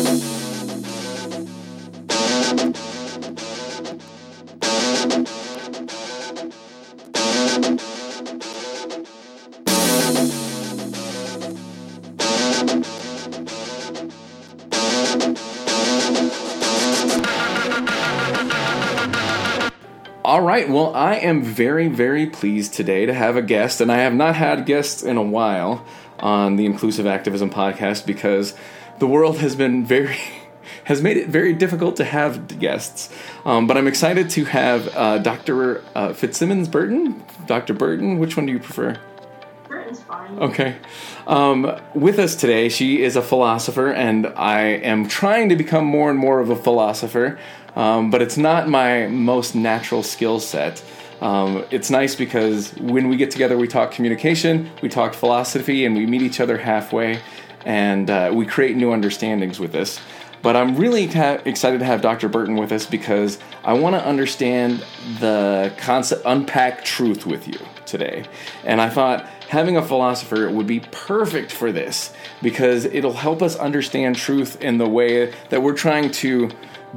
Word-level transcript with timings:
All 0.00 0.06
right. 20.42 20.70
Well, 20.70 20.94
I 20.94 21.16
am 21.16 21.42
very, 21.42 21.88
very 21.88 22.24
pleased 22.24 22.72
today 22.72 23.04
to 23.04 23.12
have 23.12 23.36
a 23.36 23.42
guest, 23.42 23.82
and 23.82 23.92
I 23.92 23.98
have 23.98 24.14
not 24.14 24.36
had 24.36 24.64
guests 24.64 25.02
in 25.02 25.18
a 25.18 25.22
while 25.22 25.84
on 26.20 26.56
the 26.56 26.64
Inclusive 26.64 27.06
Activism 27.06 27.50
podcast 27.50 28.06
because 28.06 28.54
the 29.00 29.06
world 29.06 29.38
has 29.38 29.56
been 29.56 29.84
very. 29.84 30.16
Has 30.84 31.02
made 31.02 31.16
it 31.16 31.28
very 31.28 31.52
difficult 31.52 31.96
to 31.96 32.04
have 32.04 32.58
guests, 32.58 33.14
um, 33.44 33.66
but 33.66 33.76
I'm 33.76 33.86
excited 33.86 34.30
to 34.30 34.44
have 34.44 34.88
uh, 34.96 35.18
Dr. 35.18 35.84
Uh, 35.94 36.12
Fitzsimmons 36.12 36.68
Burton. 36.68 37.22
Dr. 37.46 37.74
Burton, 37.74 38.18
which 38.18 38.36
one 38.36 38.46
do 38.46 38.52
you 38.52 38.58
prefer? 38.58 38.98
Burton's 39.68 40.00
fine. 40.00 40.38
Okay. 40.38 40.76
Um, 41.26 41.80
with 41.94 42.18
us 42.18 42.34
today, 42.34 42.68
she 42.68 43.02
is 43.02 43.14
a 43.14 43.22
philosopher, 43.22 43.92
and 43.92 44.26
I 44.26 44.62
am 44.62 45.06
trying 45.06 45.48
to 45.50 45.56
become 45.56 45.84
more 45.84 46.10
and 46.10 46.18
more 46.18 46.40
of 46.40 46.50
a 46.50 46.56
philosopher, 46.56 47.38
um, 47.76 48.10
but 48.10 48.20
it's 48.20 48.36
not 48.36 48.68
my 48.68 49.06
most 49.06 49.54
natural 49.54 50.02
skill 50.02 50.40
set. 50.40 50.82
Um, 51.20 51.64
it's 51.70 51.90
nice 51.90 52.14
because 52.14 52.74
when 52.76 53.08
we 53.08 53.16
get 53.16 53.30
together, 53.30 53.56
we 53.56 53.68
talk 53.68 53.92
communication, 53.92 54.70
we 54.82 54.88
talk 54.88 55.14
philosophy, 55.14 55.84
and 55.84 55.94
we 55.94 56.06
meet 56.06 56.22
each 56.22 56.40
other 56.40 56.58
halfway, 56.58 57.20
and 57.64 58.10
uh, 58.10 58.30
we 58.34 58.46
create 58.46 58.76
new 58.76 58.92
understandings 58.92 59.58
with 59.58 59.72
this. 59.72 60.00
But 60.42 60.56
I'm 60.56 60.76
really 60.76 61.06
ta- 61.06 61.40
excited 61.44 61.80
to 61.80 61.84
have 61.84 62.00
Dr. 62.00 62.28
Burton 62.28 62.56
with 62.56 62.72
us 62.72 62.86
because 62.86 63.38
I 63.62 63.74
want 63.74 63.94
to 63.94 64.04
understand 64.04 64.84
the 65.18 65.72
concept, 65.76 66.22
unpack 66.24 66.84
truth 66.84 67.26
with 67.26 67.46
you 67.46 67.58
today. 67.84 68.24
And 68.64 68.80
I 68.80 68.88
thought 68.88 69.26
having 69.48 69.76
a 69.76 69.82
philosopher 69.82 70.50
would 70.50 70.66
be 70.66 70.80
perfect 70.92 71.52
for 71.52 71.72
this 71.72 72.14
because 72.40 72.86
it'll 72.86 73.12
help 73.12 73.42
us 73.42 73.56
understand 73.56 74.16
truth 74.16 74.62
in 74.62 74.78
the 74.78 74.88
way 74.88 75.34
that 75.50 75.62
we're 75.62 75.76
trying 75.76 76.10
to 76.12 76.50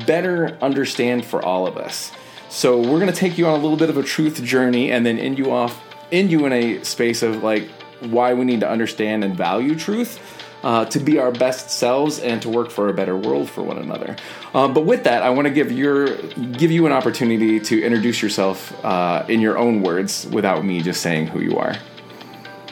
better 0.05 0.57
understand 0.61 1.25
for 1.25 1.43
all 1.43 1.67
of 1.67 1.77
us. 1.77 2.11
So 2.49 2.77
we're 2.79 2.99
going 2.99 3.07
to 3.07 3.13
take 3.13 3.37
you 3.37 3.47
on 3.47 3.59
a 3.59 3.61
little 3.61 3.77
bit 3.77 3.89
of 3.89 3.97
a 3.97 4.03
truth 4.03 4.41
journey 4.43 4.91
and 4.91 5.05
then 5.05 5.19
end 5.19 5.37
you 5.37 5.51
off, 5.51 5.83
end 6.11 6.31
you 6.31 6.45
in 6.45 6.53
a 6.53 6.83
space 6.83 7.23
of 7.23 7.43
like 7.43 7.67
why 7.99 8.33
we 8.33 8.45
need 8.45 8.59
to 8.61 8.69
understand 8.69 9.23
and 9.23 9.35
value 9.35 9.75
truth 9.75 10.19
uh, 10.63 10.85
to 10.85 10.99
be 10.99 11.19
our 11.19 11.31
best 11.31 11.69
selves 11.69 12.19
and 12.19 12.41
to 12.41 12.49
work 12.49 12.71
for 12.71 12.87
a 12.89 12.93
better 12.93 13.17
world 13.17 13.49
for 13.49 13.61
one 13.61 13.77
another. 13.77 14.15
Uh, 14.53 14.67
but 14.67 14.85
with 14.85 15.03
that, 15.03 15.23
I 15.23 15.29
want 15.29 15.47
to 15.47 15.53
give 15.53 15.71
your 15.71 16.15
give 16.53 16.71
you 16.71 16.85
an 16.85 16.91
opportunity 16.91 17.59
to 17.59 17.83
introduce 17.83 18.21
yourself 18.21 18.73
uh, 18.85 19.25
in 19.27 19.41
your 19.41 19.57
own 19.57 19.81
words 19.81 20.27
without 20.27 20.63
me 20.63 20.81
just 20.81 21.01
saying 21.01 21.27
who 21.27 21.41
you 21.41 21.57
are. 21.57 21.75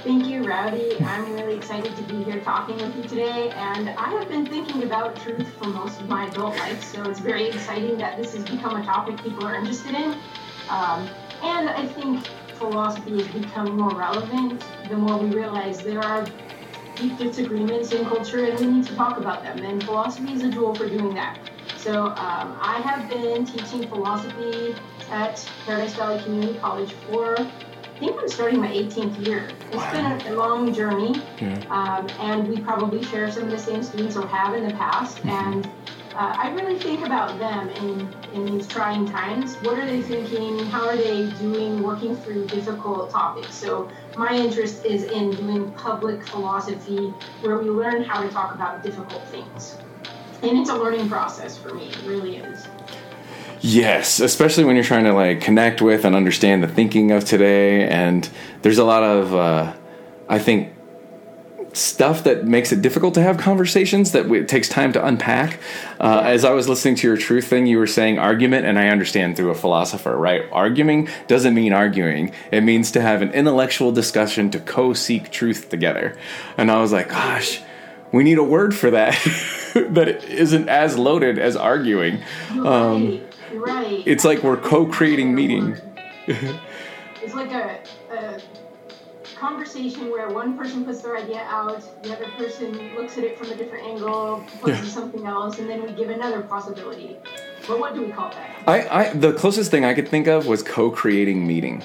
Thank 0.03 0.25
you, 0.25 0.43
Rowdy. 0.43 0.99
I'm 1.03 1.31
really 1.33 1.55
excited 1.55 1.95
to 1.95 2.01
be 2.03 2.23
here 2.23 2.39
talking 2.39 2.75
with 2.77 2.95
you 2.95 3.03
today, 3.03 3.51
and 3.51 3.89
I 3.89 4.09
have 4.09 4.27
been 4.29 4.47
thinking 4.47 4.81
about 4.81 5.15
truth 5.15 5.47
for 5.59 5.67
most 5.67 6.01
of 6.01 6.09
my 6.09 6.25
adult 6.25 6.57
life, 6.57 6.83
so 6.83 7.07
it's 7.07 7.19
very 7.19 7.49
exciting 7.49 7.99
that 7.99 8.17
this 8.17 8.33
has 8.33 8.43
become 8.43 8.81
a 8.81 8.83
topic 8.83 9.21
people 9.21 9.45
are 9.45 9.53
interested 9.53 9.93
in. 9.93 10.17
Um, 10.69 11.07
and 11.43 11.69
I 11.69 11.85
think 11.85 12.25
philosophy 12.55 13.21
has 13.21 13.27
become 13.27 13.77
more 13.77 13.93
relevant 13.93 14.63
the 14.89 14.95
more 14.95 15.17
we 15.17 15.29
realize 15.29 15.83
there 15.83 15.99
are 15.99 16.25
deep 17.01 17.17
disagreements 17.17 17.91
in 17.91 18.05
culture 18.05 18.45
and 18.45 18.59
we 18.59 18.67
need 18.67 18.85
to 18.85 18.95
talk 18.95 19.17
about 19.17 19.43
them, 19.43 19.59
and 19.63 19.83
philosophy 19.83 20.33
is 20.33 20.43
a 20.43 20.51
tool 20.51 20.73
for 20.75 20.87
doing 20.87 21.13
that. 21.15 21.37
So 21.77 22.05
um, 22.07 22.57
I 22.61 22.79
have 22.85 23.09
been 23.09 23.43
teaching 23.45 23.87
philosophy 23.87 24.75
at 25.09 25.43
Paradise 25.65 25.95
Valley 25.95 26.21
Community 26.23 26.59
College 26.59 26.91
for 27.09 27.37
I 27.39 28.03
think 28.05 28.19
I'm 28.19 28.27
starting 28.29 28.59
my 28.59 28.67
18th 28.71 29.27
year. 29.27 29.47
It's 29.67 29.75
Wow. 29.75 29.91
been 29.91 30.33
a 30.33 30.35
long 30.35 30.73
journey, 30.73 31.21
Yeah. 31.39 31.59
um, 31.69 32.07
and 32.19 32.47
we 32.47 32.57
probably 32.57 33.03
share 33.03 33.31
some 33.31 33.43
of 33.43 33.51
the 33.51 33.59
same 33.59 33.83
students 33.83 34.15
or 34.15 34.25
have 34.27 34.55
in 34.55 34.67
the 34.67 34.73
past. 34.73 35.17
Mm-hmm. 35.17 35.29
And 35.29 35.65
uh, 36.15 36.35
I 36.37 36.49
really 36.51 36.77
think 36.79 37.05
about 37.05 37.37
them 37.37 37.69
in, 37.69 38.09
in 38.33 38.45
these 38.45 38.67
trying 38.67 39.07
times. 39.07 39.55
What 39.57 39.77
are 39.77 39.85
they 39.85 40.01
thinking? 40.01 40.65
How 40.65 40.87
are 40.87 40.95
they 40.97 41.29
doing 41.39 41.83
working 41.83 42.15
through 42.15 42.47
difficult 42.47 43.11
topics? 43.11 43.53
So, 43.53 43.87
my 44.17 44.35
interest 44.35 44.85
is 44.85 45.03
in 45.03 45.31
doing 45.31 45.71
public 45.71 46.25
philosophy 46.27 47.13
where 47.41 47.57
we 47.57 47.69
learn 47.69 48.03
how 48.03 48.21
to 48.21 48.29
talk 48.29 48.53
about 48.53 48.83
difficult 48.83 49.23
things. 49.27 49.77
And 50.43 50.57
it's 50.57 50.69
a 50.69 50.75
learning 50.75 51.07
process 51.07 51.57
for 51.57 51.73
me, 51.73 51.89
it 51.89 52.01
really 52.03 52.37
is. 52.37 52.67
Yes, 53.61 54.19
especially 54.19 54.63
when 54.63 54.75
you're 54.75 54.83
trying 54.83 55.03
to 55.03 55.13
like 55.13 55.39
connect 55.39 55.81
with 55.81 56.03
and 56.03 56.15
understand 56.15 56.63
the 56.63 56.67
thinking 56.67 57.11
of 57.11 57.25
today, 57.25 57.87
and 57.87 58.27
there's 58.63 58.79
a 58.79 58.83
lot 58.83 59.03
of, 59.03 59.35
uh, 59.35 59.73
I 60.27 60.39
think, 60.39 60.73
stuff 61.73 62.23
that 62.23 62.45
makes 62.45 62.71
it 62.71 62.81
difficult 62.81 63.13
to 63.13 63.21
have 63.21 63.37
conversations 63.37 64.11
that 64.11 64.29
it 64.31 64.47
takes 64.47 64.67
time 64.67 64.91
to 64.93 65.05
unpack. 65.05 65.59
Uh, 65.99 66.21
as 66.23 66.43
I 66.43 66.51
was 66.51 66.67
listening 66.67 66.95
to 66.95 67.07
your 67.07 67.17
truth 67.17 67.47
thing, 67.47 67.65
you 67.67 67.77
were 67.77 67.87
saying 67.87 68.19
argument, 68.19 68.65
and 68.65 68.77
I 68.77 68.89
understand 68.89 69.37
through 69.37 69.51
a 69.51 69.55
philosopher, 69.55 70.15
right? 70.15 70.43
Arguing 70.51 71.07
doesn't 71.27 71.53
mean 71.53 71.73
arguing; 71.73 72.33
it 72.51 72.61
means 72.61 72.91
to 72.91 73.01
have 73.01 73.21
an 73.21 73.31
intellectual 73.31 73.91
discussion 73.91 74.49
to 74.51 74.59
co-seek 74.59 75.31
truth 75.31 75.69
together. 75.69 76.17
And 76.57 76.69
I 76.71 76.81
was 76.81 76.91
like, 76.91 77.09
gosh. 77.09 77.61
We 78.13 78.25
need 78.25 78.39
a 78.39 78.43
word 78.43 78.75
for 78.75 78.91
that 78.91 79.13
that 79.73 80.25
isn't 80.25 80.67
as 80.67 80.97
loaded 80.97 81.39
as 81.39 81.55
arguing. 81.55 82.21
You're 82.53 82.67
Um, 82.67 83.21
right. 83.53 84.03
It's 84.05 84.25
like 84.25 84.43
we're 84.43 84.57
co-creating 84.57 85.33
meaning. 85.33 85.77
It's 87.23 87.35
like 87.35 87.51
a, 87.51 87.79
a 88.09 88.41
conversation 89.41 90.11
where 90.11 90.29
one 90.29 90.55
person 90.55 90.85
puts 90.85 91.01
their 91.01 91.17
idea 91.17 91.41
out, 91.49 91.81
the 92.03 92.13
other 92.15 92.27
person 92.37 92.95
looks 92.95 93.17
at 93.17 93.23
it 93.23 93.37
from 93.39 93.49
a 93.51 93.55
different 93.55 93.83
angle, 93.85 94.45
proposes 94.47 94.87
Yeah. 94.87 94.93
something 94.93 95.25
else, 95.25 95.57
and 95.57 95.67
then 95.67 95.81
we 95.81 95.91
give 95.93 96.09
another 96.11 96.41
possibility. 96.41 97.17
But 97.67 97.79
what 97.79 97.95
do 97.95 98.01
we 98.05 98.11
call 98.11 98.29
that? 98.29 98.49
I, 98.67 98.87
I 98.99 99.13
the 99.13 99.33
closest 99.33 99.71
thing 99.71 99.83
I 99.83 99.95
could 99.95 100.07
think 100.07 100.27
of 100.27 100.45
was 100.45 100.61
co-creating 100.61 101.45
meeting 101.45 101.83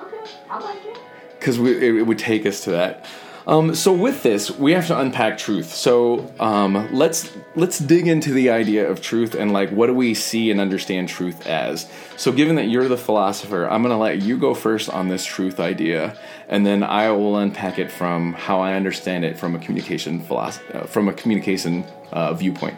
Okay, 0.00 0.30
I 0.48 0.60
like 0.60 0.84
it. 0.86 0.98
because 1.38 1.58
it, 1.58 1.82
it 1.82 2.02
would 2.02 2.18
take 2.18 2.46
us 2.46 2.62
to 2.64 2.70
that. 2.70 3.04
Um, 3.46 3.76
so 3.76 3.92
with 3.92 4.24
this, 4.24 4.50
we 4.50 4.72
have 4.72 4.88
to 4.88 4.98
unpack 4.98 5.38
truth. 5.38 5.72
So 5.72 6.32
um, 6.40 6.88
let's 6.92 7.30
let's 7.54 7.78
dig 7.78 8.08
into 8.08 8.32
the 8.32 8.50
idea 8.50 8.90
of 8.90 9.00
truth 9.00 9.34
and 9.34 9.52
like 9.52 9.70
what 9.70 9.86
do 9.86 9.94
we 9.94 10.14
see 10.14 10.50
and 10.50 10.60
understand 10.60 11.08
truth 11.08 11.46
as. 11.46 11.88
So 12.16 12.32
given 12.32 12.56
that 12.56 12.64
you're 12.64 12.88
the 12.88 12.96
philosopher, 12.96 13.68
I'm 13.68 13.82
going 13.82 13.94
to 13.94 13.98
let 13.98 14.20
you 14.20 14.36
go 14.36 14.52
first 14.52 14.90
on 14.90 15.08
this 15.08 15.24
truth 15.24 15.60
idea, 15.60 16.18
and 16.48 16.66
then 16.66 16.82
I 16.82 17.10
will 17.12 17.36
unpack 17.38 17.78
it 17.78 17.90
from 17.90 18.32
how 18.32 18.60
I 18.60 18.74
understand 18.74 19.24
it 19.24 19.38
from 19.38 19.54
a 19.54 19.60
communication 19.60 20.20
philosophy, 20.20 20.74
uh, 20.74 20.86
from 20.86 21.08
a 21.08 21.12
communication 21.12 21.84
uh, 22.10 22.34
viewpoint. 22.34 22.76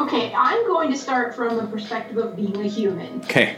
Okay, 0.00 0.34
I'm 0.34 0.66
going 0.66 0.90
to 0.90 0.98
start 0.98 1.36
from 1.36 1.56
the 1.56 1.66
perspective 1.66 2.16
of 2.16 2.34
being 2.34 2.56
a 2.56 2.68
human. 2.68 3.20
Okay. 3.20 3.54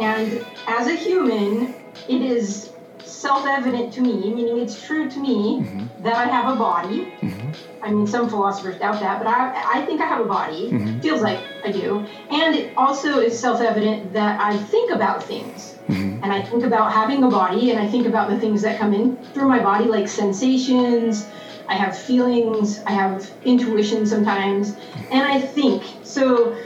And 0.00 0.44
as 0.66 0.88
a 0.88 0.94
human, 0.94 1.76
it 2.08 2.22
is 2.22 2.72
self 3.16 3.46
evident 3.46 3.92
to 3.94 4.00
me, 4.00 4.32
meaning 4.34 4.58
it's 4.58 4.80
true 4.86 5.08
to 5.08 5.18
me, 5.18 5.60
mm-hmm. 5.60 6.02
that 6.02 6.14
I 6.14 6.26
have 6.26 6.54
a 6.54 6.56
body. 6.56 7.12
Mm-hmm. 7.20 7.50
I 7.82 7.90
mean, 7.90 8.06
some 8.06 8.28
philosophers 8.28 8.78
doubt 8.78 9.00
that, 9.00 9.18
but 9.18 9.26
I, 9.26 9.80
I 9.80 9.86
think 9.86 10.00
I 10.00 10.06
have 10.06 10.20
a 10.20 10.28
body. 10.28 10.70
Mm-hmm. 10.70 11.00
Feels 11.00 11.22
like 11.22 11.40
I 11.64 11.72
do. 11.72 12.00
And 12.30 12.54
it 12.54 12.76
also 12.76 13.20
is 13.20 13.38
self 13.38 13.60
evident 13.60 14.12
that 14.12 14.40
I 14.40 14.56
think 14.56 14.92
about 14.92 15.22
things. 15.22 15.76
And 15.88 16.32
I 16.32 16.42
think 16.42 16.64
about 16.64 16.92
having 16.92 17.22
a 17.22 17.30
body, 17.30 17.70
and 17.70 17.78
I 17.78 17.86
think 17.88 18.06
about 18.06 18.28
the 18.28 18.38
things 18.38 18.60
that 18.62 18.78
come 18.78 18.92
in 18.92 19.16
through 19.32 19.48
my 19.48 19.62
body, 19.62 19.84
like 19.84 20.08
sensations. 20.08 21.26
I 21.68 21.74
have 21.74 21.96
feelings, 21.96 22.80
I 22.84 22.90
have 22.92 23.30
intuition 23.44 24.06
sometimes, 24.06 24.76
and 25.10 25.22
I 25.22 25.40
think. 25.40 25.84
So, 26.02 26.56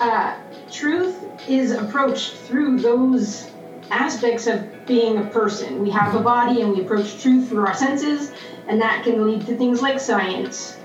uh, 0.00 0.36
truth 0.70 1.16
is 1.48 1.72
approached 1.72 2.34
through 2.34 2.78
those 2.80 3.50
aspects 3.90 4.46
of 4.46 4.64
being 4.88 5.18
a 5.18 5.24
person. 5.26 5.80
We 5.80 5.90
have 5.90 6.14
a 6.14 6.20
body 6.20 6.62
and 6.62 6.74
we 6.74 6.80
approach 6.80 7.22
truth 7.22 7.48
through 7.48 7.66
our 7.66 7.74
senses, 7.74 8.32
and 8.66 8.80
that 8.80 9.04
can 9.04 9.24
lead 9.24 9.46
to 9.46 9.56
things 9.56 9.82
like 9.82 10.00
science 10.00 10.76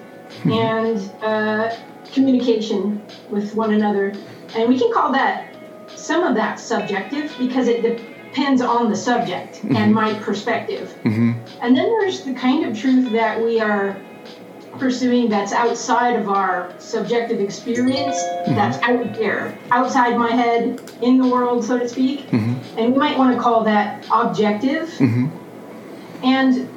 hmm. 0.44 0.52
and 0.52 1.12
uh, 1.24 1.76
communication 2.12 3.02
with 3.32 3.56
one 3.56 3.74
another. 3.74 4.14
And 4.56 4.70
we 4.70 4.78
can 4.78 4.94
call 4.94 5.12
that 5.14 5.56
some 5.96 6.24
of 6.24 6.36
that 6.36 6.60
subjective 6.60 7.34
because 7.40 7.68
it 7.68 7.82
depends 7.82 8.62
on 8.62 8.90
the 8.90 8.96
subject 8.96 9.64
and 9.64 9.78
hmm. 9.78 9.94
my 9.94 10.14
perspective. 10.20 10.92
Hmm. 11.04 11.32
And 11.62 11.76
then 11.76 11.88
there's 12.00 12.22
the 12.22 12.34
kind 12.34 12.66
of 12.66 12.78
truth 12.78 13.12
that 13.14 13.42
we 13.42 13.60
are 13.60 14.00
pursuing 14.80 15.30
that's 15.30 15.52
outside 15.52 16.20
of 16.20 16.30
our 16.30 16.74
subjective 16.80 17.40
experience, 17.40 18.16
mm-hmm. 18.16 18.56
that's 18.56 18.78
out 18.84 19.14
there, 19.14 19.58
outside 19.72 20.18
my 20.18 20.32
head, 20.32 20.82
in 21.02 21.18
the 21.18 21.28
world, 21.28 21.64
so 21.64 21.78
to 21.78 21.88
speak. 21.88 22.28
Mm-hmm. 22.30 22.80
And 22.80 22.94
we 22.94 23.00
might 23.00 23.18
want 23.18 23.36
to 23.36 23.42
call 23.42 23.64
that 23.64 24.06
objective. 24.12 24.90
Mm-hmm. 24.90 25.28
And 26.26 26.70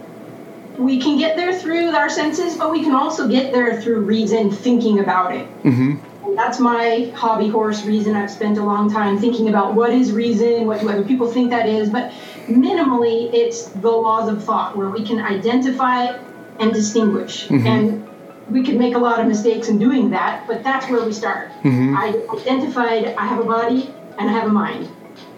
we 0.79 1.01
can 1.01 1.17
get 1.19 1.37
there 1.37 1.59
through 1.59 1.91
our 1.91 2.11
senses, 2.11 2.57
but 2.57 2.71
we 2.71 2.83
can 2.83 2.95
also 2.95 3.29
get 3.29 3.53
there 3.53 3.81
through 3.81 4.01
reason, 4.01 4.51
thinking 4.51 5.01
about 5.01 5.35
it. 5.35 5.47
Mm-hmm. 5.63 6.35
That's 6.35 6.61
my 6.61 7.13
hobby 7.15 7.49
horse 7.49 7.85
reason. 7.85 8.15
I've 8.15 8.31
spent 8.31 8.59
a 8.59 8.63
long 8.63 8.93
time 8.93 9.19
thinking 9.19 9.49
about 9.49 9.75
what 9.75 9.91
is 9.91 10.13
reason, 10.13 10.67
what 10.67 10.81
do 10.81 10.91
other 10.91 11.05
people 11.05 11.31
think 11.31 11.51
that 11.51 11.67
is, 11.67 11.89
but 11.89 12.13
minimally, 12.47 13.33
it's 13.33 13.69
the 13.69 13.91
laws 13.91 14.29
of 14.29 14.45
thought 14.45 14.77
where 14.77 14.91
we 14.91 15.03
can 15.05 15.19
identify 15.21 16.19
and 16.59 16.73
distinguish. 16.73 17.49
Mhm. 17.49 17.67
And 17.67 18.07
we 18.51 18.63
could 18.63 18.77
make 18.77 18.95
a 18.95 18.99
lot 18.99 19.21
of 19.21 19.27
mistakes 19.27 19.69
in 19.69 19.79
doing 19.79 20.11
that, 20.11 20.47
but 20.47 20.63
that's 20.63 20.89
where 20.89 21.05
we 21.05 21.13
start. 21.13 21.51
Mhm. 21.65 21.97
I 21.97 22.15
identified 22.37 23.15
I 23.19 23.27
have 23.27 23.41
a 23.41 23.45
body 23.45 23.91
and 24.19 24.31
I 24.31 24.33
have 24.33 24.47
a 24.47 24.53
mind, 24.53 24.89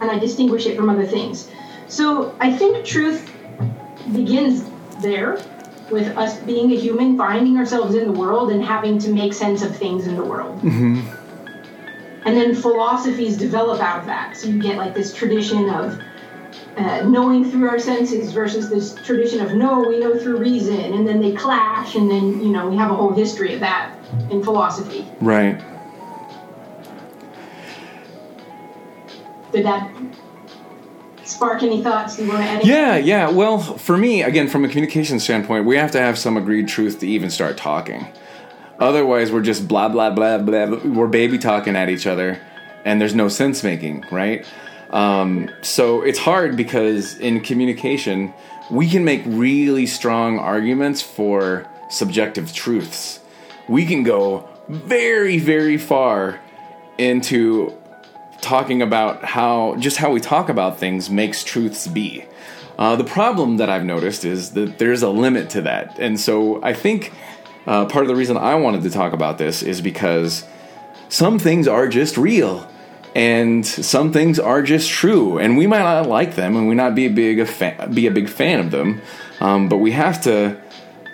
and 0.01 0.11
I 0.11 0.19
distinguish 0.19 0.67
it 0.67 0.77
from 0.77 0.91
other 0.91 1.07
things. 1.07 1.49
So 1.89 2.33
I 2.41 2.53
think 2.53 2.85
truth 2.85 3.31
begins 4.13 4.65
there 5.01 5.39
with 5.91 6.17
us 6.19 6.37
being 6.41 6.71
a 6.73 6.77
human, 6.77 7.17
finding 7.17 7.57
ourselves 7.57 7.95
in 7.95 8.05
the 8.05 8.13
world 8.13 8.51
and 8.53 8.63
having 8.63 8.99
to 8.99 9.11
make 9.11 9.33
sense 9.33 9.63
of 9.63 9.75
things 9.75 10.07
in 10.07 10.17
the 10.17 10.25
world. 10.25 10.61
Mm-hmm. 10.63 11.01
And 12.27 12.37
then 12.37 12.55
philosophies 12.55 13.39
develop 13.39 13.81
out 13.81 14.01
of 14.01 14.07
that. 14.07 14.37
So 14.37 14.49
you 14.49 14.61
get 14.61 14.77
like 14.77 14.95
this 14.95 15.15
tradition 15.15 15.71
of 15.71 15.99
uh, 16.79 17.09
knowing 17.09 17.51
through 17.51 17.69
our 17.69 17.79
senses 17.79 18.33
versus 18.33 18.71
this 18.71 18.95
tradition 19.05 19.41
of 19.41 19.55
no, 19.55 19.81
we 19.81 19.99
know 19.99 20.17
through 20.19 20.37
reason, 20.37 20.79
and 20.79 21.07
then 21.07 21.21
they 21.21 21.33
clash, 21.33 21.95
and 21.97 22.11
then 22.11 22.41
you 22.41 22.51
know 22.51 22.69
we 22.69 22.77
have 22.77 22.91
a 22.91 22.95
whole 22.95 23.13
history 23.13 23.55
of 23.55 23.61
that 23.61 23.95
in 24.31 24.43
philosophy. 24.43 25.07
Right. 25.21 25.61
Did 29.53 29.65
that 29.65 29.91
spark 31.25 31.63
any 31.63 31.83
thoughts? 31.83 32.17
Do 32.17 32.25
you 32.25 32.29
want 32.29 32.43
to 32.43 32.49
add? 32.49 32.67
Yeah, 32.67 32.97
yeah. 32.97 33.31
Well, 33.31 33.59
for 33.59 33.97
me, 33.97 34.23
again, 34.23 34.49
from 34.49 34.65
a 34.65 34.69
communication 34.69 35.19
standpoint, 35.19 35.65
we 35.65 35.77
have 35.77 35.91
to 35.93 36.01
have 36.01 36.19
some 36.19 36.37
agreed 36.37 36.69
truth 36.69 37.01
to 37.01 37.09
even 37.09 37.31
start 37.31 37.57
talking. 37.57 38.07
Otherwise, 38.79 39.33
we're 39.33 39.43
just 39.43 39.67
blah 39.67 39.89
blah 39.89 40.11
blah 40.11 40.39
blah. 40.39 40.67
blah. 40.67 40.79
We're 40.85 41.09
baby 41.09 41.39
talking 41.39 41.75
at 41.75 41.89
each 41.89 42.07
other, 42.07 42.41
and 42.85 43.01
there's 43.01 43.15
no 43.15 43.29
sense 43.29 43.65
making, 43.65 44.05
right? 44.13 44.47
Um, 44.91 45.51
so 45.63 46.03
it's 46.03 46.19
hard 46.19 46.57
because 46.57 47.19
in 47.19 47.41
communication, 47.41 48.33
we 48.71 48.89
can 48.89 49.05
make 49.05 49.23
really 49.27 49.87
strong 49.87 50.39
arguments 50.39 51.03
for 51.03 51.69
subjective 51.91 52.53
truths. 52.53 53.21
We 53.69 53.87
can 53.87 54.03
go 54.03 54.49
very, 54.69 55.39
very 55.39 55.79
far 55.79 56.41
into 56.99 57.75
talking 58.41 58.83
about 58.83 59.25
how 59.25 59.77
just 59.79 59.97
how 59.97 60.11
we 60.11 60.21
talk 60.21 60.49
about 60.49 60.79
things 60.79 61.11
makes 61.11 61.45
truths 61.45 61.87
be. 61.87 62.25
Uh, 62.79 62.95
the 62.95 63.05
problem 63.05 63.57
that 63.57 63.69
I've 63.69 63.85
noticed 63.85 64.25
is 64.25 64.53
that 64.53 64.79
there's 64.79 65.03
a 65.03 65.09
limit 65.09 65.51
to 65.51 65.63
that, 65.63 65.99
and 65.99 66.19
so 66.19 66.63
I 66.63 66.75
think 66.75 67.13
uh, 67.67 67.87
part 67.87 68.05
of 68.05 68.09
the 68.09 68.15
reason 68.15 68.37
I 68.37 68.55
wanted 68.55 68.83
to 68.83 68.91
talk 68.91 69.13
about 69.13 69.39
this 69.39 69.63
is 69.63 69.81
because 69.81 70.45
some 71.09 71.39
things 71.39 71.67
are 71.67 71.89
just 71.89 72.17
real, 72.17 72.69
and 73.15 73.67
some 73.67 74.13
things 74.13 74.39
are 74.39 74.63
just 74.63 74.91
true, 74.91 75.39
and 75.39 75.57
we 75.57 75.67
might 75.67 75.79
not 75.81 76.09
like 76.09 76.35
them, 76.35 76.57
and 76.57 76.69
we 76.69 76.75
not 76.75 76.95
be 76.95 77.07
a 77.07 77.11
big 77.11 77.41
a 77.41 77.47
fan, 77.47 77.93
be 77.95 78.07
a 78.07 78.11
big 78.11 78.29
fan 78.29 78.61
of 78.61 78.71
them, 78.71 79.01
um, 79.41 79.69
but 79.69 79.79
we 79.79 79.93
have 79.93 80.23
to 80.23 80.61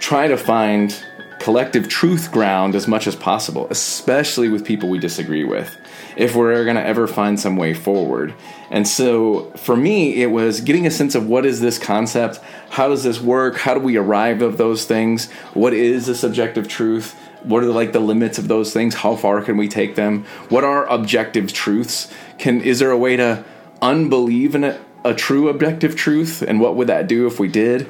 try 0.00 0.28
to 0.28 0.36
find 0.36 1.02
collective 1.38 1.88
truth 1.88 2.32
ground 2.32 2.74
as 2.74 2.88
much 2.88 3.06
as 3.06 3.14
possible, 3.14 3.66
especially 3.68 4.48
with 4.48 4.64
people 4.64 4.88
we 4.88 4.98
disagree 4.98 5.44
with, 5.44 5.76
if 6.16 6.34
we're 6.34 6.64
going 6.64 6.76
to 6.76 6.84
ever 6.86 7.06
find 7.06 7.38
some 7.38 7.56
way 7.56 7.74
forward. 7.74 8.32
And 8.70 8.88
so 8.88 9.50
for 9.56 9.76
me, 9.76 10.22
it 10.22 10.30
was 10.30 10.62
getting 10.62 10.86
a 10.86 10.90
sense 10.90 11.14
of 11.14 11.26
what 11.26 11.44
is 11.44 11.60
this 11.60 11.78
concept? 11.78 12.40
How 12.70 12.88
does 12.88 13.04
this 13.04 13.20
work? 13.20 13.56
How 13.56 13.74
do 13.74 13.80
we 13.80 13.98
arrive 13.98 14.42
at 14.42 14.56
those 14.56 14.86
things? 14.86 15.30
What 15.52 15.74
is 15.74 16.06
the 16.06 16.14
subjective 16.14 16.66
truth? 16.66 17.14
What 17.44 17.62
are 17.62 17.66
like 17.66 17.92
the 17.92 18.00
limits 18.00 18.38
of 18.38 18.48
those 18.48 18.72
things? 18.72 18.94
How 18.94 19.16
far 19.16 19.42
can 19.42 19.56
we 19.56 19.68
take 19.68 19.94
them? 19.94 20.24
What 20.48 20.64
are 20.64 20.86
objective 20.86 21.52
truths? 21.52 22.12
Can 22.38 22.60
is 22.60 22.78
there 22.78 22.90
a 22.90 22.98
way 22.98 23.16
to 23.16 23.44
unbelieve 23.80 24.54
in 24.54 24.64
a, 24.64 24.80
a 25.04 25.14
true 25.14 25.48
objective 25.48 25.94
truth? 25.94 26.42
And 26.42 26.60
what 26.60 26.74
would 26.76 26.88
that 26.88 27.06
do 27.06 27.26
if 27.26 27.38
we 27.38 27.48
did? 27.48 27.86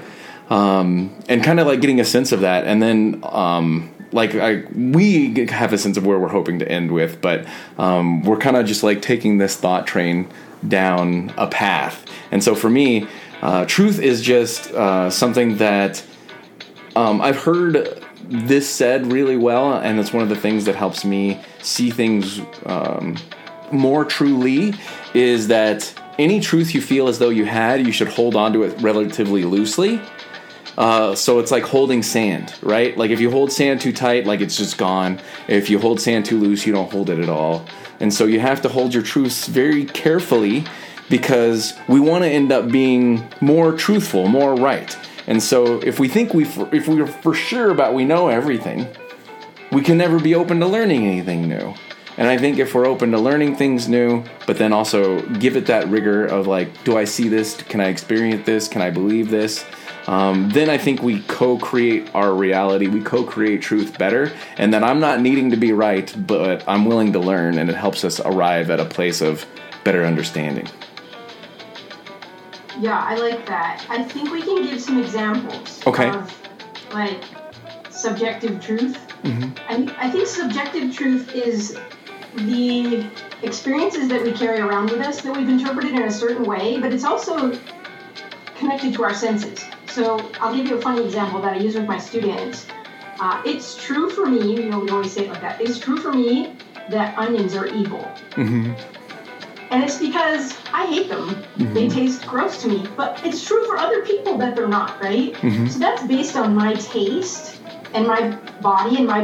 um, 0.50 1.14
and 1.28 1.42
kind 1.42 1.60
of 1.60 1.66
like 1.66 1.80
getting 1.80 2.00
a 2.00 2.04
sense 2.04 2.32
of 2.32 2.40
that, 2.40 2.66
and 2.66 2.82
then 2.82 3.20
um, 3.24 3.90
like 4.12 4.34
I, 4.34 4.64
we 4.74 5.46
have 5.46 5.72
a 5.72 5.78
sense 5.78 5.96
of 5.96 6.06
where 6.06 6.18
we're 6.18 6.28
hoping 6.28 6.58
to 6.58 6.68
end 6.68 6.92
with, 6.92 7.20
but 7.20 7.46
um, 7.78 8.22
we're 8.22 8.36
kind 8.36 8.56
of 8.56 8.66
just 8.66 8.82
like 8.82 9.02
taking 9.02 9.38
this 9.38 9.56
thought 9.56 9.86
train 9.86 10.28
down 10.66 11.32
a 11.36 11.46
path. 11.46 12.04
And 12.30 12.42
so 12.42 12.54
for 12.54 12.70
me, 12.70 13.06
uh, 13.42 13.64
truth 13.66 13.98
is 13.98 14.22
just 14.22 14.70
uh, 14.72 15.10
something 15.10 15.56
that 15.58 16.04
um, 16.94 17.20
I've 17.20 17.38
heard 17.38 18.03
this 18.28 18.68
said 18.68 19.10
really 19.12 19.36
well, 19.36 19.74
and 19.74 19.98
it's 19.98 20.12
one 20.12 20.22
of 20.22 20.28
the 20.28 20.36
things 20.36 20.64
that 20.64 20.74
helps 20.74 21.04
me 21.04 21.40
see 21.60 21.90
things 21.90 22.40
um, 22.66 23.16
more 23.70 24.04
truly. 24.04 24.74
Is 25.14 25.48
that 25.48 25.92
any 26.18 26.40
truth 26.40 26.74
you 26.74 26.80
feel 26.80 27.08
as 27.08 27.18
though 27.18 27.30
you 27.30 27.44
had, 27.44 27.86
you 27.86 27.92
should 27.92 28.08
hold 28.08 28.36
on 28.36 28.52
to 28.52 28.62
it 28.62 28.80
relatively 28.80 29.44
loosely. 29.44 30.00
Uh, 30.76 31.14
so 31.14 31.38
it's 31.38 31.50
like 31.50 31.62
holding 31.62 32.02
sand, 32.02 32.54
right? 32.62 32.96
Like 32.96 33.10
if 33.10 33.20
you 33.20 33.30
hold 33.30 33.52
sand 33.52 33.80
too 33.80 33.92
tight, 33.92 34.26
like 34.26 34.40
it's 34.40 34.56
just 34.56 34.76
gone. 34.76 35.20
If 35.46 35.70
you 35.70 35.78
hold 35.78 36.00
sand 36.00 36.26
too 36.26 36.38
loose, 36.38 36.66
you 36.66 36.72
don't 36.72 36.90
hold 36.90 37.10
it 37.10 37.18
at 37.20 37.28
all. 37.28 37.66
And 38.00 38.12
so 38.12 38.24
you 38.24 38.40
have 38.40 38.60
to 38.62 38.68
hold 38.68 38.92
your 38.92 39.02
truths 39.02 39.46
very 39.46 39.84
carefully 39.84 40.64
because 41.08 41.74
we 41.88 42.00
want 42.00 42.24
to 42.24 42.30
end 42.30 42.50
up 42.50 42.70
being 42.70 43.24
more 43.40 43.72
truthful, 43.72 44.26
more 44.26 44.54
right. 44.54 44.96
And 45.26 45.42
so 45.42 45.80
if 45.80 45.98
we 45.98 46.08
think 46.08 46.34
we 46.34 46.44
if 46.44 46.88
we're 46.88 47.06
for 47.06 47.34
sure 47.34 47.70
about 47.70 47.94
we 47.94 48.04
know 48.04 48.28
everything, 48.28 48.86
we 49.72 49.82
can 49.82 49.98
never 49.98 50.20
be 50.20 50.34
open 50.34 50.60
to 50.60 50.66
learning 50.66 51.06
anything 51.06 51.48
new. 51.48 51.74
And 52.16 52.28
I 52.28 52.38
think 52.38 52.58
if 52.58 52.74
we're 52.74 52.86
open 52.86 53.10
to 53.10 53.18
learning 53.18 53.56
things 53.56 53.88
new, 53.88 54.22
but 54.46 54.56
then 54.56 54.72
also 54.72 55.20
give 55.22 55.56
it 55.56 55.66
that 55.66 55.88
rigor 55.88 56.24
of 56.24 56.46
like, 56.46 56.84
do 56.84 56.96
I 56.96 57.04
see 57.04 57.28
this? 57.28 57.56
Can 57.56 57.80
I 57.80 57.88
experience 57.88 58.46
this? 58.46 58.68
Can 58.68 58.82
I 58.82 58.90
believe 58.90 59.30
this? 59.30 59.64
Um, 60.06 60.50
then 60.50 60.68
I 60.68 60.78
think 60.78 61.02
we 61.02 61.22
co 61.22 61.58
create 61.58 62.14
our 62.14 62.32
reality, 62.34 62.86
we 62.86 63.00
co 63.00 63.24
create 63.24 63.62
truth 63.62 63.98
better. 63.98 64.30
And 64.58 64.72
then 64.72 64.84
I'm 64.84 65.00
not 65.00 65.20
needing 65.20 65.50
to 65.50 65.56
be 65.56 65.72
right, 65.72 66.14
but 66.26 66.62
I'm 66.68 66.84
willing 66.84 67.12
to 67.14 67.18
learn, 67.18 67.58
and 67.58 67.70
it 67.70 67.76
helps 67.76 68.04
us 68.04 68.20
arrive 68.20 68.70
at 68.70 68.80
a 68.80 68.84
place 68.84 69.20
of 69.20 69.46
better 69.82 70.04
understanding. 70.04 70.68
Yeah, 72.80 72.98
I 72.98 73.16
like 73.16 73.46
that. 73.46 73.84
I 73.88 74.02
think 74.02 74.32
we 74.32 74.42
can 74.42 74.64
give 74.64 74.80
some 74.80 75.00
examples 75.02 75.80
Okay. 75.86 76.08
of 76.10 76.34
like 76.92 77.22
subjective 77.90 78.60
truth. 78.60 78.98
Mm-hmm. 79.22 79.52
I, 79.68 80.06
I 80.06 80.10
think 80.10 80.26
subjective 80.26 80.94
truth 80.94 81.34
is 81.34 81.78
the 82.36 83.06
experiences 83.42 84.08
that 84.08 84.22
we 84.22 84.32
carry 84.32 84.60
around 84.60 84.90
with 84.90 85.00
us 85.00 85.20
that 85.22 85.36
we've 85.36 85.48
interpreted 85.48 85.92
in 85.92 86.02
a 86.02 86.10
certain 86.10 86.44
way, 86.44 86.80
but 86.80 86.92
it's 86.92 87.04
also 87.04 87.58
connected 88.56 88.94
to 88.94 89.04
our 89.04 89.14
senses. 89.14 89.64
So 89.86 90.30
I'll 90.40 90.54
give 90.54 90.66
you 90.66 90.76
a 90.76 90.80
funny 90.80 91.04
example 91.04 91.40
that 91.42 91.54
I 91.54 91.58
use 91.58 91.74
with 91.76 91.86
my 91.86 91.98
students. 91.98 92.66
Uh, 93.20 93.40
it's 93.46 93.76
true 93.76 94.10
for 94.10 94.26
me, 94.26 94.56
you 94.56 94.68
know, 94.68 94.80
we 94.80 94.90
always 94.90 95.12
say 95.12 95.26
it 95.26 95.30
like 95.30 95.40
that. 95.40 95.60
It's 95.60 95.78
true 95.78 95.96
for 95.96 96.12
me 96.12 96.56
that 96.90 97.16
onions 97.16 97.54
are 97.54 97.66
evil. 97.66 98.00
Mm-hmm. 98.32 98.72
And 99.74 99.82
it's 99.82 99.98
because 99.98 100.56
I 100.72 100.86
hate 100.86 101.08
them. 101.08 101.42
They 101.56 101.88
taste 101.88 102.24
gross 102.28 102.62
to 102.62 102.68
me. 102.68 102.86
But 102.96 103.20
it's 103.26 103.44
true 103.44 103.66
for 103.66 103.76
other 103.76 104.02
people 104.02 104.38
that 104.38 104.54
they're 104.54 104.68
not, 104.68 105.02
right? 105.02 105.32
Mhm. 105.42 105.68
So 105.68 105.80
that's 105.80 106.04
based 106.06 106.36
on 106.36 106.54
my 106.54 106.74
taste 106.74 107.60
and 107.92 108.06
my 108.06 108.22
body 108.62 108.96
and 108.98 109.06
my 109.08 109.22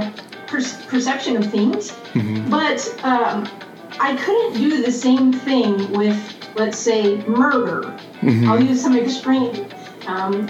per- 0.49 0.77
perception 0.89 1.37
of 1.37 1.45
things. 1.53 1.93
Mm-hmm. 2.15 2.51
But 2.51 2.81
um, 3.05 3.49
I 4.01 4.17
couldn't 4.17 4.55
do 4.55 4.83
the 4.83 4.91
same 4.91 5.33
thing 5.33 5.93
with, 5.93 6.19
let's 6.57 6.79
say, 6.79 7.19
murder. 7.29 7.95
Mhm. 8.21 8.49
I'll 8.49 8.61
use 8.61 8.83
some 8.83 8.97
extreme. 8.99 9.67
Um, 10.09 10.49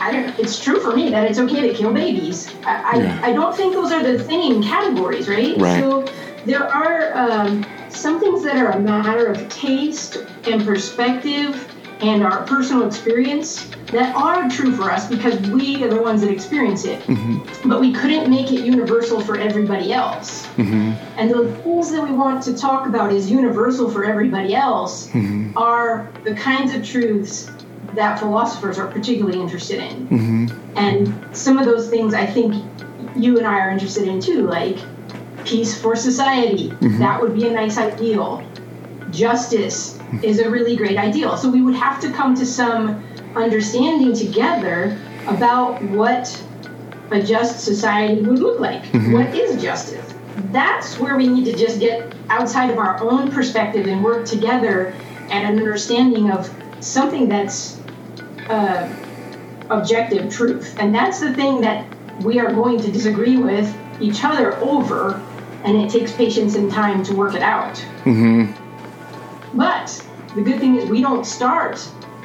I 0.00 0.12
don't. 0.12 0.38
It's 0.38 0.56
true 0.64 0.80
for 0.80 0.96
me 0.96 1.10
that 1.10 1.24
it's 1.28 1.38
okay 1.38 1.60
to 1.68 1.74
kill 1.74 1.92
babies. 1.92 2.38
I, 2.64 2.96
Yeah. 2.96 3.20
I, 3.22 3.30
I 3.30 3.32
don't 3.34 3.54
think 3.54 3.74
those 3.74 3.92
are 3.92 4.02
the 4.02 4.16
same 4.24 4.62
categories, 4.62 5.28
right? 5.28 5.54
Right. 5.58 5.80
So 5.80 6.06
there 6.46 6.64
are 6.80 7.12
um, 7.24 7.66
some 7.94 8.20
things 8.20 8.42
that 8.44 8.56
are 8.56 8.70
a 8.70 8.80
matter 8.80 9.26
of 9.26 9.48
taste 9.48 10.16
and 10.44 10.64
perspective 10.64 11.68
and 12.00 12.24
our 12.24 12.44
personal 12.46 12.86
experience 12.86 13.70
that 13.92 14.14
are 14.16 14.48
true 14.48 14.74
for 14.74 14.90
us 14.90 15.08
because 15.08 15.38
we 15.50 15.84
are 15.84 15.88
the 15.88 16.00
ones 16.00 16.20
that 16.22 16.30
experience 16.30 16.84
it. 16.84 17.00
Mm-hmm. 17.02 17.68
But 17.68 17.80
we 17.80 17.92
couldn't 17.92 18.28
make 18.28 18.50
it 18.50 18.64
universal 18.64 19.20
for 19.20 19.36
everybody 19.38 19.92
else. 19.92 20.46
Mm-hmm. 20.56 20.92
And 21.18 21.30
the 21.30 21.54
things 21.62 21.92
that 21.92 22.02
we 22.02 22.12
want 22.12 22.42
to 22.44 22.56
talk 22.56 22.88
about 22.88 23.12
is 23.12 23.30
universal 23.30 23.88
for 23.90 24.04
everybody 24.04 24.54
else 24.54 25.08
Mm-hmm. 25.12 25.56
are 25.56 26.10
the 26.24 26.34
kinds 26.34 26.74
of 26.74 26.84
truths 26.84 27.50
that 27.94 28.18
philosophers 28.18 28.78
are 28.78 28.86
particularly 28.86 29.40
interested 29.40 29.78
in. 29.78 30.08
Mm-hmm. 30.08 30.78
And 30.78 31.36
some 31.36 31.58
of 31.58 31.66
those 31.66 31.88
things 31.88 32.14
I 32.14 32.26
think 32.26 32.64
you 33.14 33.38
and 33.38 33.46
I 33.46 33.60
are 33.60 33.70
interested 33.70 34.08
in 34.08 34.20
too, 34.20 34.46
like 34.48 34.78
peace 35.44 35.80
for 35.80 35.96
society. 35.96 36.68
That 36.98 37.20
would 37.20 37.34
be 37.34 37.48
a 37.48 37.50
nice 37.50 37.78
ideal. 37.78 38.46
Justice 39.10 39.98
is 40.22 40.38
a 40.38 40.48
really 40.48 40.76
great 40.76 40.98
ideal. 40.98 41.36
So 41.36 41.50
we 41.50 41.62
would 41.62 41.74
have 41.74 42.00
to 42.00 42.10
come 42.12 42.34
to 42.36 42.46
some 42.46 43.04
understanding 43.34 44.14
together 44.14 44.98
about 45.26 45.82
what 45.82 46.42
a 47.10 47.22
just 47.22 47.60
society 47.60 48.22
would 48.22 48.38
look 48.38 48.60
like. 48.60 48.82
Mm-hmm. 48.84 49.12
What 49.12 49.34
is 49.34 49.62
justice? 49.62 50.14
That's 50.50 50.98
where 50.98 51.16
we 51.16 51.28
need 51.28 51.44
to 51.44 51.56
just 51.56 51.78
get 51.78 52.14
outside 52.28 52.70
of 52.70 52.78
our 52.78 53.02
own 53.02 53.30
perspective 53.30 53.86
and 53.86 54.02
work 54.02 54.26
together 54.26 54.94
at 55.30 55.44
an 55.44 55.58
understanding 55.58 56.30
of 56.30 56.50
something 56.80 57.28
that's 57.28 57.80
uh, 58.48 58.92
objective 59.70 60.32
truth. 60.32 60.76
And 60.78 60.94
that's 60.94 61.20
the 61.20 61.32
thing 61.34 61.60
that 61.60 61.86
we 62.22 62.38
are 62.40 62.52
going 62.52 62.80
to 62.80 62.90
disagree 62.90 63.36
with 63.36 63.74
each 64.00 64.24
other 64.24 64.56
over, 64.56 65.22
and 65.64 65.76
it 65.76 65.90
takes 65.90 66.12
patience 66.12 66.54
and 66.54 66.70
time 66.70 67.02
to 67.04 67.14
work 67.14 67.34
it 67.34 67.42
out. 67.42 67.74
Mm-hmm. 68.04 68.52
But 69.56 70.04
the 70.34 70.42
good 70.42 70.58
thing 70.60 70.76
is, 70.76 70.88
we 70.88 71.00
don't 71.00 71.24
start 71.24 71.78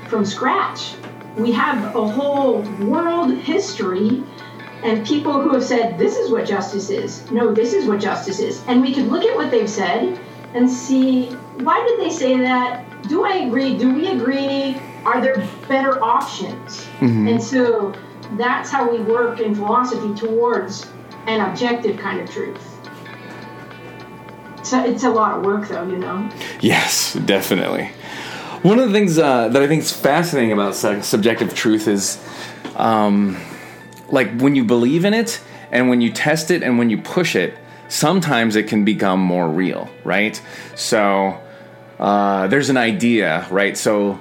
from 0.07 0.25
scratch. 0.25 0.95
We 1.35 1.51
have 1.51 1.95
a 1.95 2.07
whole 2.07 2.61
world 2.81 3.37
history 3.37 4.23
and 4.83 5.05
people 5.05 5.41
who 5.41 5.53
have 5.53 5.63
said, 5.63 5.97
this 5.97 6.17
is 6.17 6.31
what 6.31 6.45
justice 6.45 6.89
is. 6.89 7.29
No, 7.31 7.53
this 7.53 7.73
is 7.73 7.87
what 7.87 7.99
justice 7.99 8.39
is. 8.39 8.63
And 8.67 8.81
we 8.81 8.93
can 8.93 9.09
look 9.09 9.23
at 9.23 9.35
what 9.35 9.51
they've 9.51 9.69
said 9.69 10.19
and 10.53 10.69
see 10.69 11.31
why 11.59 11.83
did 11.87 11.99
they 11.99 12.11
say 12.11 12.37
that? 12.37 12.85
Do 13.03 13.25
I 13.25 13.37
agree? 13.37 13.77
Do 13.77 13.93
we 13.93 14.07
agree? 14.07 14.79
Are 15.05 15.21
there 15.21 15.47
better 15.67 16.01
options? 16.03 16.85
Mm-hmm. 16.99 17.27
And 17.27 17.43
so 17.43 17.93
that's 18.37 18.69
how 18.69 18.89
we 18.89 18.99
work 18.99 19.39
in 19.39 19.55
philosophy 19.55 20.13
towards 20.13 20.87
an 21.27 21.41
objective 21.41 21.97
kind 21.97 22.21
of 22.21 22.29
truth. 22.29 22.76
It's 24.73 25.03
a 25.03 25.09
lot 25.09 25.37
of 25.37 25.45
work, 25.45 25.67
though, 25.67 25.87
you 25.87 25.97
know? 25.97 26.29
Yes, 26.59 27.13
definitely. 27.13 27.91
One 28.63 28.79
of 28.79 28.87
the 28.87 28.93
things 28.93 29.17
uh, 29.17 29.49
that 29.49 29.61
I 29.61 29.67
think 29.67 29.83
is 29.83 29.91
fascinating 29.91 30.51
about 30.51 30.75
subjective 30.75 31.53
truth 31.53 31.87
is, 31.87 32.23
um, 32.75 33.37
like 34.09 34.39
when 34.39 34.55
you 34.55 34.63
believe 34.63 35.05
in 35.05 35.13
it 35.13 35.41
and 35.71 35.89
when 35.89 36.01
you 36.01 36.11
test 36.11 36.51
it 36.51 36.63
and 36.63 36.77
when 36.77 36.89
you 36.89 36.97
push 36.97 37.35
it, 37.35 37.57
sometimes 37.87 38.55
it 38.55 38.67
can 38.67 38.83
become 38.83 39.19
more 39.19 39.47
real, 39.47 39.89
right? 40.03 40.41
So 40.75 41.41
uh, 41.99 42.47
there's 42.47 42.69
an 42.69 42.77
idea, 42.77 43.47
right? 43.49 43.77
So 43.77 44.19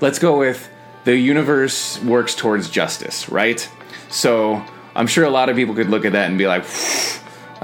let's 0.00 0.18
go 0.18 0.38
with 0.38 0.68
the 1.04 1.16
universe 1.16 2.02
works 2.02 2.34
towards 2.34 2.68
justice, 2.68 3.28
right? 3.28 3.68
So 4.10 4.64
I'm 4.94 5.06
sure 5.06 5.24
a 5.24 5.30
lot 5.30 5.48
of 5.48 5.56
people 5.56 5.74
could 5.74 5.88
look 5.88 6.04
at 6.04 6.12
that 6.12 6.28
and 6.28 6.38
be 6.38 6.46
like, 6.46 6.64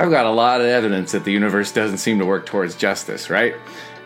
I've 0.02 0.10
got 0.10 0.26
a 0.26 0.30
lot 0.30 0.60
of 0.60 0.66
evidence 0.66 1.12
that 1.12 1.22
the 1.22 1.30
universe 1.30 1.70
doesn't 1.70 1.98
seem 1.98 2.18
to 2.18 2.26
work 2.26 2.44
towards 2.44 2.74
justice, 2.74 3.30
right? 3.30 3.54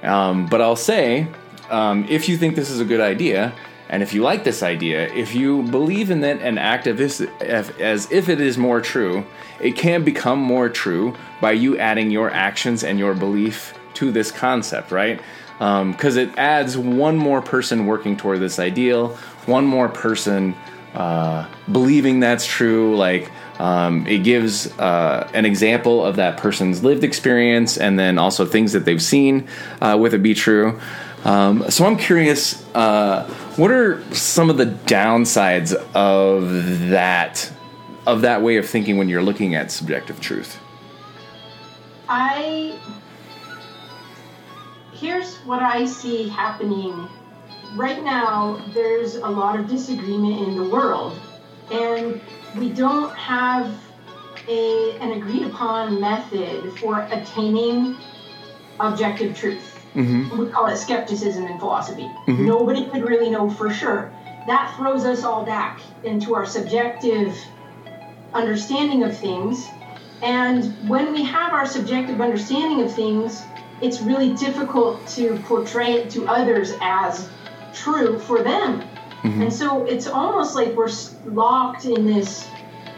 Um, 0.03 0.45
but 0.45 0.61
I'll 0.61 0.77
say, 0.77 1.27
um, 1.71 2.05
if 2.07 2.29
you 2.29 2.37
think 2.37 2.55
this 2.55 2.69
is 2.69 2.81
a 2.81 2.85
good 2.85 3.01
idea, 3.01 3.55
and 3.89 4.03
if 4.03 4.13
you 4.13 4.23
like 4.23 4.45
this 4.45 4.63
idea, 4.63 5.11
if 5.15 5.35
you 5.35 5.63
believe 5.63 6.11
in 6.11 6.23
it 6.23 6.43
and 6.43 6.59
act 6.59 6.87
as 6.87 7.23
if, 7.23 8.29
it 8.29 8.41
is 8.43 8.59
more 8.59 8.83
true, 8.83 9.25
it 9.59 9.75
can 9.75 10.05
become 10.05 10.39
more 10.39 10.69
true 10.69 11.17
by 11.41 11.53
you 11.53 11.79
adding 11.79 12.11
your 12.11 12.31
actions 12.31 12.85
and 12.85 12.99
your 12.99 13.15
belief 13.15 13.73
to 13.95 14.13
this 14.13 14.31
concept, 14.31 14.93
right? 14.93 15.19
Because 15.55 16.19
um, 16.19 16.23
it 16.23 16.37
adds 16.37 16.77
one 16.77 17.17
more 17.17 17.41
person 17.41 17.87
working 17.87 18.19
toward 18.19 18.41
this 18.41 18.59
ideal, 18.59 19.17
one 19.47 19.65
more 19.65 19.89
person 19.89 20.55
uh, 20.93 21.47
believing 21.73 22.21
that's 22.21 22.45
true. 22.45 22.97
Like 22.97 23.31
um, 23.59 24.07
it 24.07 24.19
gives 24.25 24.71
uh, 24.79 25.29
an 25.35 25.45
example 25.45 26.05
of 26.05 26.17
that 26.17 26.37
person's 26.37 26.83
lived 26.83 27.05
experience, 27.05 27.77
and 27.77 27.99
then 27.99 28.19
also 28.19 28.45
things 28.45 28.73
that 28.73 28.85
they've 28.85 29.03
seen 29.03 29.49
uh, 29.81 29.97
with 30.01 30.15
it 30.15 30.23
be 30.23 30.35
true. 30.35 30.81
Um, 31.25 31.69
so 31.71 31.85
I'm 31.87 31.97
curious, 31.97 32.65
uh, 32.75 33.25
what 33.57 33.71
are 33.71 34.03
some 34.15 34.49
of 34.49 34.59
the 34.59 34.67
downsides 34.67 35.75
of 35.95 36.89
that 36.91 37.53
of 38.07 38.21
that 38.21 38.41
way 38.43 38.57
of 38.57 38.69
thinking 38.69 38.97
when 38.97 39.09
you're 39.09 39.23
looking 39.23 39.57
at 39.57 39.73
subjective 39.73 40.21
truth? 40.21 40.61
I 42.09 42.79
here's 44.93 45.37
what 45.39 45.63
I 45.63 45.85
see 45.87 46.29
happening 46.29 47.09
right 47.75 48.03
now. 48.03 48.63
There's 48.73 49.17
a 49.17 49.29
lot 49.29 49.59
of 49.59 49.69
disagreement 49.69 50.47
in 50.47 50.57
the 50.57 50.69
world, 50.69 51.19
and 51.71 52.21
we 52.57 52.71
don't 52.71 53.15
have 53.17 53.75
a 54.49 54.97
an 55.01 55.13
agreed 55.13 55.47
upon 55.47 56.01
method 56.01 56.79
for 56.79 57.01
attaining 57.11 57.97
objective 58.79 59.37
truth. 59.37 59.73
Mm-hmm. 59.95 60.39
We 60.39 60.51
call 60.51 60.67
it 60.67 60.77
skepticism 60.77 61.47
in 61.47 61.59
philosophy. 61.59 62.09
Mhm. 62.27 62.41
Nobody 62.41 62.85
could 62.87 63.09
really 63.09 63.31
know 63.31 63.49
for 63.49 63.71
sure. 63.71 64.13
That 64.47 64.75
throws 64.77 65.05
us 65.05 65.25
all 65.25 65.45
back 65.45 65.81
into 66.05 66.35
our 66.35 66.47
subjective 66.47 67.35
understanding 68.35 69.03
of 69.03 69.17
things. 69.17 69.67
And 70.23 70.89
when 70.89 71.13
we 71.13 71.25
have 71.25 71.53
our 71.53 71.67
subjective 71.67 72.21
understanding 72.21 72.83
of 72.85 72.95
things, 72.95 73.43
it's 73.81 74.01
really 74.01 74.35
difficult 74.35 75.07
to 75.09 75.39
portray 75.41 75.95
it 75.95 76.11
to 76.11 76.27
others 76.27 76.73
as 76.81 77.29
true 77.75 78.19
for 78.19 78.43
them. 78.43 78.83
Mhm. 79.27 79.43
And 79.43 79.53
so 79.53 79.85
it's 79.85 80.07
almost 80.07 80.55
like 80.55 80.75
we're 80.77 80.91
locked 81.25 81.85
in 81.85 82.07
this, 82.07 82.47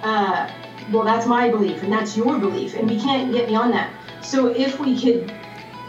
uh, 0.02 0.48
well, 0.92 1.04
that's 1.04 1.26
my 1.26 1.48
belief 1.48 1.82
and 1.82 1.92
that's 1.92 2.16
your 2.16 2.38
belief, 2.38 2.74
and 2.76 2.88
we 2.88 2.98
can't 3.00 3.32
get 3.32 3.48
beyond 3.48 3.72
that. 3.72 3.90
So 4.22 4.48
if 4.48 4.78
we 4.78 4.98
could 5.00 5.32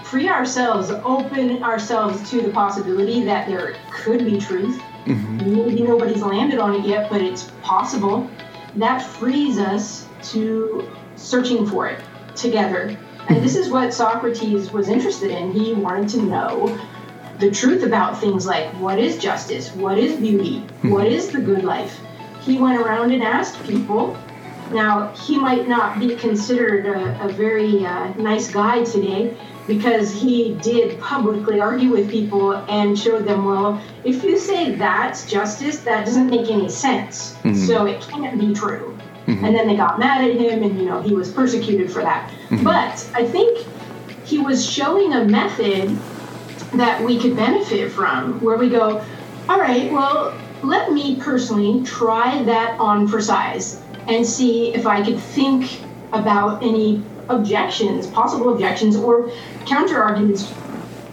free 0.04 0.30
ourselves, 0.30 0.92
open 1.04 1.62
ourselves 1.64 2.30
to 2.32 2.42
the 2.42 2.50
possibility 2.50 3.24
that 3.26 3.48
there 3.48 3.76
could 3.92 4.26
be 4.26 4.38
truth, 4.38 4.82
Mhm. 5.06 5.46
maybe 5.46 5.82
nobody's 5.84 6.24
landed 6.24 6.60
on 6.60 6.74
it 6.76 6.86
yet, 6.86 7.10
but 7.10 7.22
it's 7.22 7.52
possible, 7.62 8.28
that 8.76 9.02
frees 9.02 9.60
us 9.60 10.08
to 10.32 10.84
searching 11.16 11.66
for 11.66 11.88
it 11.88 12.00
together. 12.36 12.96
And 13.28 13.44
this 13.44 13.56
is 13.56 13.70
what 13.70 13.94
Socrates 13.94 14.72
was 14.72 14.90
interested 14.90 15.32
in. 15.32 15.52
He 15.52 15.74
wanted 15.74 16.10
to 16.10 16.22
know 16.24 16.78
the 17.40 17.50
truth 17.52 17.84
about 17.84 18.20
things 18.20 18.46
like 18.46 18.68
what 18.80 19.00
is 19.00 19.18
justice, 19.18 19.72
what 19.74 19.98
is 19.98 20.20
beauty, 20.20 20.60
what 20.84 21.08
is 21.08 21.30
the 21.30 21.40
good 21.40 21.64
life. 21.64 22.00
He 22.42 22.58
went 22.58 22.82
around 22.82 23.12
and 23.12 23.24
asked 23.24 23.62
people. 23.64 24.18
Now, 24.72 25.14
he 25.14 25.38
might 25.40 25.68
not 25.68 26.00
be 26.00 26.16
considered 26.16 26.86
a, 26.86 27.26
a 27.26 27.30
very 27.30 27.86
uh, 27.86 28.10
nice 28.14 28.52
guy 28.52 28.84
today 28.84 29.36
because 29.68 30.12
he 30.12 30.56
did 30.62 31.00
publicly 31.00 31.60
argue 31.60 31.90
with 31.92 32.10
people 32.10 32.54
and 32.54 32.98
showed 32.98 33.26
them, 33.26 33.46
well, 33.46 33.82
if 34.04 34.24
you 34.24 34.38
say 34.38 34.76
that's 34.76 35.26
justice, 35.30 35.80
that 35.82 36.06
doesn't 36.06 36.30
make 36.30 36.50
any 36.52 36.70
sense. 36.70 37.36
Mhm. 37.44 37.56
So 37.68 37.86
it 37.86 38.02
can't 38.02 38.40
be 38.40 38.54
true. 38.54 38.98
Mhm. 39.28 39.44
And 39.44 39.56
then 39.56 39.68
they 39.68 39.76
got 39.76 39.98
mad 40.00 40.24
at 40.28 40.36
him 40.36 40.64
and, 40.64 40.80
you 40.80 40.86
know, 40.86 41.02
he 41.02 41.14
was 41.14 41.32
persecuted 41.32 41.92
for 41.92 42.02
that. 42.02 42.32
But 42.64 43.08
I 43.14 43.26
think 43.26 43.66
he 44.26 44.40
was 44.40 44.64
showing 44.66 45.14
a 45.14 45.26
method 45.26 45.98
that 46.74 47.04
we 47.04 47.20
could 47.20 47.36
benefit 47.36 47.92
from 47.92 48.40
where 48.42 48.58
we 48.58 48.70
go, 48.70 49.04
all 49.48 49.60
right, 49.60 49.92
well, 49.92 50.38
let 50.64 50.92
me 50.92 51.16
personally 51.16 51.84
try 51.84 52.44
that 52.44 52.80
on 52.80 53.08
for 53.08 53.22
size 53.22 53.82
and 54.08 54.26
see 54.26 54.74
if 54.74 54.86
I 54.86 55.04
could 55.04 55.20
think 55.20 55.80
about 56.12 56.62
any 56.64 57.04
objections, 57.30 58.08
possible 58.08 58.54
objections, 58.54 58.96
or 58.96 59.32
counter 59.66 60.02
arguments, 60.02 60.52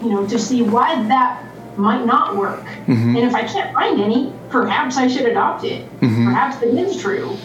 you 0.02 0.10
know, 0.10 0.26
to 0.26 0.38
see 0.38 0.62
why 0.62 1.02
that 1.08 1.44
might 1.76 2.04
not 2.06 2.36
work. 2.36 2.64
Mm-hmm. 2.64 3.16
And 3.16 3.18
if 3.18 3.34
I 3.34 3.46
can't 3.46 3.72
find 3.74 4.00
any, 4.00 4.32
perhaps 4.48 4.96
I 4.96 5.08
should 5.08 5.26
adopt 5.26 5.64
it. 5.64 5.84
Mm-hmm. 6.00 6.26
Perhaps 6.26 6.62
it 6.62 6.74
is 6.74 7.00
true. 7.00 7.36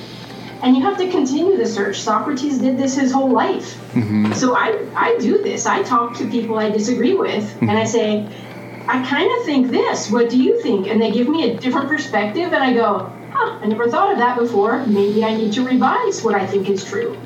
And 0.64 0.76
you 0.76 0.84
have 0.84 0.98
to 0.98 1.10
continue 1.10 1.58
the 1.58 1.66
search. 1.66 2.00
Socrates 2.02 2.60
did 2.60 2.78
this 2.78 2.96
his 2.96 3.12
whole 3.12 3.32
life. 3.32 3.76
Mm-hmm. 3.94 4.34
So 4.34 4.56
I, 4.56 4.88
I 4.96 5.18
do 5.18 5.42
this. 5.42 5.66
I 5.66 5.82
talk 5.82 6.16
to 6.18 6.30
people 6.30 6.58
I 6.60 6.70
disagree 6.70 7.16
with, 7.16 7.60
and 7.62 7.72
I 7.72 7.84
mm-hmm. 7.84 7.92
say, 7.92 8.86
I 8.88 9.04
kind 9.06 9.32
of 9.40 9.46
think 9.46 9.72
this. 9.72 10.12
What 10.12 10.30
do 10.30 10.42
you 10.42 10.62
think? 10.62 10.88
And 10.88 11.02
they 11.02 11.12
give 11.12 11.28
me 11.28 11.52
a 11.52 11.58
different 11.58 11.88
perspective, 11.88 12.54
and 12.54 12.64
I 12.64 12.74
go, 12.74 13.12
huh, 13.32 13.60
I 13.62 13.66
never 13.66 13.90
thought 13.90 14.12
of 14.12 14.20
that 14.20 14.38
before. 14.38 14.86
Maybe 14.86 15.24
I 15.24 15.36
need 15.36 15.54
to 15.54 15.66
revise 15.66 16.22
what 16.22 16.36
I 16.36 16.46
think 16.46 16.70
is 16.70 16.84
true. 16.84 17.18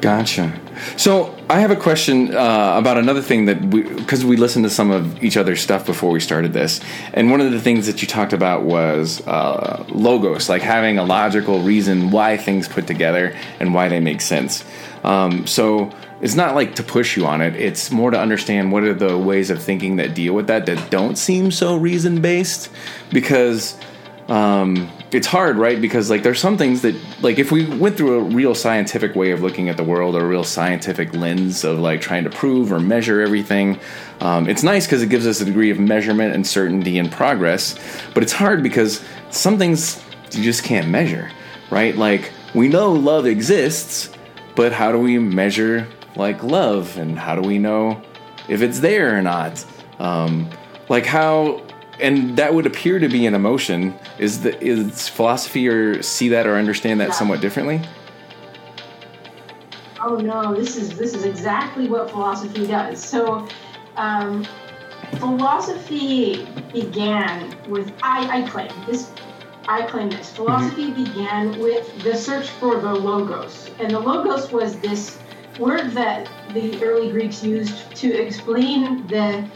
Gotcha. 0.00 0.60
So 0.96 1.34
I 1.48 1.60
have 1.60 1.70
a 1.70 1.76
question 1.76 2.34
uh, 2.34 2.74
about 2.76 2.98
another 2.98 3.22
thing 3.22 3.46
that 3.46 3.60
we, 3.60 3.82
because 3.82 4.24
we 4.24 4.36
listened 4.36 4.64
to 4.64 4.70
some 4.70 4.90
of 4.90 5.22
each 5.22 5.36
other's 5.36 5.60
stuff 5.60 5.86
before 5.86 6.10
we 6.10 6.20
started 6.20 6.52
this, 6.52 6.80
and 7.12 7.30
one 7.30 7.40
of 7.40 7.52
the 7.52 7.60
things 7.60 7.86
that 7.86 8.02
you 8.02 8.08
talked 8.08 8.32
about 8.32 8.62
was 8.62 9.26
uh, 9.26 9.84
logos, 9.88 10.48
like 10.48 10.62
having 10.62 10.98
a 10.98 11.04
logical 11.04 11.60
reason 11.60 12.10
why 12.10 12.36
things 12.36 12.68
put 12.68 12.86
together 12.86 13.36
and 13.60 13.74
why 13.74 13.88
they 13.88 14.00
make 14.00 14.20
sense. 14.20 14.64
Um, 15.02 15.46
so 15.46 15.92
it's 16.20 16.34
not 16.34 16.54
like 16.54 16.76
to 16.76 16.82
push 16.82 17.16
you 17.16 17.26
on 17.26 17.42
it; 17.42 17.56
it's 17.56 17.90
more 17.90 18.10
to 18.10 18.18
understand 18.18 18.72
what 18.72 18.84
are 18.84 18.94
the 18.94 19.18
ways 19.18 19.50
of 19.50 19.62
thinking 19.62 19.96
that 19.96 20.14
deal 20.14 20.34
with 20.34 20.46
that 20.46 20.66
that 20.66 20.90
don't 20.90 21.16
seem 21.16 21.50
so 21.50 21.76
reason 21.76 22.22
based, 22.22 22.70
because 23.10 23.78
um, 24.28 24.90
it's 25.14 25.28
hard, 25.28 25.56
right? 25.56 25.80
Because 25.80 26.10
like 26.10 26.22
there's 26.24 26.40
some 26.40 26.58
things 26.58 26.82
that 26.82 26.96
like 27.22 27.38
if 27.38 27.52
we 27.52 27.66
went 27.66 27.96
through 27.96 28.18
a 28.18 28.22
real 28.22 28.54
scientific 28.54 29.14
way 29.14 29.30
of 29.30 29.42
looking 29.42 29.68
at 29.68 29.76
the 29.76 29.84
world, 29.84 30.16
or 30.16 30.24
a 30.24 30.26
real 30.26 30.44
scientific 30.44 31.14
lens 31.14 31.62
of 31.62 31.78
like 31.78 32.00
trying 32.00 32.24
to 32.24 32.30
prove 32.30 32.72
or 32.72 32.80
measure 32.80 33.20
everything, 33.20 33.78
um, 34.20 34.48
it's 34.48 34.62
nice 34.62 34.86
because 34.86 35.02
it 35.02 35.08
gives 35.10 35.26
us 35.26 35.40
a 35.40 35.44
degree 35.44 35.70
of 35.70 35.78
measurement 35.78 36.34
and 36.34 36.44
certainty 36.46 36.98
and 36.98 37.12
progress. 37.12 37.78
But 38.12 38.24
it's 38.24 38.32
hard 38.32 38.62
because 38.62 39.04
some 39.30 39.56
things 39.56 40.02
you 40.32 40.42
just 40.42 40.64
can't 40.64 40.88
measure, 40.88 41.30
right? 41.70 41.96
Like 41.96 42.32
we 42.54 42.68
know 42.68 42.92
love 42.92 43.26
exists, 43.26 44.10
but 44.56 44.72
how 44.72 44.90
do 44.90 44.98
we 44.98 45.18
measure 45.18 45.86
like 46.16 46.42
love, 46.42 46.98
and 46.98 47.18
how 47.18 47.36
do 47.36 47.42
we 47.42 47.58
know 47.58 48.02
if 48.48 48.62
it's 48.62 48.80
there 48.80 49.16
or 49.16 49.22
not? 49.22 49.64
Um, 50.00 50.50
like 50.88 51.06
how 51.06 51.62
and 52.04 52.36
that 52.36 52.52
would 52.52 52.66
appear 52.66 52.98
to 52.98 53.08
be 53.08 53.24
an 53.24 53.34
emotion. 53.34 53.98
Is 54.18 54.42
the 54.42 54.62
is 54.62 55.08
philosophy 55.08 55.66
or 55.66 56.02
see 56.02 56.28
that 56.28 56.46
or 56.46 56.56
understand 56.56 57.00
that 57.00 57.14
somewhat 57.14 57.40
differently? 57.40 57.80
Oh 60.00 60.16
no, 60.16 60.54
this 60.54 60.76
is 60.76 60.98
this 60.98 61.14
is 61.14 61.24
exactly 61.24 61.88
what 61.88 62.10
philosophy 62.10 62.66
does. 62.66 63.02
So, 63.02 63.48
um, 63.96 64.46
philosophy 65.16 66.46
began 66.74 67.56
with 67.70 67.90
I, 68.02 68.42
I 68.42 68.48
claim 68.50 68.70
this. 68.84 69.10
I 69.66 69.86
claim 69.86 70.10
this. 70.10 70.30
Philosophy 70.30 70.90
mm-hmm. 70.90 71.04
began 71.04 71.58
with 71.58 72.02
the 72.02 72.14
search 72.14 72.50
for 72.50 72.78
the 72.80 72.92
logos, 72.92 73.70
and 73.78 73.90
the 73.90 73.98
logos 73.98 74.52
was 74.52 74.78
this 74.80 75.18
word 75.58 75.92
that 75.92 76.28
the 76.52 76.84
early 76.84 77.10
Greeks 77.10 77.42
used 77.42 77.96
to 77.96 78.12
explain 78.12 79.06
the 79.06 79.48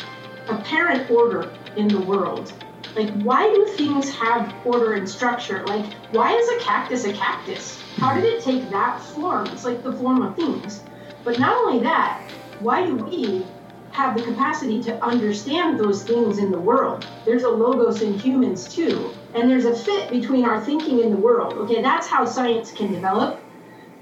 apparent 0.49 1.11
order 1.11 1.53
in 1.79 1.89
the 1.89 2.01
world. 2.01 2.53
Like, 2.97 3.11
why 3.23 3.49
do 3.49 3.65
things 3.77 4.11
have 4.11 4.53
order 4.65 4.95
and 4.95 5.09
structure? 5.09 5.65
Like, 5.67 5.87
why 6.11 6.35
is 6.35 6.49
a 6.49 6.65
cactus 6.65 7.05
a 7.05 7.13
cactus? 7.13 7.81
How 7.97 8.15
did 8.15 8.25
it 8.25 8.43
take 8.43 8.69
that 8.71 9.01
form? 9.01 9.47
It's 9.47 9.65
like 9.65 9.83
the 9.85 9.93
form 9.93 10.23
of 10.23 10.35
things. 10.35 10.83
But 11.25 11.39
not 11.39 11.57
only 11.57 11.85
that, 11.85 12.21
why 12.59 12.85
do 12.85 12.97
we 12.97 13.45
have 13.91 14.17
the 14.17 14.23
capacity 14.23 14.83
to 14.83 15.05
understand 15.05 15.79
those 15.79 16.03
things 16.03 16.39
in 16.39 16.51
the 16.51 16.59
world? 16.59 17.07
There's 17.25 17.45
a 17.45 17.49
logos 17.49 18.03
in 18.03 18.19
humans 18.19 18.75
too, 18.75 19.15
and 19.35 19.49
there's 19.49 19.65
a 19.65 19.77
fit 19.77 20.11
between 20.11 20.45
our 20.45 20.61
thinking 20.61 21.01
and 21.03 21.13
the 21.13 21.17
world. 21.19 21.55
Okay, 21.59 21.83
that's 21.83 22.09
how 22.09 22.25
science 22.25 22.73
can 22.73 22.93
develop. 22.93 23.41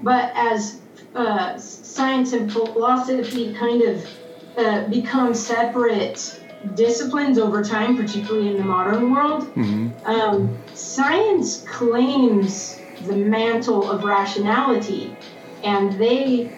But 0.01 0.31
as 0.35 0.81
uh, 1.13 1.57
science 1.57 2.33
and 2.33 2.51
philosophy 2.51 3.53
kind 3.53 3.81
of 3.83 4.05
uh, 4.57 4.87
become 4.87 5.33
separate 5.33 6.39
disciplines 6.75 7.37
over 7.37 7.63
time, 7.63 7.97
particularly 7.97 8.49
in 8.49 8.57
the 8.57 8.63
modern 8.63 9.11
world. 9.11 9.43
Mm-hmm. 9.55 10.05
Um, 10.05 10.57
science 10.73 11.63
claims 11.63 12.79
the 13.05 13.15
mantle 13.15 13.89
of 13.89 14.03
rationality, 14.03 15.15
and 15.63 15.93
they 15.93 16.51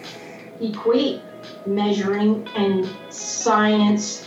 equate 0.60 1.22
measuring 1.66 2.48
and 2.56 2.88
science 3.10 4.26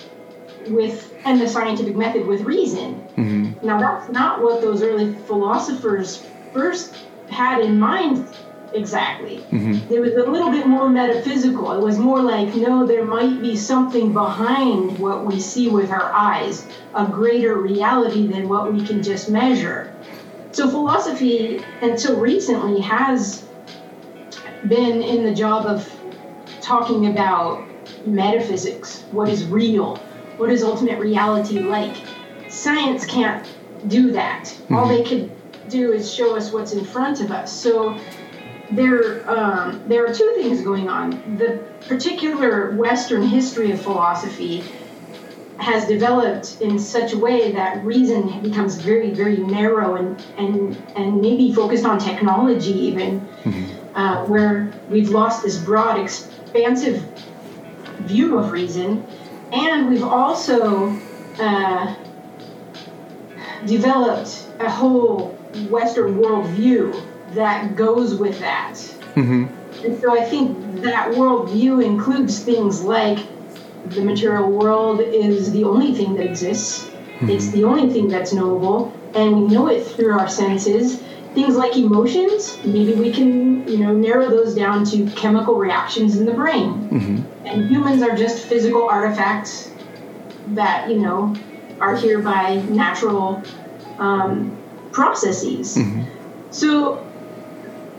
with 0.68 1.14
and 1.26 1.40
the 1.40 1.48
scientific 1.48 1.96
method 1.96 2.26
with 2.26 2.42
reason. 2.42 2.96
Mm-hmm. 3.18 3.66
Now 3.66 3.80
that's 3.80 4.12
not 4.12 4.42
what 4.42 4.62
those 4.62 4.82
early 4.82 5.14
philosophers 5.14 6.26
first 6.54 6.96
had 7.30 7.62
in 7.62 7.80
mind 7.80 8.28
exactly. 8.74 9.38
Mm-hmm. 9.52 9.94
It 9.94 10.00
was 10.00 10.14
a 10.14 10.30
little 10.30 10.52
bit 10.52 10.68
more 10.68 10.90
metaphysical. 10.90 11.72
It 11.72 11.82
was 11.82 11.98
more 11.98 12.22
like, 12.22 12.56
no, 12.56 12.86
there 12.86 13.06
might 13.06 13.42
be 13.42 13.56
something 13.56 14.14
behind 14.14 15.00
what 15.00 15.26
we 15.26 15.40
see 15.40 15.70
with 15.70 15.92
our 15.92 16.12
eyes, 16.14 16.68
a 16.94 17.06
greater 17.06 17.56
reality 17.56 18.28
than 18.28 18.50
what 18.50 18.72
we 18.74 18.86
can 18.86 19.04
just 19.04 19.30
measure. 19.30 19.94
So, 20.52 20.70
philosophy, 20.70 21.64
until 21.82 22.20
recently, 22.20 22.80
has 22.82 23.46
been 24.68 25.02
in 25.02 25.24
the 25.24 25.34
job 25.34 25.66
of 25.66 25.92
talking 26.62 27.08
about 27.08 27.68
metaphysics 28.06 29.02
what 29.12 29.30
is 29.30 29.46
real, 29.46 29.98
what 30.38 30.50
is 30.50 30.64
ultimate 30.64 31.00
reality 31.00 31.60
like. 31.60 31.96
Science 32.50 33.06
can't 33.06 33.48
do 33.88 34.12
that. 34.12 34.46
Mm-hmm. 34.46 34.76
All 34.76 34.88
they 34.88 35.04
could 35.04 35.32
do 35.70 35.92
is 35.92 36.14
show 36.14 36.36
us 36.36 36.52
what's 36.52 36.74
in 36.74 36.86
front 36.86 37.22
of 37.22 37.32
us. 37.32 37.52
So, 37.52 37.98
there 38.76 39.30
um, 39.30 39.84
there 39.88 40.06
are 40.06 40.14
two 40.14 40.34
things 40.36 40.62
going 40.62 40.90
on. 40.90 41.38
The 41.38 41.64
particular 41.88 42.72
Western 42.76 43.24
history 43.24 43.72
of 43.72 43.82
philosophy 43.82 44.64
has 45.58 45.88
developed 45.88 46.62
in 46.62 46.80
such 46.80 47.14
a 47.14 47.18
way 47.18 47.52
that 47.52 47.84
reason 47.86 48.42
becomes 48.42 48.76
very 48.76 49.12
very 49.12 49.38
narrow 49.38 49.96
and 49.96 50.24
and 50.38 50.82
and 50.96 51.22
maybe 51.22 51.54
focused 51.54 51.86
on 51.86 52.00
technology 52.00 52.74
even, 52.74 53.22
mm-hmm. 53.22 53.98
uh, 53.98 54.26
where 54.26 54.72
we've 54.90 55.10
lost 55.10 55.44
this 55.44 55.58
broad 55.58 56.00
expansive 56.00 57.04
view 58.00 58.38
of 58.38 58.52
reason, 58.52 59.06
and 59.52 59.90
we've 59.90 60.04
also 60.04 60.90
uh, 61.40 61.96
developed 63.66 64.48
a 64.60 64.70
whole 64.70 65.30
Western 65.70 66.16
worldview 66.16 67.13
that 67.36 67.76
goes 67.76 68.16
with 68.16 68.40
that. 68.40 68.74
Mm-hmm. 69.16 69.86
And 69.86 70.02
so 70.02 70.20
I 70.20 70.24
think 70.24 70.82
that 70.82 71.12
worldview 71.12 71.84
includes 71.84 72.44
things 72.44 72.84
like 72.84 73.20
the 73.88 74.02
material 74.02 74.50
world 74.50 75.02
is 75.02 75.52
the 75.52 75.64
only 75.64 75.94
thing 75.94 76.16
that 76.16 76.26
exists. 76.26 76.86
Mm-hmm. 76.86 77.30
It's 77.30 77.52
the 77.52 77.64
only 77.64 77.92
thing 77.92 78.08
that's 78.08 78.34
knowable, 78.34 78.94
and 79.14 79.42
we 79.42 79.48
know 79.48 79.68
it 79.68 79.86
through 79.86 80.14
our 80.14 80.30
senses. 80.30 81.02
Things 81.34 81.56
like 81.56 81.76
emotions, 81.76 82.60
maybe 82.64 82.94
we 82.94 83.12
can, 83.12 83.68
you 83.68 83.80
know, 83.80 83.92
narrow 83.92 84.30
those 84.30 84.54
down 84.54 84.86
to 84.86 85.10
chemical 85.12 85.56
reactions 85.56 86.16
in 86.18 86.26
the 86.26 86.34
brain. 86.34 86.90
Mm-hmm. 86.90 87.48
And 87.48 87.70
humans 87.70 88.04
are 88.04 88.16
just 88.16 88.46
physical 88.46 88.88
artifacts 88.88 89.72
that, 90.50 90.90
you 90.90 91.00
know, 91.00 91.36
are 91.80 91.96
here 91.96 92.22
by 92.22 92.58
natural 92.70 93.42
um, 93.98 94.56
processes. 94.92 95.76
Mm-hmm. 95.76 96.04
So 96.52 97.03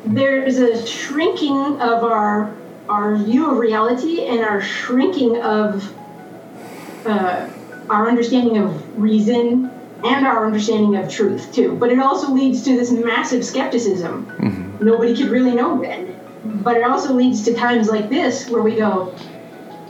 there's 0.07 0.59
a 0.59 0.87
shrinking 0.87 1.81
of 1.81 2.05
our 2.05 2.55
our 2.89 3.17
view 3.17 3.51
of 3.51 3.59
reality 3.59 4.27
and 4.27 4.41
our 4.41 4.61
shrinking 4.61 5.41
of 5.41 5.95
uh, 7.07 7.49
our 7.89 8.09
understanding 8.09 8.59
of 8.59 8.99
reason 8.99 9.71
and 10.05 10.27
our 10.27 10.45
understanding 10.45 10.97
of 10.97 11.11
truth 11.11 11.53
too. 11.55 11.77
But 11.77 11.91
it 11.91 11.99
also 11.99 12.31
leads 12.31 12.63
to 12.65 12.77
this 12.77 12.91
massive 12.91 13.45
skepticism. 13.45 14.27
Mm-hmm. 14.27 14.85
Nobody 14.85 15.17
could 15.17 15.31
really 15.31 15.55
know 15.55 15.81
then. 15.81 16.21
But 16.45 16.77
it 16.77 16.85
also 16.85 17.15
leads 17.15 17.45
to 17.47 17.55
times 17.55 17.89
like 17.89 18.11
this 18.11 18.51
where 18.51 18.63
we 18.63 18.77
go, 18.77 19.15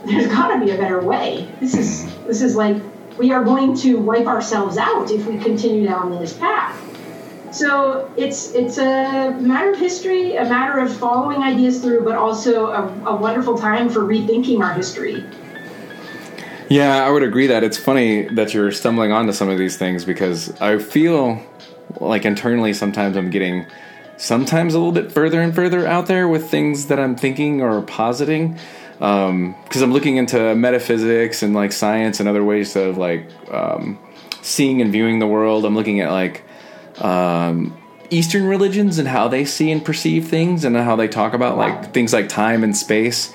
"There's 0.07 0.29
got 0.29 0.55
to 0.55 0.65
be 0.65 0.71
a 0.71 0.79
better 0.79 1.01
way. 1.01 1.49
This 1.59 1.75
is 1.75 2.07
this 2.27 2.43
is 2.43 2.55
like 2.55 2.81
we 3.19 3.33
are 3.33 3.43
going 3.43 3.77
to 3.79 3.97
wipe 3.99 4.27
ourselves 4.27 4.77
out 4.77 5.11
if 5.11 5.27
we 5.27 5.39
continue 5.39 5.85
down 5.85 6.13
this 6.13 6.33
path." 6.33 6.84
So 7.55 8.13
it's 8.17 8.53
it's 8.53 8.79
a 8.79 9.31
matter 9.41 9.71
of 9.71 9.79
history, 9.79 10.35
a 10.35 10.45
matter 10.45 10.81
of 10.81 10.93
following 10.93 11.41
ideas 11.41 11.81
through, 11.81 12.03
but 12.03 12.17
also 12.17 12.67
a, 12.67 13.11
a 13.11 13.15
wonderful 13.15 13.57
time 13.57 13.89
for 13.89 14.01
rethinking 14.01 14.59
our 14.61 14.73
history. 14.73 15.25
Yeah, 16.69 17.07
I 17.07 17.11
would 17.11 17.23
agree 17.23 17.47
that 17.47 17.63
it's 17.63 17.79
funny 17.79 18.23
that 18.35 18.55
you're 18.55 18.73
stumbling 18.73 19.13
onto 19.13 19.33
some 19.33 19.49
of 19.49 19.57
these 19.57 19.77
things 19.77 20.05
because 20.05 20.61
I 20.61 20.79
feel 20.79 21.41
like 22.01 22.25
internally 22.25 22.73
sometimes 22.73 23.17
I'm 23.17 23.31
getting 23.31 23.67
sometimes 24.17 24.75
a 24.75 24.79
little 24.79 24.93
bit 24.93 25.13
further 25.13 25.41
and 25.41 25.55
further 25.55 25.87
out 25.87 26.09
there 26.09 26.27
with 26.27 26.51
things 26.51 26.87
that 26.87 26.99
I'm 26.99 27.15
thinking 27.15 27.63
or 27.63 27.83
positing 27.83 28.59
because 28.95 29.29
um, 29.31 29.55
I'm 29.73 29.93
looking 29.93 30.17
into 30.17 30.57
metaphysics 30.57 31.45
and 31.45 31.55
like 31.55 31.71
science 31.71 32.19
and 32.19 32.29
other 32.29 32.43
ways 32.43 32.75
of 32.75 32.99
like 32.99 33.31
um, 33.53 33.97
seeing 34.43 34.81
and 34.81 34.91
viewing 34.91 35.21
the 35.21 35.29
world. 35.29 35.65
I'm 35.65 35.77
looking 35.77 36.01
at 36.01 36.11
like 36.11 36.43
um, 36.99 37.77
Eastern 38.11 38.45
religions 38.45 38.99
and 38.99 39.09
how 39.09 39.29
they 39.29 39.45
see 39.45 39.71
and 39.71 39.85
perceive 39.85 40.29
things 40.29 40.65
and 40.65 40.77
how 40.77 40.97
they 40.97 41.09
talk 41.09 41.35
about 41.35 41.57
like 41.57 41.93
things 41.93 42.13
like 42.13 42.29
time 42.29 42.63
and 42.63 42.77
space. 42.77 43.33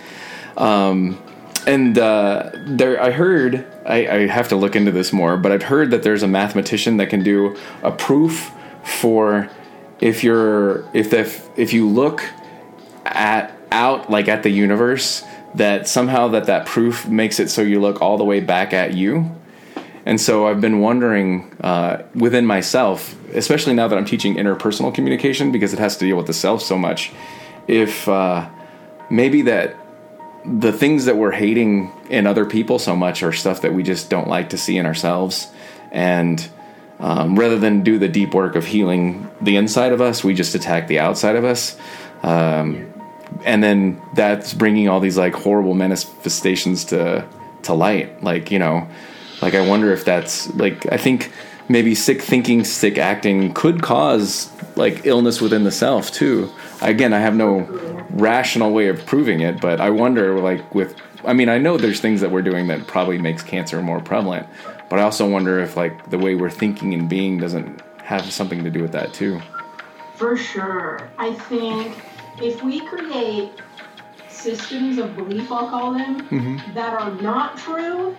Um, 0.57 1.21
and 1.67 1.97
uh, 1.97 2.51
there, 2.65 3.01
I 3.01 3.11
heard 3.11 3.65
I, 3.85 4.07
I, 4.07 4.27
have 4.27 4.49
to 4.49 4.55
look 4.55 4.75
into 4.75 4.91
this 4.91 5.11
more, 5.13 5.37
but 5.37 5.51
I've 5.51 5.63
heard 5.63 5.91
that 5.91 6.03
there's 6.03 6.23
a 6.23 6.27
mathematician 6.27 6.97
that 6.97 7.09
can 7.09 7.23
do 7.23 7.57
a 7.83 7.91
proof 7.91 8.51
for 8.83 9.49
if 9.99 10.23
you're 10.23 10.89
if 10.93 11.09
the, 11.09 11.19
if 11.57 11.73
you 11.73 11.87
look 11.87 12.23
at 13.05 13.55
out 13.71 14.09
like 14.09 14.27
at 14.27 14.43
the 14.43 14.49
universe 14.49 15.23
that 15.55 15.87
somehow 15.87 16.27
that 16.29 16.45
that 16.45 16.65
proof 16.65 17.07
makes 17.07 17.39
it 17.39 17.49
so 17.49 17.61
you 17.61 17.79
look 17.79 18.01
all 18.01 18.17
the 18.17 18.23
way 18.23 18.39
back 18.39 18.73
at 18.73 18.93
you 18.93 19.35
and 20.05 20.19
so 20.19 20.47
I've 20.47 20.61
been 20.61 20.79
wondering 20.79 21.55
uh, 21.61 22.03
within 22.15 22.45
myself, 22.45 23.15
especially 23.33 23.73
now 23.73 23.87
that 23.87 23.97
I'm 23.97 24.05
teaching 24.05 24.35
interpersonal 24.35 24.93
communication 24.93 25.51
because 25.51 25.73
it 25.73 25.79
has 25.79 25.97
to 25.97 26.05
deal 26.05 26.17
with 26.17 26.27
the 26.27 26.33
self 26.33 26.61
so 26.61 26.77
much, 26.77 27.11
if 27.67 28.07
uh, 28.07 28.49
maybe 29.09 29.43
that 29.43 29.75
the 30.45 30.71
things 30.71 31.05
that 31.05 31.17
we're 31.17 31.31
hating 31.31 31.91
in 32.09 32.25
other 32.25 32.45
people 32.45 32.79
so 32.79 32.95
much 32.95 33.23
are 33.23 33.33
stuff 33.33 33.61
that 33.61 33.73
we 33.73 33.83
just 33.83 34.09
don't 34.09 34.27
like 34.27 34.49
to 34.49 34.57
see 34.57 34.77
in 34.77 34.85
ourselves. 34.85 35.47
And 35.91 36.49
um, 36.99 37.37
rather 37.37 37.57
than 37.57 37.83
do 37.83 37.97
the 37.97 38.07
deep 38.07 38.33
work 38.33 38.55
of 38.55 38.65
healing 38.65 39.29
the 39.41 39.57
inside 39.57 39.91
of 39.91 40.01
us, 40.01 40.23
we 40.23 40.33
just 40.33 40.55
attack 40.55 40.87
the 40.87 40.99
outside 40.99 41.35
of 41.35 41.43
us. 41.43 41.77
Um, 42.23 42.93
and 43.45 43.63
then 43.63 44.01
that's 44.15 44.53
bringing 44.53 44.89
all 44.89 44.99
these 44.99 45.17
like 45.17 45.33
horrible 45.33 45.73
manifestations 45.73 46.85
to 46.85 47.27
to 47.63 47.73
light. 47.73 48.23
Like 48.23 48.51
you 48.51 48.59
know, 48.59 48.87
like, 49.41 49.53
I 49.53 49.67
wonder 49.67 49.91
if 49.91 50.05
that's 50.05 50.53
like, 50.55 50.91
I 50.91 50.97
think 50.97 51.31
maybe 51.67 51.95
sick 51.95 52.21
thinking, 52.21 52.63
sick 52.63 52.97
acting 52.97 53.53
could 53.53 53.81
cause 53.81 54.51
like 54.75 55.05
illness 55.05 55.41
within 55.41 55.63
the 55.63 55.71
self 55.71 56.11
too. 56.11 56.51
Again, 56.81 57.13
I 57.13 57.19
have 57.19 57.35
no 57.35 57.59
rational 58.09 58.71
way 58.71 58.87
of 58.87 59.05
proving 59.05 59.41
it, 59.41 59.61
but 59.61 59.79
I 59.79 59.89
wonder 59.89 60.39
like 60.39 60.73
with 60.73 60.95
I 61.25 61.33
mean, 61.33 61.49
I 61.49 61.57
know 61.57 61.77
there's 61.77 61.99
things 61.99 62.21
that 62.21 62.31
we're 62.31 62.41
doing 62.41 62.67
that 62.67 62.87
probably 62.87 63.17
makes 63.17 63.43
cancer 63.43 63.81
more 63.81 63.99
prevalent, 63.99 64.47
but 64.89 64.99
I 64.99 65.03
also 65.03 65.29
wonder 65.29 65.59
if 65.59 65.75
like 65.75 66.09
the 66.09 66.17
way 66.17 66.35
we're 66.35 66.49
thinking 66.49 66.93
and 66.93 67.09
being 67.09 67.37
doesn't 67.37 67.81
have 68.01 68.31
something 68.31 68.63
to 68.63 68.69
do 68.69 68.81
with 68.81 68.93
that 68.93 69.13
too. 69.13 69.41
For 70.15 70.37
sure. 70.37 71.09
I 71.17 71.33
think 71.33 72.01
if 72.41 72.63
we 72.63 72.81
create 72.81 73.51
systems 74.29 74.97
of 74.97 75.15
belief, 75.15 75.51
I'll 75.51 75.69
call 75.69 75.93
them, 75.93 76.21
mm-hmm. 76.29 76.73
that 76.73 76.93
are 76.93 77.11
not 77.21 77.57
true, 77.57 78.15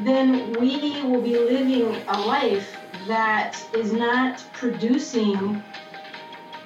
then 0.00 0.52
we 0.54 1.02
will 1.02 1.20
be 1.20 1.38
living 1.38 1.94
a 2.08 2.20
life 2.20 2.76
that 3.06 3.62
is 3.74 3.92
not 3.92 4.44
producing 4.52 5.62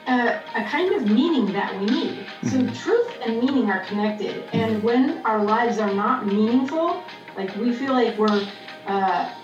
a, 0.07 0.41
a, 0.55 0.65
kind 0.65 0.95
of 0.95 1.11
meaning 1.11 1.53
that 1.53 1.79
we 1.79 1.87
need. 1.87 2.27
So 2.45 2.59
mm-hmm. 2.59 2.73
truth 2.75 3.17
and 3.23 3.41
meaning 3.41 3.71
are 3.71 3.85
connected. 3.85 4.45
And 4.53 4.83
when 4.83 5.25
our 5.27 5.45
lives 5.45 5.79
are 5.79 5.93
not 5.93 6.27
meaningful, 6.27 7.03
like 7.37 7.55
we 7.57 7.75
feel 7.75 7.93
like 7.93 8.17
we're, 8.17 8.49
uh, 8.87 9.35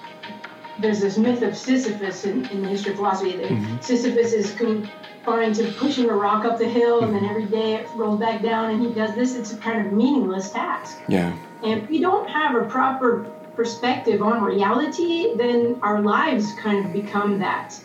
there's 0.78 1.00
this 1.00 1.18
myth 1.18 1.42
of 1.42 1.56
Sisyphus 1.56 2.24
in, 2.24 2.46
in 2.46 2.62
the 2.62 2.68
history 2.68 2.92
of 2.92 2.96
philosophy 2.96 3.36
that 3.36 3.50
mm-hmm. 3.50 3.80
Sisyphus 3.80 4.32
is 4.32 4.52
confined 4.54 5.54
to 5.56 5.70
pushing 5.72 6.08
a 6.08 6.14
rock 6.14 6.44
up 6.44 6.58
the 6.58 6.68
hill 6.68 7.04
and 7.04 7.14
then 7.14 7.24
every 7.24 7.46
day 7.46 7.74
it 7.74 7.88
rolls 7.94 8.18
back 8.18 8.42
down 8.42 8.70
and 8.70 8.80
he 8.80 8.92
does 8.92 9.14
this. 9.14 9.34
It's 9.34 9.52
a 9.52 9.56
kind 9.58 9.86
of 9.86 9.92
meaningless 9.92 10.50
task. 10.50 11.00
Yeah. 11.08 11.36
And 11.62 11.82
if 11.82 11.88
we 11.90 12.00
don't 12.00 12.28
have 12.28 12.54
a 12.54 12.64
proper 12.64 13.30
perspective 13.56 14.22
on 14.22 14.42
reality, 14.42 15.34
then 15.36 15.78
our 15.82 16.00
lives 16.02 16.52
kind 16.54 16.84
of 16.84 16.92
become 16.92 17.38
that. 17.38 17.78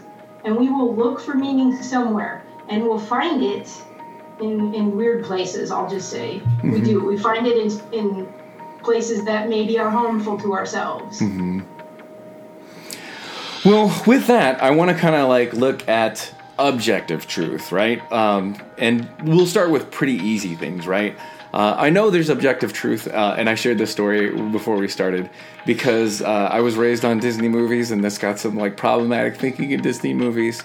And 0.44 0.56
we 0.58 0.70
will 0.70 0.96
look 0.96 1.20
for 1.20 1.36
meaning 1.36 1.82
somewhere 1.82 2.44
and 2.70 2.84
we'll 2.84 3.00
find 3.00 3.44
it 3.44 3.70
in, 4.40 4.74
in 4.74 4.96
weird 4.96 5.26
places, 5.26 5.72
I'll 5.72 5.90
just 5.90 6.10
say. 6.10 6.40
Mm-hmm. 6.40 6.72
We 6.72 6.82
do. 6.82 7.06
We 7.06 7.18
find 7.18 7.46
it 7.46 7.58
in, 7.58 7.94
in 7.94 8.34
places 8.84 9.26
that 9.26 9.50
maybe 9.50 9.78
are 9.80 9.90
harmful 9.90 10.40
to 10.40 10.54
ourselves. 10.54 11.20
Mm-hmm. 11.20 11.62
Well, 13.66 14.04
with 14.08 14.28
that, 14.28 14.64
I 14.64 14.72
want 14.72 14.92
to 14.92 14.98
kind 14.98 15.16
of 15.16 15.28
like 15.28 15.54
look 15.54 15.88
at 15.90 16.34
objective 16.58 17.28
truth, 17.28 17.72
right? 17.72 18.00
Um, 18.12 18.58
and 18.78 19.10
we'll 19.24 19.46
start 19.46 19.70
with 19.70 19.92
pretty 19.92 20.14
easy 20.14 20.56
things, 20.56 20.88
right? 20.88 21.18
Uh, 21.54 21.76
I 21.78 21.90
know 21.90 22.10
there's 22.10 22.30
objective 22.30 22.74
truth, 22.74 23.08
uh, 23.08 23.36
and 23.38 23.50
I 23.50 23.56
shared 23.56 23.80
this 23.80 23.92
story 23.92 24.30
before 24.52 24.78
we 24.78 24.88
started 24.88 25.30
because 25.66 26.22
uh, 26.22 26.50
I 26.52 26.62
was 26.62 26.76
raised 26.76 27.04
on 27.04 27.20
Disney 27.20 27.50
movies, 27.50 27.90
and 27.92 28.04
this 28.04 28.18
got 28.18 28.38
some 28.38 28.56
like 28.56 28.78
problematic 28.78 29.38
thinking 29.38 29.72
in 29.72 29.82
Disney 29.82 30.14
movies. 30.14 30.64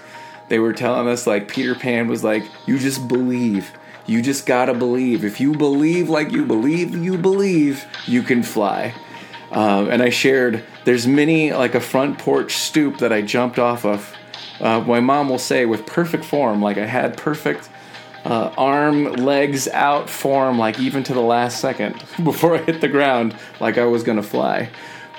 They 0.49 0.59
were 0.59 0.75
telling 0.75 1.09
us 1.09 1.27
like 1.27 1.49
Peter 1.49 1.75
Pan 1.75 2.07
was 2.07 2.23
like, 2.23 2.45
you 2.67 2.79
just 2.79 3.09
believe. 3.09 3.73
You 4.07 4.21
just 4.21 4.45
gotta 4.45 4.75
believe. 4.75 5.25
If 5.25 5.41
you 5.41 5.53
believe 5.53 6.11
like 6.11 6.31
you 6.31 6.45
believe, 6.45 6.95
you 6.95 7.17
believe, 7.17 7.87
you 8.07 8.23
can 8.23 8.43
fly. 8.43 8.95
Um, 9.51 9.89
and 9.89 10.03
I 10.03 10.11
shared 10.11 10.65
there's 10.85 11.07
many 11.07 11.53
like 11.53 11.75
a 11.75 11.81
front 11.81 12.19
porch 12.19 12.53
stoop 12.57 12.99
that 12.99 13.13
I 13.13 13.23
jumped 13.23 13.59
off 13.59 13.87
of. 13.87 14.15
Uh, 14.61 14.81
my 14.81 15.01
mom 15.01 15.31
will 15.31 15.39
say 15.39 15.65
with 15.65 15.87
perfect 15.87 16.25
form, 16.25 16.61
like 16.61 16.77
I 16.77 16.87
had 16.87 17.17
perfect 17.17 17.71
uh, 18.25 18.53
arm, 18.57 19.13
legs 19.13 19.69
out 19.69 20.09
form, 20.09 20.59
like 20.59 20.79
even 20.81 21.03
to 21.05 21.15
the 21.15 21.21
last 21.21 21.61
second 21.61 21.95
before 22.25 22.57
I 22.57 22.63
hit 22.63 22.81
the 22.81 22.89
ground, 22.89 23.37
like 23.61 23.79
I 23.79 23.85
was 23.85 24.03
gonna 24.03 24.23
fly. 24.23 24.71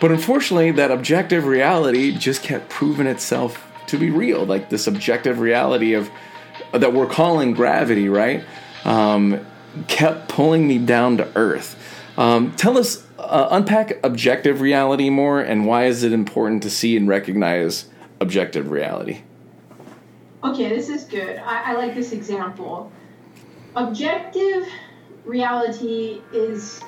But 0.02 0.12
unfortunately, 0.12 0.72
that 0.72 0.92
objective 0.92 1.46
reality 1.46 2.12
just 2.12 2.44
kept 2.44 2.70
proving 2.70 3.08
itself 3.08 3.62
to 3.88 3.98
be 3.98 4.10
real, 4.10 4.46
like 4.46 4.70
this 4.70 4.88
objective 4.88 5.40
reality 5.40 5.94
of 5.94 6.10
that 6.72 6.94
we're 6.94 7.08
calling 7.08 7.54
gravity, 7.54 8.10
right? 8.10 8.44
Um, 8.84 9.46
kept 9.88 10.30
pulling 10.30 10.68
me 10.68 10.78
down 10.78 11.18
to 11.18 11.28
earth. 11.36 11.82
Um, 12.18 12.56
tell 12.56 12.78
us, 12.78 13.06
uh, 13.20 13.48
unpack 13.52 14.04
objective 14.04 14.62
reality 14.62 15.10
more, 15.10 15.42
and 15.42 15.66
why 15.66 15.86
is 15.86 16.04
it 16.04 16.14
important 16.14 16.64
to 16.64 16.70
see 16.70 16.96
and 16.96 17.08
recognize 17.08 17.86
objective 18.20 18.72
reality? 18.72 19.22
Okay, 20.46 20.70
this 20.70 20.90
is 20.90 21.06
good. 21.06 21.38
I, 21.38 21.72
I 21.72 21.74
like 21.74 21.96
this 21.96 22.12
example. 22.12 22.92
Objective 23.76 24.68
reality 25.24 26.22
is, 26.32 26.82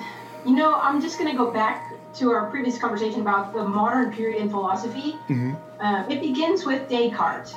you 0.46 0.56
know, 0.56 0.76
I'm 0.76 1.02
just 1.02 1.18
going 1.18 1.32
to 1.32 1.38
go 1.38 1.52
back 1.52 1.94
to 2.16 2.32
our 2.32 2.50
previous 2.50 2.78
conversation 2.78 3.22
about 3.22 3.54
the 3.54 3.64
modern 3.64 4.14
period 4.14 4.42
in 4.42 4.50
philosophy. 4.50 5.14
Mm-hmm. 5.28 5.56
Uh, 5.80 6.06
it 6.08 6.22
begins 6.22 6.66
with 6.66 6.88
Descartes. 6.88 7.54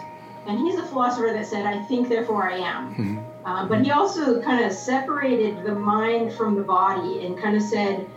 And 0.46 0.58
he's 0.58 0.76
a 0.76 0.86
philosopher 0.86 1.32
that 1.32 1.46
said, 1.46 1.66
I 1.66 1.82
think, 1.84 2.08
therefore 2.08 2.50
I 2.50 2.56
am. 2.56 2.94
Mm-hmm. 2.94 3.18
Uh, 3.44 3.68
but 3.68 3.82
he 3.82 3.90
also 3.90 4.40
kind 4.42 4.64
of 4.64 4.72
separated 4.72 5.64
the 5.64 5.74
mind 5.74 6.32
from 6.32 6.54
the 6.54 6.62
body 6.62 7.24
and 7.24 7.38
kind 7.38 7.56
of 7.56 7.62
said, 7.62 8.08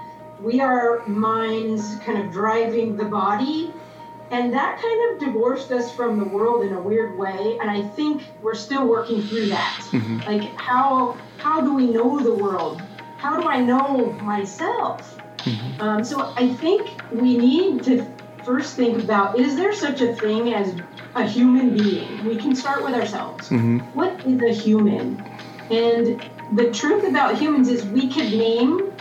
we 0.42 0.62
are 0.62 1.06
minds 1.08 1.98
kind 2.06 2.18
of 2.18 2.32
driving 2.32 2.98
the 2.98 3.06
body 3.06 3.74
and 4.34 4.52
that 4.52 4.82
kind 4.82 5.14
of 5.14 5.20
divorced 5.20 5.72
us 5.72 5.96
from 5.96 6.18
the 6.18 6.26
world 6.26 6.66
in 6.66 6.74
a 6.74 6.80
weird 6.80 7.18
way 7.18 7.58
and 7.62 7.70
i 7.70 7.82
think 7.82 8.24
we're 8.42 8.56
still 8.56 8.88
working 8.88 9.22
through 9.22 9.46
that 9.46 9.80
mm-hmm. 9.92 10.18
like 10.30 10.54
how 10.60 11.16
how 11.38 11.62
do 11.62 11.74
we 11.74 11.88
know 11.88 12.20
the 12.20 12.34
world 12.34 12.82
how 13.18 13.40
do 13.40 13.48
i 13.48 13.60
know 13.60 14.12
myself 14.24 15.18
mm-hmm. 15.38 15.82
um, 15.82 16.04
so 16.04 16.34
i 16.36 16.52
think 16.56 16.90
we 17.12 17.38
need 17.38 17.84
to 17.84 18.06
first 18.44 18.76
think 18.76 19.02
about 19.02 19.40
is 19.40 19.56
there 19.56 19.74
such 19.74 20.02
a 20.02 20.14
thing 20.16 20.54
as 20.54 20.76
a 21.16 21.26
human 21.26 21.78
being 21.78 22.26
we 22.26 22.36
can 22.36 22.56
start 22.56 22.84
with 22.84 22.94
ourselves 22.94 23.50
mm-hmm. 23.50 23.78
what 23.94 24.20
is 24.26 24.42
a 24.42 24.54
human 24.54 25.24
and 25.70 26.30
the 26.54 26.72
truth 26.72 27.08
about 27.08 27.38
humans 27.38 27.70
is 27.70 27.86
we 27.86 28.08
can 28.10 28.30
name 28.38 28.92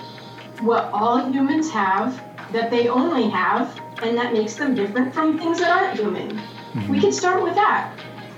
what 0.60 0.84
all 0.92 1.32
humans 1.32 1.70
have 1.70 2.22
that 2.52 2.70
they 2.70 2.88
only 2.88 3.28
have 3.28 3.80
and 4.02 4.16
that 4.18 4.32
makes 4.32 4.54
them 4.54 4.74
different 4.74 5.14
from 5.14 5.38
things 5.38 5.60
that 5.60 5.70
aren't 5.70 5.98
human. 5.98 6.30
Mm-hmm. 6.30 6.88
We 6.88 7.00
could 7.00 7.14
start 7.14 7.42
with 7.42 7.54
that. 7.54 7.92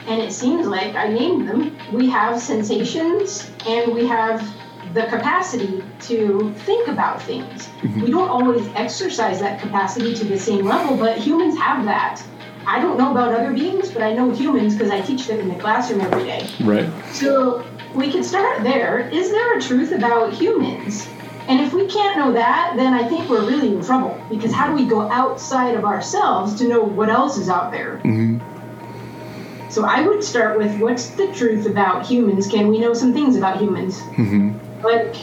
And 0.07 0.21
it 0.21 0.33
seems 0.33 0.67
like 0.67 0.95
I 0.95 1.09
named 1.09 1.49
them. 1.49 1.77
We 1.93 2.11
have 2.11 2.41
sensations 2.41 3.51
and 3.67 3.95
we 3.95 4.07
have 4.07 4.47
the 4.93 5.05
capacity 5.05 5.83
to 6.03 6.53
think 6.59 6.89
about 6.89 7.23
things. 7.23 7.67
Mm-hmm. 7.67 8.03
We 8.03 8.11
don't 8.11 8.29
always 8.29 8.67
exercise 8.75 9.41
that 9.41 9.61
capacity 9.61 10.15
to 10.15 10.25
the 10.25 10.39
same 10.39 10.67
level, 10.67 10.97
but 10.97 11.19
humans 11.19 11.57
have 11.59 11.85
that. 11.87 12.23
I 12.67 12.81
don't 12.81 12.99
know 12.99 13.11
about 13.11 13.35
other 13.35 13.53
beings, 13.53 13.91
but 13.91 14.03
I 14.03 14.13
know 14.15 14.31
humans 14.31 14.75
because 14.75 14.91
I 14.91 15.01
teach 15.01 15.27
them 15.27 15.41
in 15.41 15.49
the 15.49 15.57
classroom 15.57 16.01
every 16.01 16.25
day. 16.25 16.49
Right. 16.63 16.89
So 17.13 17.67
we 17.95 18.11
can 18.11 18.25
start 18.25 18.63
there. 18.63 19.09
Is 19.09 19.31
there 19.31 19.59
a 19.59 19.61
truth 19.61 19.93
about 19.93 20.33
humans? 20.33 21.07
And 21.47 21.61
if 21.61 21.75
we 21.75 21.87
can't 21.87 22.17
know 22.17 22.33
that, 22.33 22.75
then 22.77 22.95
I 22.95 23.07
think 23.07 23.29
we're 23.29 23.47
really 23.47 23.75
in 23.75 23.85
trouble 23.85 24.19
because 24.31 24.53
how 24.53 24.67
do 24.69 24.75
we 24.75 24.89
go 24.89 25.03
outside 25.03 25.75
of 25.75 25.85
ourselves 25.85 26.55
to 26.57 26.69
know 26.69 26.83
what 26.83 27.11
else 27.11 27.37
is 27.37 27.49
out 27.51 27.71
there? 27.71 28.01
Mm-hmm. 28.05 29.71
So 29.71 29.85
I 29.85 30.07
would 30.07 30.25
start 30.25 30.57
with 30.57 30.79
what's 30.81 31.09
the 31.11 31.27
truth 31.33 31.67
about 31.67 32.07
humans? 32.07 32.47
Can 32.47 32.69
we 32.69 32.79
know 32.79 32.95
some 32.95 33.13
things 33.13 33.37
about 33.37 33.61
humans? 33.61 33.99
Mm-hmm. 34.01 34.85
Like, 34.85 35.17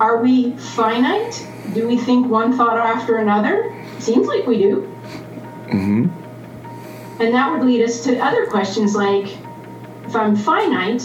are 0.00 0.22
we 0.22 0.52
finite? 0.56 1.46
Do 1.74 1.86
we 1.86 1.98
think 1.98 2.28
one 2.28 2.56
thought 2.56 2.78
after 2.78 3.16
another? 3.16 3.74
Seems 3.98 4.26
like 4.26 4.46
we 4.46 4.58
do. 4.58 4.82
Mm-hmm. 5.66 7.20
And 7.20 7.34
that 7.34 7.50
would 7.50 7.66
lead 7.66 7.82
us 7.82 8.04
to 8.04 8.18
other 8.18 8.46
questions 8.46 8.94
like 8.94 9.36
if 10.06 10.16
I'm 10.16 10.34
finite, 10.36 11.02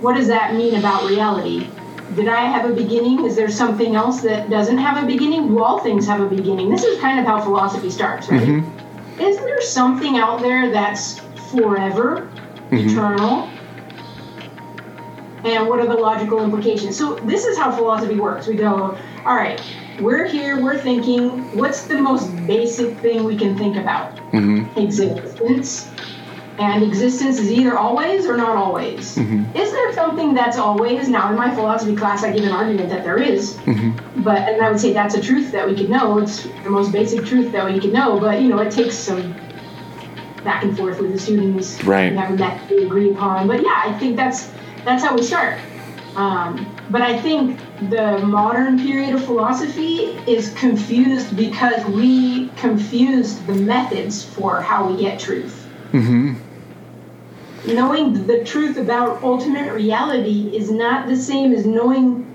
what 0.00 0.14
does 0.14 0.28
that 0.28 0.54
mean 0.54 0.74
about 0.76 1.08
reality? 1.08 1.68
Did 2.14 2.28
I 2.28 2.42
have 2.42 2.68
a 2.68 2.74
beginning? 2.74 3.24
Is 3.24 3.36
there 3.36 3.50
something 3.50 3.96
else 3.96 4.20
that 4.22 4.50
doesn't 4.50 4.78
have 4.78 5.02
a 5.02 5.06
beginning? 5.06 5.48
Do 5.48 5.62
all 5.62 5.78
things 5.80 6.06
have 6.06 6.20
a 6.20 6.28
beginning? 6.28 6.70
This 6.70 6.84
is 6.84 7.00
kind 7.00 7.18
of 7.18 7.26
how 7.26 7.40
philosophy 7.40 7.90
starts, 7.90 8.28
right? 8.28 8.40
Mm-hmm. 8.40 9.20
Is 9.20 9.38
there 9.38 9.60
something 9.60 10.18
out 10.18 10.40
there 10.40 10.70
that's 10.70 11.20
forever, 11.50 12.28
mm-hmm. 12.70 12.76
eternal? 12.76 13.48
And 15.44 15.68
what 15.68 15.80
are 15.80 15.86
the 15.86 15.94
logical 15.94 16.42
implications? 16.42 16.96
So, 16.96 17.16
this 17.16 17.44
is 17.44 17.58
how 17.58 17.72
philosophy 17.72 18.14
works. 18.14 18.46
We 18.46 18.54
go, 18.54 18.96
all 19.24 19.34
right, 19.34 19.60
we're 20.00 20.26
here, 20.26 20.62
we're 20.62 20.78
thinking, 20.78 21.56
what's 21.56 21.82
the 21.82 22.00
most 22.00 22.28
basic 22.46 22.96
thing 22.98 23.24
we 23.24 23.36
can 23.36 23.58
think 23.58 23.76
about? 23.76 24.16
Mm-hmm. 24.32 24.78
Existence 24.78 25.90
and 26.58 26.82
existence 26.82 27.38
is 27.38 27.50
either 27.50 27.76
always 27.76 28.26
or 28.26 28.36
not 28.36 28.56
always. 28.56 29.16
Mm-hmm. 29.16 29.56
Is 29.56 29.72
there 29.72 29.92
something 29.94 30.34
that's 30.34 30.58
always? 30.58 31.08
Now, 31.08 31.30
in 31.30 31.36
my 31.36 31.54
philosophy 31.54 31.96
class, 31.96 32.22
I 32.22 32.32
give 32.32 32.44
an 32.44 32.52
argument 32.52 32.90
that 32.90 33.04
there 33.04 33.16
is, 33.16 33.54
mm-hmm. 33.58 34.22
but 34.22 34.38
and 34.38 34.62
I 34.62 34.70
would 34.70 34.80
say 34.80 34.92
that's 34.92 35.14
a 35.14 35.22
truth 35.22 35.52
that 35.52 35.66
we 35.66 35.74
could 35.74 35.88
know. 35.88 36.18
It's 36.18 36.44
the 36.44 36.70
most 36.70 36.92
basic 36.92 37.24
truth 37.24 37.52
that 37.52 37.70
we 37.70 37.80
could 37.80 37.92
know, 37.92 38.20
but 38.20 38.40
you 38.40 38.48
know, 38.48 38.58
it 38.58 38.70
takes 38.70 38.96
some 38.96 39.34
back 40.44 40.62
and 40.64 40.76
forth 40.76 41.00
with 41.00 41.12
the 41.12 41.18
students. 41.18 41.82
Right. 41.84 42.12
Never 42.12 42.36
met 42.36 42.68
we 42.70 42.84
agree 42.84 43.10
upon, 43.12 43.48
but 43.48 43.62
yeah, 43.62 43.82
I 43.84 43.98
think 43.98 44.16
that's 44.16 44.50
that's 44.84 45.02
how 45.02 45.14
we 45.14 45.22
start. 45.22 45.58
Um, 46.16 46.76
but 46.90 47.00
I 47.00 47.18
think 47.18 47.58
the 47.88 48.18
modern 48.18 48.78
period 48.78 49.14
of 49.14 49.24
philosophy 49.24 50.18
is 50.26 50.52
confused 50.54 51.34
because 51.34 51.82
we 51.86 52.48
confused 52.56 53.46
the 53.46 53.54
methods 53.54 54.22
for 54.22 54.60
how 54.60 54.90
we 54.90 55.00
get 55.00 55.18
truth. 55.18 55.61
Mm-hmm. 55.92 57.74
knowing 57.74 58.26
the 58.26 58.42
truth 58.44 58.76
about 58.76 59.22
ultimate 59.22 59.72
reality 59.72 60.50
is 60.56 60.70
not 60.70 61.06
the 61.06 61.16
same 61.16 61.52
as 61.52 61.66
knowing 61.66 62.26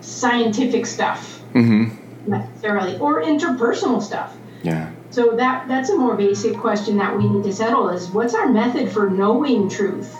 scientific 0.00 0.86
stuff 0.86 1.40
Mm-hmm. 1.54 2.30
necessarily 2.30 2.96
or 2.98 3.22
interpersonal 3.22 4.00
stuff. 4.02 4.34
Yeah. 4.62 4.90
So 5.10 5.36
that 5.36 5.68
that's 5.68 5.90
a 5.90 5.96
more 5.98 6.16
basic 6.16 6.56
question 6.56 6.96
that 6.96 7.16
we 7.18 7.28
need 7.28 7.44
to 7.44 7.52
settle 7.52 7.90
is 7.90 8.08
what's 8.08 8.32
our 8.34 8.48
method 8.48 8.90
for 8.90 9.10
knowing 9.10 9.68
truth? 9.68 10.16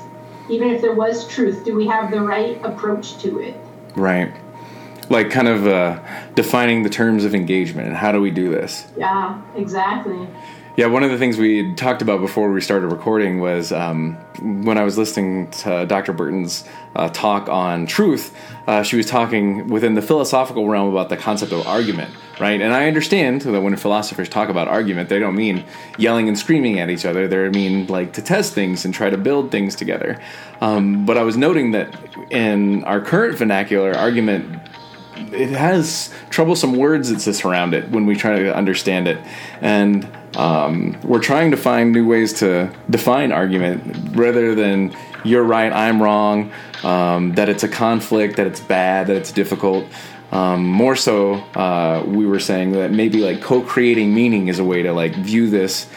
Even 0.51 0.69
if 0.69 0.83
there 0.83 0.93
was 0.95 1.27
truth, 1.27 1.65
do 1.65 1.75
we 1.75 1.87
have 1.87 2.11
the 2.11 2.21
right 2.21 2.63
approach 2.63 3.17
to 3.23 3.39
it? 3.41 3.55
Right. 3.97 4.35
Like 5.09 5.31
kind 5.31 5.49
of 5.49 5.67
uh, 5.67 6.01
defining 6.35 6.83
the 6.83 6.91
terms 6.91 7.25
of 7.25 7.35
engagement 7.35 7.89
and 7.89 7.97
how 7.97 8.13
do 8.13 8.21
we 8.21 8.31
do 8.31 8.51
this? 8.51 8.85
Yeah, 8.99 9.41
exactly. 9.57 10.29
Yeah, 10.75 10.87
one 10.87 11.03
of 11.03 11.11
the 11.11 11.19
things 11.19 11.37
we 11.37 11.75
talked 11.75 12.01
about 12.01 12.23
before 12.23 12.51
we 12.51 12.63
started 12.63 12.87
recording 12.87 13.41
was 13.41 13.73
um, 13.73 14.15
when 14.41 14.79
I 14.79 14.85
was 14.85 14.97
listening 14.97 15.51
to 15.51 15.85
Dr. 15.85 16.15
Burton's 16.15 16.67
uh, 16.97 17.11
talk 17.11 17.51
on 17.51 17.85
truth, 17.87 18.35
uh, 18.67 18.83
she 18.83 18.97
was 18.97 19.05
talking 19.05 19.69
within 19.69 19.93
the 19.97 20.01
philosophical 20.01 20.67
realm 20.67 20.89
about 20.89 21.11
the 21.11 21.19
concept 21.19 21.53
of 21.53 21.67
argument, 21.67 22.15
right? 22.41 22.59
And 22.59 22.73
I 22.73 22.87
understand 22.89 23.43
that 23.43 23.61
when 23.61 23.77
philosophers 23.77 24.31
talk 24.31 24.49
about 24.49 24.67
argument, 24.67 25.11
they 25.11 25.19
don't 25.19 25.37
mean 25.37 25.63
yelling 25.99 26.27
and 26.27 26.39
screaming 26.39 26.81
at 26.81 26.89
each 26.89 27.05
other. 27.05 27.29
They 27.29 27.51
mean 27.51 27.87
like 27.89 28.15
to 28.15 28.23
test 28.23 28.55
things 28.55 28.87
and 28.87 28.95
try 28.95 29.11
to 29.11 29.19
build 29.19 29.51
things 29.51 29.77
together. 29.77 30.19
Um, 30.63 31.05
but 31.05 31.19
I 31.19 31.23
was 31.23 31.37
noting 31.37 31.73
that 31.73 31.95
in 32.31 32.83
our 32.85 33.03
current 33.03 33.37
vernacular, 33.37 33.95
argument 33.95 34.59
it 35.33 35.51
has 35.51 36.13
troublesome 36.31 36.77
words 36.77 37.11
that 37.11 37.21
sit 37.21 37.45
around 37.45 37.75
it 37.75 37.91
when 37.91 38.07
we 38.07 38.17
try 38.17 38.39
to 38.39 38.57
understand 38.57 39.07
it, 39.07 39.19
and 39.61 40.09
um, 40.37 40.99
we're 41.03 41.21
trying 41.21 41.51
to 41.51 41.57
find 41.57 41.93
new 41.93 42.07
ways 42.07 42.33
to 42.35 42.73
define 42.89 43.33
argument 43.33 44.17
rather 44.17 44.55
than 44.55 44.95
you're 45.25 45.45
right, 45.45 45.73
I'm 45.73 46.03
wrong, 46.03 46.53
um, 46.83 47.35
that 47.35 47.49
it's 47.49 47.63
a 47.63 47.69
conflict, 47.69 48.37
that 48.37 48.47
it's 48.47 48.61
bad, 48.61 49.07
that 49.07 49.17
it's 49.17 49.33
difficult. 49.33 49.87
Um, 50.33 50.67
more 50.67 50.97
so, 50.97 51.35
uh, 51.55 52.03
we 52.07 52.27
were 52.27 52.41
saying 52.41 52.73
that 52.73 52.91
maybe 52.91 53.19
like 53.19 53.43
co-creating 53.43 54.15
meaning 54.15 54.49
is 54.49 54.59
a 54.59 54.65
way 54.65 54.83
to 54.83 54.93
like 54.93 55.15
view 55.15 55.51
this, 55.51 55.89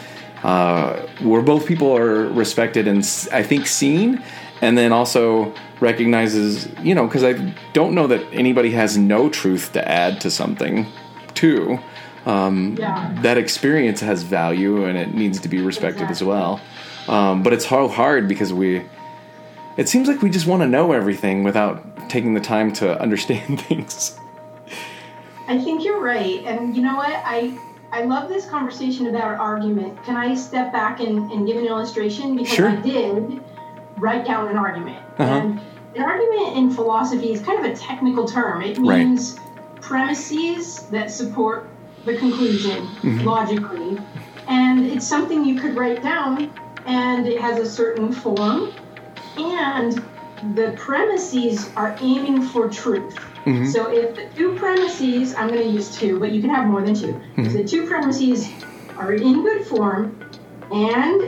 uh, 0.43 1.07
where 1.21 1.41
both 1.41 1.65
people 1.65 1.95
are 1.95 2.27
respected 2.27 2.87
and 2.87 2.99
I 3.31 3.41
think 3.43 3.65
seen, 3.65 4.21
and 4.61 4.77
then 4.77 4.91
also 4.91 5.53
recognizes, 5.79 6.67
you 6.81 6.93
know, 6.93 7.07
because 7.07 7.23
I 7.23 7.33
don't 7.73 7.95
know 7.95 8.07
that 8.07 8.21
anybody 8.31 8.71
has 8.71 8.97
no 8.97 9.29
truth 9.29 9.73
to 9.73 9.87
add 9.87 10.21
to 10.21 10.29
something, 10.29 10.85
too. 11.33 11.79
Um, 12.25 12.75
Yeah. 12.79 13.15
That 13.21 13.37
experience 13.37 14.01
has 14.01 14.23
value 14.23 14.85
and 14.85 14.97
it 14.97 15.13
needs 15.13 15.39
to 15.41 15.49
be 15.49 15.61
respected 15.61 16.09
as 16.09 16.23
well. 16.23 16.59
Um, 17.07 17.43
but 17.43 17.53
it's 17.53 17.65
hard, 17.65 17.91
hard 17.91 18.27
because 18.27 18.51
we, 18.51 18.83
it 19.77 19.87
seems 19.87 20.07
like 20.07 20.21
we 20.21 20.29
just 20.29 20.47
want 20.47 20.61
to 20.63 20.67
know 20.67 20.91
everything 20.91 21.43
without 21.43 22.09
taking 22.09 22.33
the 22.33 22.39
time 22.41 22.73
to 22.73 22.99
understand 23.05 23.61
things. 23.61 24.17
I 25.47 25.59
think 25.59 25.83
you're 25.85 26.01
right. 26.01 26.43
And 26.45 26.75
you 26.75 26.81
know 26.81 26.95
what? 26.95 27.11
I 27.11 27.57
I 27.91 28.03
love 28.03 28.27
this 28.27 28.45
conversation 28.47 29.07
about 29.07 29.39
argument. 29.39 30.03
Can 30.03 30.17
I 30.17 30.33
step 30.35 30.73
back 30.73 30.99
and, 30.99 31.31
and 31.31 31.45
give 31.47 31.55
an 31.57 31.65
illustration? 31.65 32.35
Because 32.35 32.51
Sure. 32.53 32.69
I 32.69 32.75
did 32.77 33.41
write 33.97 34.25
down 34.25 34.49
an 34.49 34.57
argument. 34.57 34.97
Uh-huh. 35.19 35.23
And 35.31 35.59
an 35.95 36.01
argument 36.03 36.57
in 36.57 36.71
philosophy 36.71 37.31
is 37.31 37.39
kind 37.41 37.63
of 37.63 37.71
a 37.71 37.75
technical 37.75 38.27
term. 38.27 38.63
It 38.63 38.77
Right. 38.79 39.05
means 39.05 39.39
premises 39.79 40.79
that 40.91 41.09
support 41.11 41.67
the 42.05 42.15
conclusion 42.17 42.87
Mm-hmm. 43.03 43.25
logically. 43.27 43.97
And 44.47 44.85
it's 44.85 45.07
something 45.07 45.43
you 45.43 45.59
could 45.59 45.75
write 45.75 46.01
down 46.03 46.51
and 46.85 47.27
it 47.27 47.41
has 47.41 47.59
a 47.59 47.65
certain 47.69 48.11
form. 48.11 48.71
And 49.37 49.91
the 50.55 50.73
premises 50.77 51.71
are 51.75 51.97
aiming 52.01 52.41
for 52.43 52.69
truth. 52.69 53.17
Mhm. 53.45 53.71
So 53.73 53.91
if 53.91 54.15
the 54.15 54.29
two 54.35 54.55
premises, 54.55 55.33
I'm 55.35 55.49
going 55.49 55.63
to 55.67 55.69
use 55.69 55.97
two, 55.97 56.19
but 56.19 56.31
you 56.31 56.41
can 56.41 56.51
have 56.51 56.67
more 56.67 56.81
than 56.81 56.93
2 56.95 57.19
If 57.37 57.53
the 57.53 57.63
two 57.63 57.87
premises 57.87 58.47
are 58.97 59.13
in 59.13 59.43
good 59.43 59.65
form 59.65 60.15
and 60.71 61.21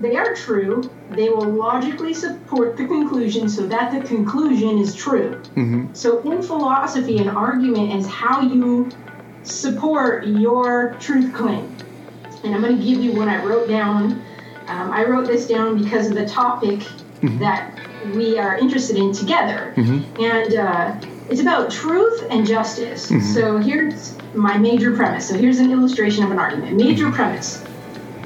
they 0.00 0.16
are 0.16 0.34
true, 0.34 0.90
they 1.10 1.28
will 1.28 1.50
logically 1.52 2.14
support 2.14 2.76
the 2.76 2.86
conclusion 2.86 3.48
so 3.48 3.66
that 3.66 3.92
the 3.92 4.00
conclusion 4.06 4.78
is 4.78 4.94
true. 4.94 5.36
hmm 5.54 5.86
So 5.92 6.08
in 6.30 6.42
philosophy, 6.42 7.18
an 7.18 7.28
argument 7.28 7.92
is 7.98 8.06
how 8.06 8.40
you 8.40 8.90
support 9.44 10.26
your 10.26 10.96
truth 11.00 11.34
claim. 11.34 11.76
And 12.42 12.54
I'm 12.54 12.60
going 12.60 12.76
to 12.76 12.84
give 12.84 13.02
you 13.02 13.12
what 13.12 13.28
I 13.28 13.42
wrote 13.44 13.68
down. 13.68 14.22
Um, 14.66 14.90
I 14.90 15.04
wrote 15.04 15.26
this 15.26 15.46
down 15.46 15.82
because 15.82 16.08
of 16.08 16.14
the 16.14 16.26
topic 16.26 16.80
mm-hmm. 16.80 17.38
that 17.38 17.78
we 18.14 18.38
are 18.38 18.56
interested 18.56 18.96
in 18.96 19.12
together. 19.12 19.72
Mm-hmm. 19.76 20.22
And 20.22 20.54
uh, 20.54 20.96
it's 21.30 21.40
about 21.40 21.70
truth 21.70 22.26
and 22.30 22.46
justice. 22.46 23.10
Mm-hmm. 23.10 23.32
So 23.32 23.58
here's 23.58 24.16
my 24.34 24.58
major 24.58 24.94
premise. 24.94 25.28
So 25.28 25.36
here's 25.36 25.58
an 25.58 25.70
illustration 25.70 26.24
of 26.24 26.30
an 26.30 26.38
argument. 26.38 26.76
Major 26.76 27.10
premise. 27.10 27.64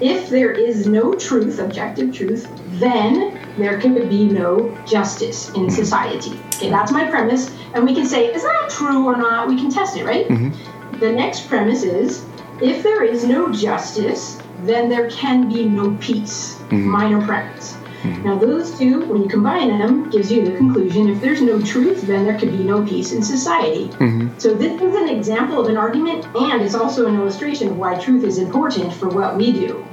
If 0.01 0.31
there 0.31 0.53
is 0.53 0.87
no 0.87 1.15
truth, 1.15 1.59
objective 1.59 2.15
truth, 2.15 2.49
then 2.79 3.39
there 3.57 3.81
can 3.81 4.09
be 4.09 4.29
no 4.29 4.77
justice 4.87 5.51
in 5.51 5.71
society. 5.71 6.39
Okay, 6.55 6.71
that's 6.71 6.93
my 6.93 7.09
premise. 7.09 7.51
And 7.75 7.85
we 7.85 7.95
can 7.95 8.07
say, 8.07 8.27
is 8.33 8.43
that 8.43 8.71
true 8.71 9.07
or 9.07 9.17
not? 9.17 9.49
We 9.49 9.57
can 9.57 9.71
test 9.71 9.97
it, 9.97 10.05
right? 10.05 10.29
The 11.01 11.13
next 11.13 11.49
premise 11.49 11.83
is 11.83 12.25
if 12.61 12.83
there 12.83 13.05
is 13.05 13.25
no 13.25 13.53
justice, 13.53 14.41
then 14.63 14.89
there 14.89 15.09
can 15.11 15.49
be 15.49 15.65
no 15.65 15.97
peace. 16.01 16.55
Mm-hmm. 16.55 16.89
Minor 16.89 17.25
premise. 17.25 17.75
Mm-hmm. 18.03 18.25
Now, 18.25 18.39
those 18.39 18.79
two, 18.79 19.05
when 19.07 19.23
you 19.23 19.29
combine 19.29 19.77
them, 19.77 20.09
gives 20.11 20.31
you 20.31 20.45
the 20.45 20.57
conclusion 20.57 21.09
if 21.09 21.21
there's 21.21 21.43
no 21.43 21.61
truth, 21.61 22.03
then 22.03 22.25
there 22.25 22.39
could 22.39 22.53
be 22.53 22.63
no 22.63 22.85
peace 22.85 23.13
in 23.13 23.23
society. 23.23 23.89
Mm-hmm. 23.89 24.39
So, 24.39 24.55
this 24.55 24.81
is 24.81 24.95
an 24.95 25.09
example 25.09 25.61
of 25.61 25.69
an 25.69 25.77
argument, 25.77 26.27
and 26.37 26.63
it's 26.63 26.75
also 26.75 27.07
an 27.07 27.17
illustration 27.17 27.69
of 27.69 27.77
why 27.77 27.99
truth 27.99 28.25
is 28.25 28.39
important 28.39 28.93
for 28.93 29.09
what 29.09 29.37
we 29.37 29.53
do. 29.53 29.85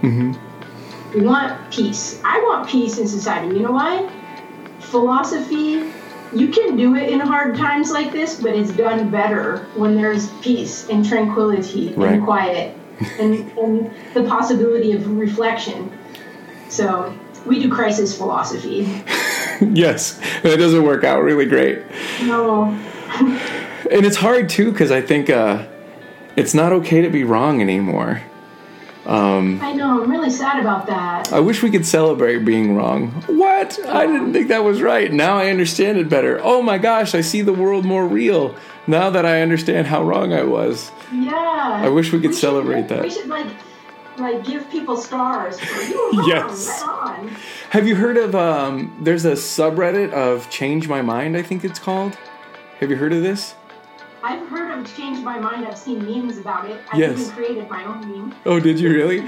We 1.13 1.21
want 1.21 1.71
peace. 1.71 2.21
I 2.25 2.39
want 2.41 2.67
peace 2.67 2.97
in 2.97 3.08
society. 3.08 3.55
You 3.55 3.63
know 3.63 3.71
why? 3.71 4.10
Philosophy, 4.79 5.91
you 6.36 6.50
can 6.50 6.76
do 6.76 6.95
it 6.95 7.10
in 7.10 7.19
hard 7.19 7.56
times 7.56 7.91
like 7.91 8.12
this, 8.12 8.39
but 8.39 8.54
it's 8.54 8.71
done 8.71 9.10
better 9.10 9.65
when 9.76 9.95
there's 9.95 10.30
peace 10.41 10.89
and 10.89 11.06
tranquility 11.06 11.93
Right. 11.93 12.13
and 12.13 12.24
quiet 12.24 12.78
and, 13.19 13.50
and 13.58 13.91
the 14.13 14.24
possibility 14.24 14.91
of 14.93 15.17
reflection. 15.17 15.91
So, 16.69 17.17
we 17.45 17.62
do 17.62 17.69
crisis 17.71 18.17
philosophy. 18.17 18.80
yes, 19.62 20.19
and 20.43 20.45
it 20.48 20.58
doesn't 20.58 20.84
work 20.84 21.04
out 21.04 21.21
really 21.24 21.45
great. 21.45 21.84
No, 22.24 22.65
And 23.91 24.04
it's 24.04 24.17
hard 24.17 24.50
too 24.50 24.71
because 24.71 24.91
I 24.91 25.02
think 25.02 25.30
uh, 25.30 25.67
it's 26.36 26.54
not 26.56 26.71
okay 26.74 27.02
to 27.02 27.10
be 27.10 27.24
wrong 27.24 27.62
anymore. 27.62 28.21
I 29.08 29.74
know. 29.74 30.04
I'm 30.04 30.10
really 30.10 30.30
sad 30.30 30.60
about 30.60 30.88
that. 30.88 31.32
I 31.32 31.39
wish 31.39 31.62
we 31.62 31.70
could 31.72 31.86
celebrate 31.86 32.39
being 32.46 32.76
wrong. 32.76 33.12
What? 33.28 33.80
I 33.88 34.06
didn't 34.08 34.34
think 34.34 34.48
that 34.50 34.63
was 34.63 34.82
right. 34.82 35.12
Now 35.12 35.38
I 35.38 35.50
understand 35.50 35.98
it 35.98 36.10
better. 36.10 36.39
Oh 36.44 36.62
my 36.62 36.78
gosh, 36.78 37.13
I 37.15 37.22
see 37.22 37.41
the 37.41 37.54
world 37.54 37.86
more 37.86 38.08
real 38.08 38.56
now 38.88 39.10
that 39.10 39.26
I 39.26 39.41
understand 39.41 39.88
how 39.88 40.04
wrong 40.04 40.34
I 40.34 40.44
was. 40.44 40.91
Yeah. 41.12 41.34
I 41.84 41.89
wish 41.89 42.12
we 42.12 42.20
could 42.20 42.32
should- 42.32 42.39
celebrate 42.39 42.88
that. 42.89 43.04
We 43.04 43.10
should 43.10 43.28
like 43.28 43.48
like 44.18 44.46
give 44.46 44.70
people 44.72 44.96
stars 44.96 45.60
for 45.60 45.82
you 45.84 46.12
wrong, 46.18 46.28
Yes. 46.30 46.82
right. 46.88 47.30
Have 47.72 47.86
you 47.86 47.96
heard 47.96 48.15
of 48.18 48.34
um 48.34 48.96
there's 49.02 49.26
a 49.26 49.34
subreddit 49.34 50.13
of 50.13 50.50
Change 50.50 50.88
My 50.88 51.02
Mind, 51.02 51.36
I 51.36 51.41
think 51.41 51.63
it's 51.65 51.80
called. 51.80 52.18
Have 52.80 52.89
you 52.89 52.96
heard 52.96 53.12
of 53.13 53.22
this? 53.24 53.56
I've 54.25 54.47
heard 54.49 54.71
of 54.75 54.97
Change 54.97 55.19
My 55.23 55.38
Mind. 55.38 55.67
I've 55.67 55.77
seen 55.77 56.03
memes 56.03 56.39
about 56.39 56.67
it. 56.67 56.81
I've 56.91 56.99
Yes. 56.99 57.19
even 57.19 57.31
created 57.31 57.69
my 57.69 57.85
own 57.85 57.99
meme. 58.09 58.33
Oh, 58.43 58.59
did 58.59 58.79
you 58.79 58.91
really? 58.91 59.23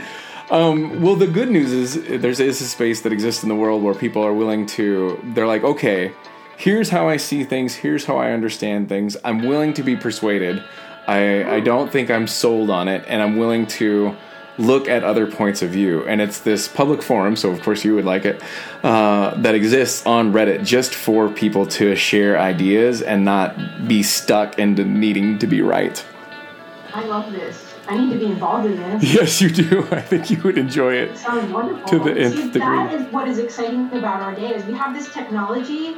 Um, 0.49 1.01
well, 1.03 1.15
the 1.15 1.27
good 1.27 1.51
news 1.51 1.71
is 1.71 2.21
there's 2.21 2.39
is 2.39 2.60
a 2.62 2.65
space 2.65 3.01
that 3.01 3.13
exists 3.13 3.43
in 3.43 3.49
the 3.49 3.55
world 3.55 3.83
where 3.83 3.93
people 3.93 4.23
are 4.23 4.33
willing 4.33 4.65
to. 4.77 5.19
They're 5.36 5.45
like, 5.45 5.63
okay, 5.63 6.13
here's 6.57 6.89
how 6.89 7.07
I 7.07 7.17
see 7.17 7.43
things. 7.43 7.75
Here's 7.75 8.05
how 8.05 8.17
I 8.17 8.31
understand 8.31 8.89
things. 8.89 9.15
I'm 9.23 9.43
willing 9.43 9.73
to 9.75 9.83
be 9.83 9.95
persuaded. 9.95 10.63
I 11.07 11.57
I 11.57 11.60
don't 11.60 11.91
think 11.91 12.10
I'm 12.10 12.25
sold 12.25 12.71
on 12.71 12.88
it, 12.88 13.03
and 13.07 13.21
I'm 13.21 13.38
willing 13.38 13.67
to 13.79 14.15
look 14.58 14.88
at 14.88 15.04
other 15.04 15.28
points 15.28 15.62
of 15.62 15.70
view. 15.70 16.06
And 16.08 16.22
it's 16.22 16.39
this 16.39 16.67
public 16.67 17.02
forum, 17.02 17.36
so 17.36 17.52
of 17.52 17.62
course 17.62 17.84
you 17.86 17.96
would 17.96 18.06
like 18.06 18.26
it, 18.26 18.41
uh, 18.84 19.36
that 19.41 19.56
exists 19.56 20.06
on 20.06 20.34
Reddit 20.34 20.65
just 20.65 20.96
for 20.96 21.30
people 21.30 21.65
to 21.67 21.96
share 21.96 22.39
ideas 22.39 23.02
and 23.02 23.24
not 23.24 23.88
be 23.88 24.04
stuck 24.04 24.58
into 24.60 24.84
needing 24.84 25.38
to 25.39 25.48
be 25.48 25.62
right. 25.62 26.04
I 26.93 27.06
love 27.06 27.32
this. 27.32 27.63
I 27.88 27.96
need 27.98 28.12
to 28.12 28.20
be 28.20 28.26
involved 28.26 28.65
in 28.65 28.76
this. 28.76 29.04
Yes, 29.13 29.41
you 29.41 29.50
do. 29.50 29.88
I 29.91 30.02
think 30.02 30.30
you 30.30 30.41
would 30.43 30.58
enjoy 30.58 30.96
it. 30.96 31.17
Sounds 31.17 31.52
wonderful. 31.52 31.88
To 31.88 32.00
the 32.00 32.20
nth 32.20 32.36
See, 32.36 32.43
degree. 32.52 32.60
that 32.60 32.93
is 32.93 33.13
what 33.13 33.28
is 33.28 33.38
exciting 33.38 33.88
about 33.93 34.22
our 34.22 34.36
day 34.36 34.54
is 34.56 34.65
we 34.65 34.74
have 34.74 34.93
this 34.93 35.13
technology, 35.13 35.96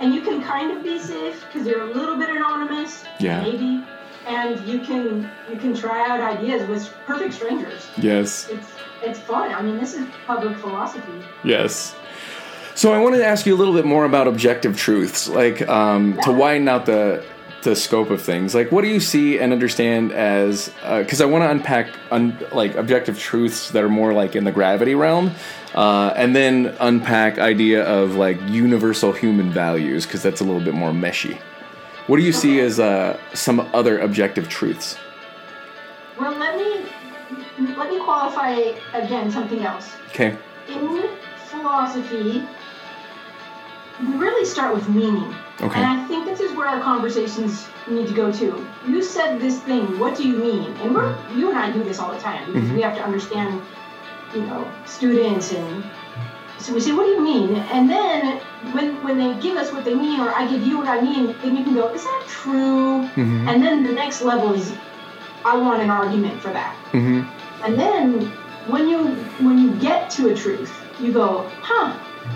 and 0.00 0.14
you 0.14 0.20
can 0.20 0.42
kind 0.42 0.76
of 0.76 0.82
be 0.82 0.98
safe 0.98 1.42
because 1.46 1.66
you're 1.66 1.82
a 1.82 1.94
little 1.94 2.16
bit 2.16 2.28
anonymous. 2.28 3.04
Yeah. 3.20 3.40
Maybe. 3.42 3.84
And 4.26 4.60
you 4.66 4.80
can 4.80 5.30
you 5.50 5.56
can 5.56 5.74
try 5.74 6.08
out 6.08 6.20
ideas 6.20 6.68
with 6.68 6.92
perfect 7.06 7.34
strangers. 7.34 7.86
Yes. 7.96 8.48
It's 8.48 8.68
it's 9.02 9.18
fun. 9.18 9.52
I 9.52 9.62
mean, 9.62 9.78
this 9.78 9.94
is 9.94 10.06
public 10.26 10.56
philosophy. 10.58 11.24
Yes. 11.42 11.94
So 12.74 12.92
I 12.92 13.00
wanted 13.00 13.18
to 13.18 13.26
ask 13.26 13.46
you 13.46 13.54
a 13.54 13.58
little 13.58 13.74
bit 13.74 13.84
more 13.84 14.04
about 14.04 14.26
objective 14.26 14.76
truths, 14.76 15.28
like 15.28 15.66
um, 15.68 16.18
to 16.24 16.32
widen 16.32 16.68
out 16.68 16.86
the 16.86 17.24
the 17.62 17.76
scope 17.76 18.10
of 18.10 18.20
things. 18.20 18.54
Like, 18.54 18.70
what 18.72 18.82
do 18.82 18.88
you 18.88 19.00
see 19.00 19.38
and 19.38 19.52
understand 19.52 20.12
as? 20.12 20.70
Because 20.82 21.20
uh, 21.20 21.24
I 21.24 21.26
want 21.26 21.44
to 21.44 21.50
unpack 21.50 21.88
un, 22.10 22.36
like 22.52 22.74
objective 22.74 23.18
truths 23.18 23.70
that 23.70 23.82
are 23.82 23.88
more 23.88 24.12
like 24.12 24.34
in 24.36 24.44
the 24.44 24.52
gravity 24.52 24.94
realm, 24.94 25.30
uh, 25.74 26.12
and 26.16 26.34
then 26.34 26.74
unpack 26.80 27.38
idea 27.38 27.84
of 27.84 28.16
like 28.16 28.40
universal 28.48 29.12
human 29.12 29.50
values 29.50 30.04
because 30.04 30.22
that's 30.22 30.40
a 30.40 30.44
little 30.44 30.60
bit 30.60 30.74
more 30.74 30.90
meshy. 30.90 31.38
What 32.06 32.18
do 32.18 32.22
you 32.22 32.32
see 32.32 32.60
as 32.60 32.78
uh, 32.78 33.18
some 33.32 33.60
other 33.72 33.98
objective 33.98 34.48
truths? 34.48 34.96
Well, 36.20 36.36
let 36.38 36.56
me 36.56 36.86
let 37.76 37.88
me 37.90 37.98
qualify 38.00 38.50
again 38.92 39.30
something 39.30 39.60
else. 39.60 39.90
Okay. 40.08 40.36
In 40.68 41.08
philosophy, 41.46 42.46
we 44.00 44.06
really 44.16 44.44
start 44.44 44.74
with 44.74 44.88
meaning. 44.88 45.34
Okay. 45.60 45.80
And 45.80 45.86
I 45.86 46.06
think 46.06 46.26
this 46.26 46.40
is 46.40 46.52
where 46.56 46.66
our 46.68 46.80
conversations 46.80 47.66
need 47.88 48.06
to 48.08 48.14
go 48.14 48.30
to. 48.32 48.66
You 48.86 49.02
said 49.02 49.40
this 49.40 49.60
thing. 49.60 49.98
What 49.98 50.16
do 50.16 50.28
you 50.28 50.36
mean? 50.36 50.72
And 50.82 50.94
we're 50.94 51.16
you 51.34 51.48
and 51.50 51.58
I 51.58 51.72
do 51.72 51.82
this 51.82 51.98
all 51.98 52.12
the 52.12 52.20
time 52.20 52.52
because 52.52 52.68
Mhm. 52.68 52.74
we 52.74 52.82
have 52.82 52.96
to 52.96 53.02
understand, 53.04 53.62
you 54.34 54.42
know, 54.42 54.70
students 54.84 55.52
and 55.52 55.84
so 56.64 56.72
we 56.72 56.80
say, 56.80 56.92
what 56.92 57.04
do 57.04 57.10
you 57.10 57.20
mean? 57.22 57.56
And 57.56 57.90
then 57.90 58.38
when 58.72 59.02
when 59.04 59.18
they 59.18 59.38
give 59.38 59.58
us 59.58 59.70
what 59.70 59.84
they 59.84 59.94
mean, 59.94 60.18
or 60.18 60.30
I 60.30 60.48
give 60.48 60.66
you 60.66 60.78
what 60.78 60.88
I 60.88 60.98
mean, 60.98 61.36
then 61.42 61.56
you 61.58 61.62
can 61.62 61.74
go, 61.74 61.92
is 61.92 62.02
that 62.02 62.24
true? 62.26 63.02
Mm-hmm. 63.02 63.48
And 63.48 63.62
then 63.62 63.82
the 63.82 63.92
next 63.92 64.22
level 64.22 64.54
is, 64.54 64.72
I 65.44 65.58
want 65.58 65.82
an 65.82 65.90
argument 65.90 66.40
for 66.40 66.50
that. 66.54 66.74
Mm-hmm. 66.92 67.20
And 67.64 67.78
then 67.78 68.26
when 68.72 68.88
you 68.88 69.14
when 69.44 69.58
you 69.58 69.74
get 69.76 70.08
to 70.12 70.32
a 70.32 70.34
truth, 70.34 70.72
you 70.98 71.12
go, 71.12 71.50
huh, 71.60 71.92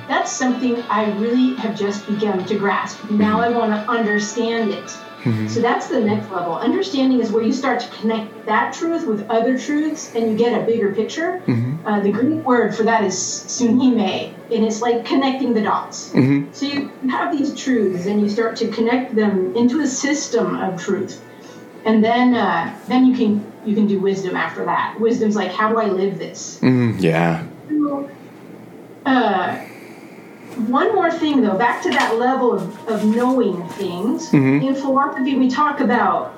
that's 0.09 0.31
something 0.31 0.83
I 0.91 1.11
really 1.13 1.55
have 1.55 1.75
just 1.75 2.07
begun 2.07 2.45
to 2.45 2.59
grasp. 2.59 3.11
Now 3.11 3.41
I 3.41 3.49
want 3.49 3.73
to 3.73 3.91
understand 3.91 4.73
it. 4.73 4.95
Mhm. 5.29 5.51
So 5.51 5.61
that's 5.61 5.89
the 5.89 6.01
next 6.01 6.31
level. 6.31 6.55
Understanding 6.55 7.21
is 7.21 7.31
where 7.31 7.43
you 7.43 7.53
start 7.53 7.81
to 7.81 7.89
connect 8.01 8.47
that 8.47 8.73
truth 8.73 9.07
with 9.07 9.29
other 9.29 9.59
truths 9.59 10.13
and 10.15 10.31
you 10.31 10.37
get 10.37 10.61
a 10.61 10.65
bigger 10.65 10.91
picture. 10.93 11.43
Mhm. 11.47 11.79
Uh, 11.85 12.01
the 12.01 12.11
Greek 12.11 12.45
word 12.47 12.75
for 12.75 12.85
that 12.85 13.05
is 13.05 13.15
sunhime, 13.15 14.33
and 14.53 14.65
it's 14.65 14.81
like 14.81 15.05
connecting 15.05 15.55
the 15.55 15.61
dots. 15.61 16.13
Mm-hmm. 16.15 16.45
So 16.53 16.67
you 16.67 16.91
have 17.09 17.37
these 17.37 17.55
truths 17.55 18.07
and 18.07 18.21
you 18.21 18.29
start 18.29 18.57
to 18.57 18.69
connect 18.69 19.15
them 19.15 19.53
into 19.55 19.81
a 19.81 19.87
system 19.87 20.57
of 20.57 20.83
truth. 20.83 21.21
And 21.85 22.03
then 22.05 22.35
uh, 22.35 22.75
then 22.89 23.07
you 23.07 23.15
can 23.15 23.45
you 23.65 23.75
can 23.75 23.87
do 23.87 24.01
wisdom 24.01 24.37
after 24.37 24.65
that. 24.65 24.99
Wisdom's 25.01 25.37
like 25.37 25.53
how 25.53 25.69
do 25.69 25.79
I 25.79 25.87
live 25.87 26.19
this? 26.19 26.59
Mm-hmm. 26.63 26.99
Yeah. 26.99 27.43
Uh, 29.07 29.57
one 30.67 30.95
more 30.95 31.11
thing 31.11 31.43
though, 31.43 31.57
back 31.57 31.83
to 31.83 31.91
that 31.91 32.17
level 32.19 32.53
of, 32.53 32.89
of 32.89 33.05
knowing 33.05 33.67
things. 33.71 34.31
Mhm. 34.31 34.67
In 34.67 34.75
philosophy 34.75 35.37
we 35.37 35.49
talk 35.49 35.81
about 35.81 36.35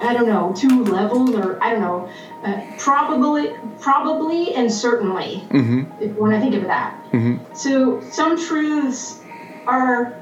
I 0.00 0.12
don't 0.12 0.28
know, 0.28 0.54
two 0.56 0.84
levels 0.84 1.34
or 1.34 1.62
I 1.62 1.70
don't 1.72 1.80
know, 1.80 2.08
uh, 2.44 2.60
probably 2.78 3.52
probably 3.80 4.54
and 4.54 4.72
certainly. 4.72 5.44
Mm-hmm. 5.50 6.14
When 6.16 6.32
I 6.32 6.40
think 6.40 6.54
of 6.54 6.62
that. 6.64 6.94
Mm-hmm. 7.12 7.54
So 7.54 8.00
some 8.10 8.38
truths 8.38 9.20
are 9.66 10.14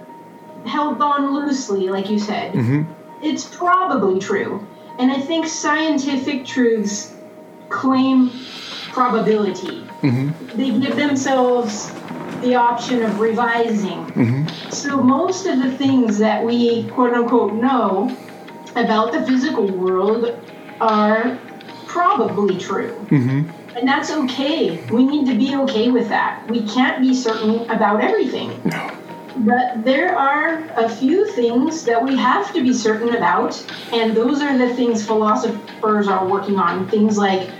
held 0.64 1.00
on 1.02 1.34
loosely, 1.34 1.88
like 1.88 2.08
you 2.10 2.18
said. 2.18 2.54
Mm-hmm. 2.54 2.92
It's 3.22 3.44
probably 3.54 4.18
true. 4.18 4.66
And 4.98 5.12
I 5.12 5.20
think 5.20 5.46
scientific 5.46 6.46
truths 6.46 7.14
claim 7.68 8.30
probability. 8.92 9.82
Mm-hmm. 10.02 10.56
They 10.56 10.70
give 10.78 10.96
themselves 10.96 11.92
the 12.46 12.54
option 12.54 13.02
of 13.02 13.18
revising. 13.20 14.06
Mm-hmm. 14.06 14.70
So 14.70 15.02
most 15.02 15.46
of 15.46 15.62
the 15.62 15.70
things 15.72 16.18
that 16.18 16.44
we 16.44 16.88
quote 16.90 17.12
unquote 17.12 17.54
know 17.54 18.16
about 18.76 19.12
the 19.12 19.26
physical 19.26 19.66
world 19.66 20.38
are 20.80 21.38
probably 21.86 22.58
true. 22.58 22.94
Mm-hmm. 23.10 23.50
And 23.76 23.88
that's 23.88 24.10
okay. 24.10 24.82
We 24.86 25.04
need 25.04 25.26
to 25.26 25.36
be 25.36 25.56
okay 25.56 25.90
with 25.90 26.08
that. 26.08 26.48
We 26.48 26.66
can't 26.66 27.02
be 27.02 27.14
certain 27.14 27.68
about 27.70 28.00
everything. 28.00 28.60
No. 28.64 28.90
But 29.38 29.84
there 29.84 30.16
are 30.16 30.64
a 30.76 30.88
few 30.88 31.30
things 31.32 31.84
that 31.84 32.02
we 32.02 32.16
have 32.16 32.54
to 32.54 32.62
be 32.62 32.72
certain 32.72 33.14
about, 33.14 33.62
and 33.92 34.16
those 34.16 34.40
are 34.40 34.56
the 34.56 34.74
things 34.74 35.04
philosophers 35.04 36.08
are 36.08 36.26
working 36.26 36.58
on. 36.58 36.88
Things 36.88 37.18
like 37.18 37.50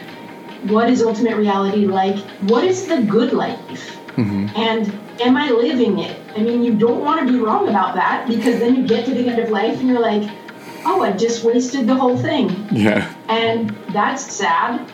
what 0.65 0.89
is 0.89 1.03
ultimate 1.03 1.37
reality 1.37 1.87
like? 1.87 2.17
What 2.49 2.65
is 2.65 2.87
the 2.87 3.03
good 3.03 3.33
life? 3.33 3.96
Mm-hmm. 4.17 4.57
And 4.57 5.21
am 5.21 5.37
I 5.37 5.51
living 5.51 5.99
it? 5.99 6.19
I 6.37 6.41
mean, 6.41 6.63
you 6.63 6.75
don't 6.75 7.01
want 7.05 7.27
to 7.27 7.33
be 7.33 7.39
wrong 7.39 7.69
about 7.69 7.95
that 7.95 8.27
because 8.27 8.59
then 8.61 8.77
you 8.77 8.87
get 8.87 9.05
to 9.07 9.15
the 9.15 9.29
end 9.29 9.39
of 9.39 9.51
life 9.51 9.79
and 9.79 9.89
you're 9.89 10.01
like, 10.01 10.29
oh, 10.85 11.03
I 11.03 11.13
just 11.13 11.45
wasted 11.45 11.87
the 11.87 11.95
whole 11.95 12.17
thing 12.17 12.69
Yeah. 12.71 13.13
and 13.29 13.71
that's 13.91 14.23
sad. 14.33 14.91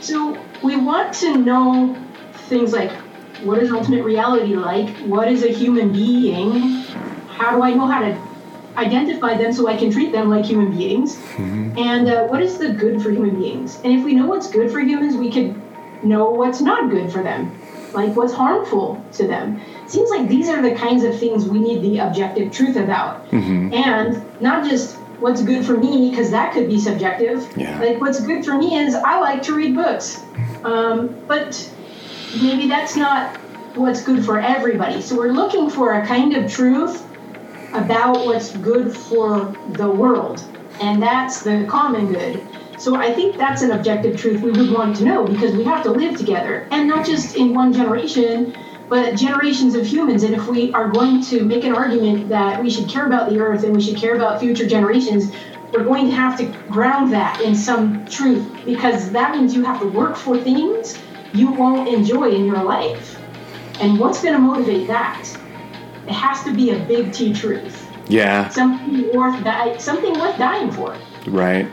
So 0.00 0.38
we 0.62 0.76
want 0.76 1.14
to 1.14 1.36
know 1.36 1.96
things 2.48 2.72
like 2.72 2.92
what 3.42 3.58
is 3.58 3.72
ultimate 3.72 4.04
reality 4.04 4.54
like? 4.54 4.88
What 4.98 5.28
is 5.28 5.42
a 5.42 5.48
human 5.48 5.92
being? 5.92 6.82
How 7.28 7.56
do 7.56 7.62
I 7.62 7.72
know 7.74 7.86
how 7.86 8.00
to 8.00 8.16
identify 8.76 9.36
them 9.36 9.52
so 9.52 9.66
I 9.68 9.76
can 9.76 9.90
treat 9.90 10.12
them 10.12 10.28
like 10.30 10.44
human 10.44 10.76
beings? 10.76 11.16
Mm-hmm. 11.16 11.78
And 11.78 12.08
uh, 12.08 12.26
what 12.26 12.42
is 12.42 12.58
the 12.58 12.68
good 12.72 13.02
for 13.02 13.10
human 13.10 13.34
beings? 13.40 13.80
And 13.82 13.92
if 13.92 14.04
we 14.04 14.14
know 14.14 14.26
what's 14.26 14.50
good 14.50 14.70
for 14.70 14.80
humans, 14.80 15.16
we 15.16 15.30
could 15.30 15.60
know 16.04 16.30
what's 16.30 16.60
not 16.60 16.90
good 16.90 17.12
for 17.12 17.22
them, 17.22 17.50
like 17.94 18.14
what's 18.16 18.32
harmful 18.32 19.04
to 19.12 19.26
them. 19.26 19.60
Seems 19.86 20.10
like 20.10 20.28
these 20.28 20.48
are 20.48 20.62
the 20.62 20.74
kinds 20.74 21.04
of 21.04 21.18
things 21.18 21.46
we 21.46 21.58
need 21.58 21.82
the 21.82 21.98
objective 21.98 22.52
truth 22.52 22.76
about 22.76 23.28
Mm-hmm. 23.30 23.72
and 23.74 24.40
not 24.40 24.68
just 24.68 24.96
what's 25.20 25.42
good 25.42 25.64
for 25.64 25.76
me 25.76 26.10
because 26.10 26.30
that 26.32 26.52
could 26.52 26.68
be 26.68 26.78
subjective 26.80 27.46
Yeah. 27.56 27.78
like 27.80 28.00
what's 28.00 28.20
good 28.20 28.44
for 28.44 28.54
me 28.58 28.76
is 28.76 28.94
i 28.94 29.18
like 29.20 29.40
to 29.44 29.54
read 29.54 29.74
books 29.76 30.20
um, 30.64 31.14
but 31.28 31.50
maybe 32.42 32.66
that's 32.68 32.96
not 32.96 33.36
what's 33.76 34.02
good 34.02 34.24
for 34.24 34.40
everybody 34.40 35.00
so 35.00 35.16
we're 35.16 35.32
looking 35.32 35.70
for 35.70 35.92
a 35.94 36.06
kind 36.06 36.36
of 36.36 36.50
truth 36.50 37.02
about 37.72 38.26
what's 38.26 38.50
good 38.58 38.94
for 38.94 39.56
the 39.74 39.88
world 39.88 40.42
and 40.80 41.00
that's 41.02 41.42
the 41.42 41.64
common 41.70 42.12
good 42.12 42.44
so 42.78 42.96
i 42.96 43.12
think 43.12 43.36
that's 43.36 43.62
an 43.62 43.70
objective 43.72 44.16
truth 44.16 44.42
we 44.42 44.50
would 44.50 44.70
want 44.70 44.96
to 44.96 45.04
know 45.04 45.24
because 45.24 45.54
we 45.54 45.64
have 45.64 45.82
to 45.82 45.90
live 45.90 46.16
together 46.16 46.66
and 46.70 46.88
not 46.88 47.06
just 47.06 47.36
in 47.36 47.54
one 47.54 47.72
generation 47.72 48.54
but 48.88 49.16
generations 49.16 49.74
of 49.74 49.86
humans. 49.86 50.22
And 50.22 50.34
if 50.34 50.46
we 50.48 50.70
are 50.74 50.90
going 50.90 51.22
to 51.22 51.42
make 51.46 51.64
an 51.64 51.74
argument 51.74 52.28
that 52.28 52.62
we 52.62 52.68
should 52.68 52.90
care 52.90 53.06
about 53.06 53.30
the 53.30 53.38
earth 53.40 53.64
and 53.64 53.74
we 53.74 53.80
should 53.80 53.96
care 53.96 54.14
about 54.16 54.38
future 54.38 54.66
generations, 54.66 55.32
we're 55.72 55.84
going 55.84 56.08
to 56.08 56.12
have 56.12 56.36
to 56.36 56.44
ground 56.68 57.10
that 57.14 57.40
in 57.40 57.54
some 57.54 58.04
truth 58.04 58.46
because 58.66 59.10
that 59.12 59.34
means 59.34 59.54
you 59.54 59.64
have 59.64 59.80
to 59.80 59.86
work 59.86 60.14
for 60.14 60.36
things 60.38 60.98
you 61.32 61.50
won't 61.52 61.88
enjoy 61.88 62.32
in 62.32 62.44
your 62.44 62.62
life. 62.62 63.18
And 63.80 63.98
what's 63.98 64.20
going 64.22 64.34
to 64.34 64.40
motivate 64.40 64.86
that? 64.88 65.26
It 66.06 66.12
has 66.12 66.42
to 66.44 66.52
be 66.52 66.72
a 66.72 66.78
big 66.80 67.14
T 67.14 67.32
truth, 67.32 67.88
Yeah. 68.08 68.50
something 68.50 69.08
worth 69.16 69.42
di- 69.42 69.78
something 69.78 70.12
worth 70.18 70.36
dying 70.36 70.70
for. 70.70 70.94
Right. 71.26 71.66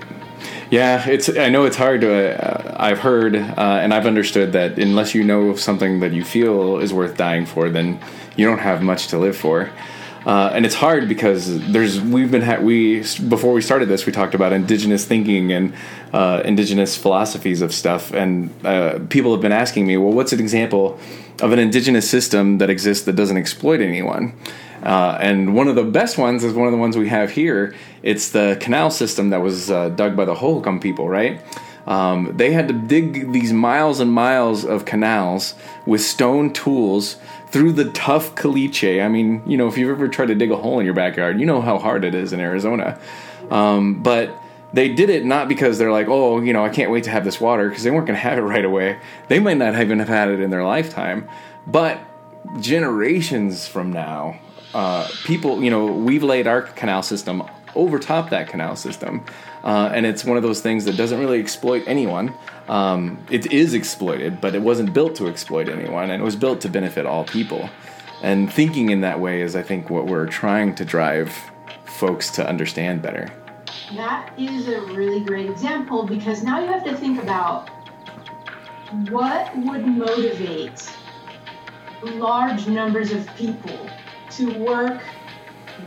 Yeah, 0.69 1.09
it's. 1.09 1.35
I 1.35 1.49
know 1.49 1.65
it's 1.65 1.77
hard 1.77 2.01
to. 2.01 2.11
Uh, 2.11 2.75
I've 2.77 2.99
heard 2.99 3.35
uh, 3.35 3.55
and 3.57 3.91
I've 3.93 4.05
understood 4.05 4.53
that 4.53 4.77
unless 4.77 5.15
you 5.15 5.23
know 5.23 5.49
of 5.49 5.59
something 5.59 5.99
that 6.01 6.13
you 6.13 6.23
feel 6.23 6.77
is 6.77 6.93
worth 6.93 7.17
dying 7.17 7.47
for, 7.47 7.69
then 7.69 7.99
you 8.35 8.45
don't 8.45 8.59
have 8.59 8.83
much 8.83 9.07
to 9.07 9.17
live 9.17 9.35
for. 9.35 9.71
Uh, 10.25 10.51
and 10.53 10.65
it's 10.65 10.75
hard 10.75 11.07
because 11.07 11.71
there's 11.71 11.99
we've 11.99 12.29
been 12.29 12.41
ha- 12.41 12.59
we 12.59 12.99
before 13.29 13.53
we 13.53 13.61
started 13.61 13.87
this 13.87 14.05
we 14.05 14.11
talked 14.11 14.35
about 14.35 14.51
indigenous 14.51 15.05
thinking 15.05 15.51
and 15.53 15.73
uh, 16.13 16.41
indigenous 16.43 16.97
philosophies 16.97 17.61
of 17.61 17.73
stuff 17.73 18.11
and 18.11 18.53
uh, 18.65 18.99
people 19.09 19.31
have 19.31 19.41
been 19.41 19.53
asking 19.53 19.87
me 19.87 19.95
well 19.95 20.11
what's 20.11 20.33
an 20.33 20.39
example 20.41 20.99
of 21.41 21.53
an 21.53 21.57
indigenous 21.57 22.09
system 22.09 22.57
that 22.57 22.69
exists 22.69 23.05
that 23.05 23.15
doesn't 23.15 23.37
exploit 23.37 23.79
anyone 23.79 24.37
uh, 24.83 25.17
and 25.19 25.55
one 25.55 25.67
of 25.67 25.75
the 25.75 25.83
best 25.83 26.17
ones 26.17 26.43
is 26.43 26.53
one 26.53 26.67
of 26.67 26.71
the 26.71 26.77
ones 26.77 26.97
we 26.97 27.09
have 27.09 27.31
here. 27.31 27.75
It's 28.03 28.29
the 28.29 28.57
canal 28.59 28.91
system 28.91 29.29
that 29.31 29.41
was 29.41 29.69
uh, 29.69 29.89
dug 29.89 30.15
by 30.15 30.25
the 30.25 30.35
Hohokam 30.35 30.81
people, 30.81 31.09
right? 31.09 31.41
Um, 31.87 32.37
they 32.37 32.51
had 32.51 32.67
to 32.67 32.73
dig 32.73 33.31
these 33.31 33.51
miles 33.51 33.99
and 33.99 34.11
miles 34.11 34.63
of 34.63 34.85
canals 34.85 35.55
with 35.85 36.01
stone 36.01 36.53
tools 36.53 37.17
through 37.49 37.73
the 37.73 37.85
tough 37.91 38.35
caliche. 38.35 39.03
I 39.03 39.07
mean, 39.07 39.41
you 39.47 39.57
know, 39.57 39.67
if 39.67 39.77
you've 39.77 39.89
ever 39.89 40.07
tried 40.07 40.27
to 40.27 40.35
dig 40.35 40.51
a 40.51 40.55
hole 40.55 40.79
in 40.79 40.85
your 40.85 40.93
backyard, 40.93 41.39
you 41.39 41.45
know 41.47 41.61
how 41.61 41.79
hard 41.79 42.03
it 42.03 42.13
is 42.13 42.31
in 42.31 42.39
Arizona. 42.39 42.99
Um, 43.49 44.03
but 44.03 44.39
they 44.71 44.89
did 44.89 45.09
it 45.09 45.25
not 45.25 45.47
because 45.47 45.79
they're 45.79 45.91
like, 45.91 46.07
oh, 46.07 46.41
you 46.41 46.53
know, 46.53 46.63
I 46.63 46.69
can't 46.69 46.91
wait 46.91 47.05
to 47.05 47.09
have 47.09 47.25
this 47.25 47.41
water, 47.41 47.67
because 47.69 47.83
they 47.83 47.89
weren't 47.89 48.05
going 48.05 48.17
to 48.17 48.21
have 48.21 48.37
it 48.37 48.41
right 48.41 48.65
away. 48.65 48.99
They 49.27 49.39
might 49.39 49.57
not 49.57 49.73
even 49.79 49.97
have 49.97 50.09
had 50.09 50.29
it 50.29 50.39
in 50.39 50.51
their 50.51 50.63
lifetime. 50.63 51.27
But 51.65 51.99
generations 52.59 53.67
from 53.67 53.91
now, 53.91 54.39
uh, 54.73 55.07
people, 55.23 55.63
you 55.63 55.69
know, 55.69 55.87
we've 55.87 56.23
laid 56.23 56.47
our 56.47 56.61
canal 56.61 57.03
system 57.03 57.43
overtop 57.75 58.29
that 58.29 58.47
canal 58.47 58.75
system. 58.75 59.23
Uh, 59.63 59.91
and 59.93 60.05
it's 60.05 60.23
one 60.23 60.37
of 60.37 60.43
those 60.43 60.61
things 60.61 60.85
that 60.85 60.95
doesn't 60.95 61.19
really 61.19 61.39
exploit 61.39 61.83
anyone. 61.87 62.33
Um, 62.67 63.23
it 63.29 63.51
is 63.51 63.73
exploited, 63.73 64.39
but 64.41 64.55
it 64.55 64.61
wasn't 64.61 64.93
built 64.93 65.15
to 65.15 65.27
exploit 65.27 65.67
anyone, 65.69 66.11
and 66.11 66.21
it 66.21 66.25
was 66.25 66.35
built 66.35 66.61
to 66.61 66.69
benefit 66.69 67.05
all 67.05 67.23
people. 67.23 67.69
And 68.21 68.51
thinking 68.51 68.89
in 68.89 69.01
that 69.01 69.19
way 69.19 69.41
is, 69.41 69.55
I 69.55 69.63
think, 69.63 69.89
what 69.89 70.05
we're 70.05 70.27
trying 70.27 70.75
to 70.75 70.85
drive 70.85 71.33
folks 71.85 72.29
to 72.31 72.47
understand 72.47 73.01
better. 73.01 73.31
That 73.95 74.33
is 74.37 74.67
a 74.67 74.81
really 74.81 75.21
great 75.21 75.49
example 75.49 76.05
because 76.05 76.43
now 76.43 76.59
you 76.59 76.67
have 76.67 76.83
to 76.85 76.95
think 76.95 77.21
about 77.21 77.69
what 79.09 79.55
would 79.57 79.85
motivate 79.85 80.89
large 82.03 82.67
numbers 82.67 83.11
of 83.11 83.27
people 83.35 83.89
to 84.39 84.57
work 84.59 85.01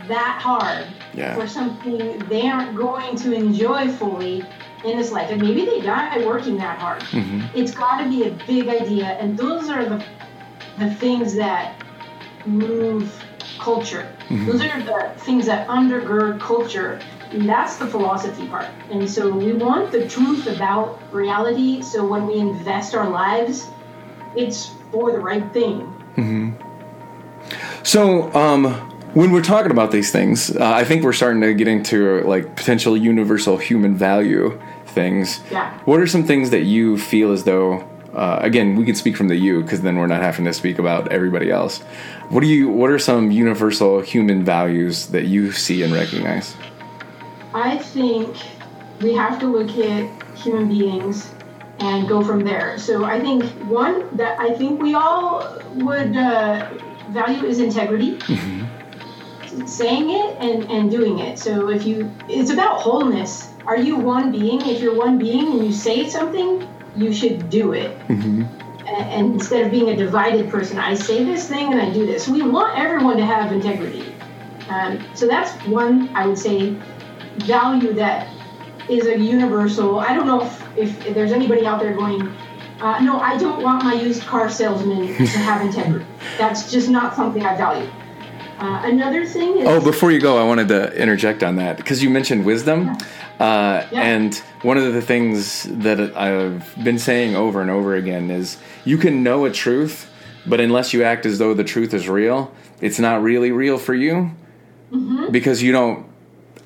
that 0.08 0.40
hard 0.40 0.86
Yeah. 1.14 1.34
for 1.34 1.46
something 1.46 2.18
they 2.28 2.48
aren't 2.48 2.74
going 2.76 3.16
to 3.16 3.32
enjoy 3.32 3.88
fully 3.88 4.44
in 4.84 4.96
this 4.98 5.12
life. 5.12 5.30
And 5.30 5.40
maybe 5.42 5.64
they 5.64 5.80
die 5.80 6.24
working 6.26 6.56
that 6.58 6.78
hard. 6.78 7.02
Mhm. 7.02 7.44
It's 7.54 7.72
got 7.72 7.98
to 8.02 8.08
be 8.08 8.24
a 8.24 8.30
big 8.46 8.68
idea. 8.68 9.06
And 9.20 9.36
those 9.36 9.68
are 9.68 9.84
the, 9.84 10.02
the 10.78 10.90
things 10.94 11.34
that 11.36 11.74
move 12.46 13.12
culture. 13.58 14.08
Those 14.30 14.60
are 14.62 14.80
the 14.82 15.12
things 15.18 15.46
that 15.46 15.68
undergird 15.68 16.40
culture. 16.40 16.98
And 17.32 17.48
that's 17.48 17.76
the 17.76 17.86
philosophy 17.86 18.46
part. 18.48 18.66
And 18.90 19.08
so 19.08 19.30
we 19.30 19.52
want 19.52 19.92
the 19.92 20.08
truth 20.08 20.46
about 20.46 20.98
reality. 21.12 21.80
So 21.82 22.04
when 22.04 22.26
we 22.26 22.38
invest 22.38 22.94
our 22.94 23.08
lives, 23.08 23.68
it's 24.34 24.70
for 24.90 25.12
the 25.12 25.20
right 25.20 25.46
thing. 25.52 25.78
So, 27.82 28.32
um, 28.34 28.66
when 29.14 29.30
we're 29.30 29.42
talking 29.42 29.70
about 29.70 29.90
these 29.90 30.10
things, 30.10 30.56
uh, 30.56 30.72
I 30.72 30.84
think 30.84 31.02
we're 31.04 31.12
starting 31.12 31.42
to 31.42 31.52
get 31.52 31.68
into 31.68 32.22
like 32.22 32.56
potential 32.56 32.96
universal 32.96 33.58
human 33.58 33.94
value 33.94 34.58
things. 34.86 35.40
Yeah. 35.50 35.76
What 35.84 36.00
are 36.00 36.06
some 36.06 36.24
things 36.24 36.50
that 36.50 36.62
you 36.62 36.96
feel 36.96 37.32
as 37.32 37.44
though? 37.44 37.88
Uh, 38.14 38.38
again, 38.42 38.76
we 38.76 38.84
can 38.84 38.94
speak 38.94 39.16
from 39.16 39.28
the 39.28 39.36
you 39.36 39.62
because 39.62 39.80
then 39.80 39.96
we're 39.96 40.06
not 40.06 40.20
having 40.20 40.44
to 40.44 40.52
speak 40.52 40.78
about 40.78 41.10
everybody 41.10 41.50
else. 41.50 41.80
What 42.28 42.40
do 42.40 42.46
you? 42.46 42.68
What 42.68 42.90
are 42.90 42.98
some 42.98 43.30
universal 43.30 44.00
human 44.00 44.44
values 44.44 45.06
that 45.08 45.26
you 45.26 45.50
see 45.52 45.82
and 45.82 45.92
recognize? 45.92 46.54
I 47.54 47.78
think 47.78 48.36
we 49.00 49.14
have 49.14 49.38
to 49.40 49.46
look 49.46 49.70
at 49.78 50.38
human 50.38 50.68
beings 50.68 51.30
and 51.80 52.06
go 52.06 52.22
from 52.22 52.40
there. 52.40 52.78
So 52.78 53.04
I 53.04 53.20
think 53.20 53.44
one 53.66 54.14
that 54.16 54.38
I 54.38 54.54
think 54.54 54.80
we 54.80 54.94
all 54.94 55.58
would 55.74 56.16
uh, 56.16 56.70
value 57.12 57.44
is 57.46 57.58
integrity. 57.60 58.18
Saying 59.66 60.10
it 60.10 60.36
and, 60.40 60.70
and 60.70 60.90
doing 60.90 61.18
it. 61.18 61.38
So 61.38 61.68
if 61.68 61.84
you, 61.84 62.10
it's 62.28 62.50
about 62.50 62.80
wholeness. 62.80 63.50
Are 63.66 63.76
you 63.76 63.96
one 63.96 64.32
being? 64.32 64.60
If 64.62 64.80
you're 64.80 64.96
one 64.96 65.18
being 65.18 65.52
and 65.52 65.64
you 65.66 65.72
say 65.72 66.08
something, 66.08 66.66
you 66.96 67.12
should 67.12 67.50
do 67.50 67.72
it. 67.72 67.96
Mm-hmm. 68.08 68.42
A- 68.86 68.90
And 68.90 69.34
instead 69.34 69.64
of 69.66 69.70
being 69.70 69.90
a 69.90 69.96
divided 69.96 70.50
person, 70.50 70.78
I 70.78 70.94
say 70.94 71.22
this 71.24 71.46
thing 71.48 71.70
and 71.72 71.80
I 71.80 71.92
do 71.92 72.06
this. 72.06 72.28
We 72.28 72.40
want 72.42 72.78
everyone 72.78 73.18
to 73.18 73.26
have 73.26 73.52
integrity. 73.52 74.14
Um, 74.70 75.04
so 75.14 75.26
that's 75.26 75.52
one, 75.66 76.08
I 76.16 76.26
would 76.26 76.38
say, 76.38 76.74
value 77.44 77.92
that 77.94 78.28
is 78.88 79.06
a 79.06 79.18
universal. 79.18 80.00
I 80.00 80.14
don't 80.14 80.26
know 80.26 80.42
if, 80.42 80.78
if, 80.78 81.06
if 81.06 81.14
there's 81.14 81.32
anybody 81.32 81.66
out 81.66 81.78
there 81.80 81.94
going, 81.94 82.32
uh, 82.82 82.98
no, 83.00 83.20
I 83.20 83.38
don't 83.38 83.62
want 83.62 83.84
my 83.84 83.94
used 83.94 84.22
car 84.22 84.50
salesman 84.50 85.06
to 85.06 85.12
have 85.48 85.62
integrity. 85.64 86.04
That's 86.36 86.70
just 86.70 86.88
not 86.88 87.14
something 87.14 87.44
I 87.44 87.56
value. 87.56 87.88
Uh, 88.58 88.82
another 88.84 89.24
thing 89.24 89.58
is. 89.58 89.66
Oh, 89.66 89.82
before 89.82 90.10
you 90.12 90.20
go, 90.20 90.36
I 90.36 90.44
wanted 90.44 90.68
to 90.68 90.92
interject 91.00 91.42
on 91.42 91.56
that 91.56 91.76
because 91.76 92.02
you 92.02 92.10
mentioned 92.10 92.44
wisdom. 92.44 92.96
Uh, 93.40 93.86
Yeah. 93.90 94.02
And 94.02 94.34
one 94.62 94.76
of 94.76 94.92
the 94.92 95.02
things 95.02 95.64
that 95.64 95.98
I've 96.16 96.72
been 96.84 96.98
saying 96.98 97.34
over 97.34 97.60
and 97.60 97.70
over 97.70 97.94
again 97.94 98.30
is 98.30 98.58
you 98.84 98.98
can 98.98 99.22
know 99.22 99.44
a 99.46 99.50
truth, 99.50 100.08
but 100.46 100.60
unless 100.60 100.92
you 100.92 101.02
act 101.02 101.26
as 101.26 101.38
though 101.38 101.54
the 101.54 101.64
truth 101.64 101.92
is 101.94 102.08
real, 102.08 102.52
it's 102.80 102.98
not 102.98 103.22
really 103.22 103.50
real 103.52 103.78
for 103.78 103.94
you 103.94 104.32
because 105.30 105.62
you 105.62 105.72
don't 105.72 106.06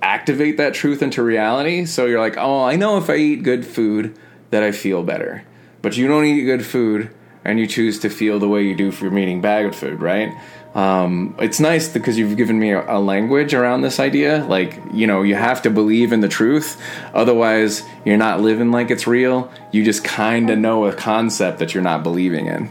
activate 0.03 0.57
that 0.59 0.75
truth 0.75 1.01
into 1.03 1.23
reality. 1.23 1.85
So 1.87 2.07
you're 2.07 2.21
like, 2.21 2.37
oh, 2.37 2.65
I 2.65 2.77
know 2.77 2.99
if 2.99 3.09
I 3.09 3.17
eat 3.17 3.43
good 3.43 3.65
food 3.67 4.19
that 4.51 4.63
I 4.63 4.73
feel 4.73 5.03
better. 5.03 5.45
But 5.87 5.97
you 5.97 6.09
don't 6.09 6.25
eat 6.25 6.43
good 6.43 6.67
food 6.67 7.11
and 7.45 7.61
you 7.61 7.69
choose 7.69 8.01
to 8.01 8.11
feel 8.11 8.41
the 8.41 8.49
way 8.49 8.65
you 8.65 8.75
do 8.75 8.91
from 8.91 9.17
eating 9.17 9.41
bagged 9.41 9.73
food, 9.77 10.01
right? 10.03 10.37
Um, 10.75 11.37
it's 11.39 11.61
nice 11.61 11.89
because 11.89 12.19
you've 12.19 12.37
given 12.37 12.59
me 12.59 12.73
a, 12.73 12.97
a 12.97 12.99
language 12.99 13.55
around 13.55 13.83
this 13.83 14.01
idea. 14.01 14.45
Like, 14.47 14.81
you 14.93 15.07
know, 15.07 15.23
you 15.23 15.37
have 15.37 15.63
to 15.63 15.71
believe 15.71 16.13
in 16.13 16.23
the 16.23 16.29
truth. 16.29 16.83
Otherwise, 17.15 17.85
you're 18.05 18.17
not 18.17 18.41
living 18.41 18.73
like 18.73 18.91
it's 18.91 19.07
real. 19.07 19.49
You 19.71 19.85
just 19.85 20.03
kind 20.03 20.51
of 20.51 20.59
know 20.59 20.87
a 20.87 20.93
concept 20.93 21.61
that 21.61 21.73
you're 21.73 21.85
not 21.85 22.03
believing 22.03 22.47
in. 22.49 22.69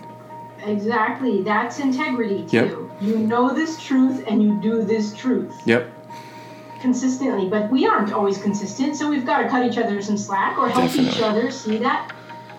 Exactly. 0.65 1.41
That's 1.41 1.79
integrity, 1.79 2.45
Yep. 2.49 2.67
too. 2.67 2.91
You 2.99 3.17
know 3.19 3.53
this 3.53 3.81
truth 3.81 4.25
and 4.27 4.43
you 4.43 4.59
do 4.61 4.83
this 4.83 5.13
truth. 5.13 5.55
Yep. 5.63 5.89
consistently, 6.81 7.47
but 7.49 7.71
we 7.71 7.87
aren't 7.87 8.11
always 8.11 8.37
consistent, 8.37 8.95
so 8.97 9.09
we've 9.09 9.25
got 9.25 9.41
to 9.41 9.47
cut 9.47 9.65
each 9.65 9.77
other 9.77 9.99
some 10.01 10.17
slack 10.17 10.55
or 10.57 10.69
help 10.69 10.93
each 10.97 11.19
other 11.21 11.49
see 11.49 11.77
that. 11.77 12.11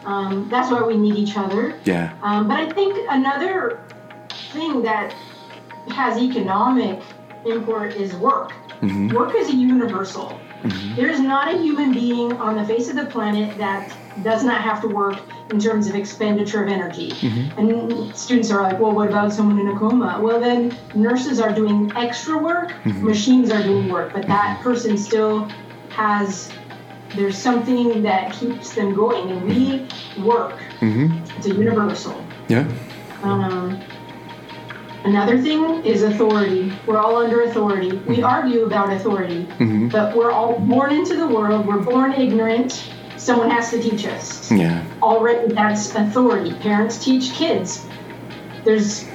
Um, 0.06 0.48
that's 0.48 0.70
why 0.70 0.82
we 0.82 0.96
need 0.96 1.16
each 1.16 1.36
other. 1.36 1.74
Yeah. 1.84 2.12
Um, 2.22 2.48
but 2.48 2.58
I 2.58 2.70
think 2.70 2.96
another 3.10 3.80
thing 4.52 4.82
that 4.82 5.12
has 5.88 6.16
economic 6.18 7.00
import 7.44 7.94
is 7.96 8.14
work. 8.14 8.52
Mhm. 8.80 9.12
Work 9.12 9.34
is 9.34 9.48
a 9.48 9.54
universal. 9.54 10.38
Mhm. 10.62 10.96
There's 10.96 11.20
not 11.20 11.52
a 11.52 11.56
human 11.58 11.92
being 11.92 12.32
on 12.34 12.56
the 12.56 12.64
face 12.64 12.88
of 12.88 12.96
the 12.96 13.04
planet 13.06 13.56
that 13.58 13.92
does 14.22 14.42
not 14.44 14.60
have 14.62 14.80
to 14.82 14.88
work 14.88 15.18
in 15.50 15.58
terms 15.60 15.86
of 15.88 15.94
expenditure 15.94 16.62
of 16.64 16.68
energy. 16.68 17.12
And 17.56 18.14
students 18.16 18.50
are 18.50 18.62
like, 18.62 18.80
well, 18.80 18.92
what 18.92 19.08
about 19.08 19.32
someone 19.32 19.58
in 19.58 19.68
a 19.68 19.78
coma? 19.78 20.18
Well, 20.20 20.40
then 20.40 20.74
nurses 20.94 21.38
are 21.40 21.52
doing 21.52 21.92
extra 21.94 22.36
work, 22.38 22.72
machines 22.86 23.50
are 23.52 23.62
doing 23.62 23.88
work, 23.88 24.12
but 24.12 24.26
that 24.26 24.60
person 24.62 24.96
still 24.96 25.48
has, 25.90 26.50
there's 27.14 27.38
something 27.38 28.02
that 28.02 28.32
keeps 28.32 28.74
them 28.74 28.94
going, 28.94 29.30
and 29.30 29.42
we 29.48 29.86
work. 30.22 30.58
hmm 30.80 31.18
It's 31.36 31.46
a 31.46 31.54
universal. 31.54 32.24
Yeah. 32.48 32.68
Um, 33.22 33.80
another 35.04 35.40
thing 35.40 35.84
is 35.84 36.02
authority. 36.02 36.72
We're 36.86 36.98
all 36.98 37.16
under 37.16 37.42
authority. 37.42 37.96
We 38.06 38.22
argue 38.22 38.64
about 38.64 38.92
authority, 38.92 39.44
hmm 39.44 39.88
but 39.88 40.16
we're 40.16 40.32
all 40.32 40.58
born 40.58 40.92
into 40.92 41.16
the 41.16 41.26
world. 41.26 41.66
We're 41.66 41.78
born 41.80 42.12
ignorant. 42.12 42.90
Someone 43.16 43.50
has 43.50 43.70
to 43.70 43.80
teach 43.80 44.06
us. 44.06 44.50
Yeah. 44.52 44.84
Already, 45.02 45.54
that's 45.54 45.94
authority. 45.94 46.52
Parents 46.54 47.02
teach 47.02 47.32
kids. 47.32 47.86
There's 48.64 49.06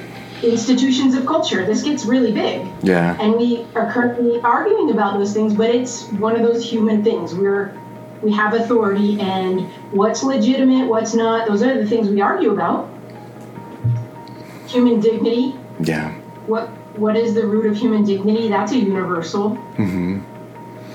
institutions 0.42 1.14
of 1.16 1.26
culture. 1.26 1.66
This 1.66 1.84
gets 1.84 2.06
really 2.06 2.32
big. 2.32 2.66
Yeah. 2.82 3.16
And 3.22 3.36
we 3.36 3.66
are 3.76 3.92
currently 3.92 4.42
arguing 4.42 4.90
about 4.90 5.20
those 5.20 5.34
things, 5.34 5.54
but 5.54 5.70
it's 5.70 6.08
one 6.14 6.36
of 6.36 6.42
those 6.42 6.68
human 6.68 7.04
things. 7.04 7.36
We're 7.36 7.78
we 8.22 8.32
have 8.34 8.54
authority 8.54 9.20
and 9.20 9.62
what's 9.92 10.24
legitimate, 10.24 10.88
what's 10.88 11.14
not, 11.14 11.48
those 11.48 11.64
are 11.64 11.82
the 11.82 11.88
things 11.88 12.08
we 12.10 12.22
argue 12.22 12.52
about. 12.52 12.90
Human 14.68 15.00
dignity, 15.02 15.56
Yeah. 15.82 16.14
what 16.48 16.70
what 16.98 17.16
is 17.16 17.34
the 17.34 17.46
root 17.46 17.66
of 17.68 17.78
human 17.78 18.04
dignity? 18.04 18.50
That's 18.50 18.72
a 18.74 18.78
universal. 18.78 19.56
hmm 19.78 20.20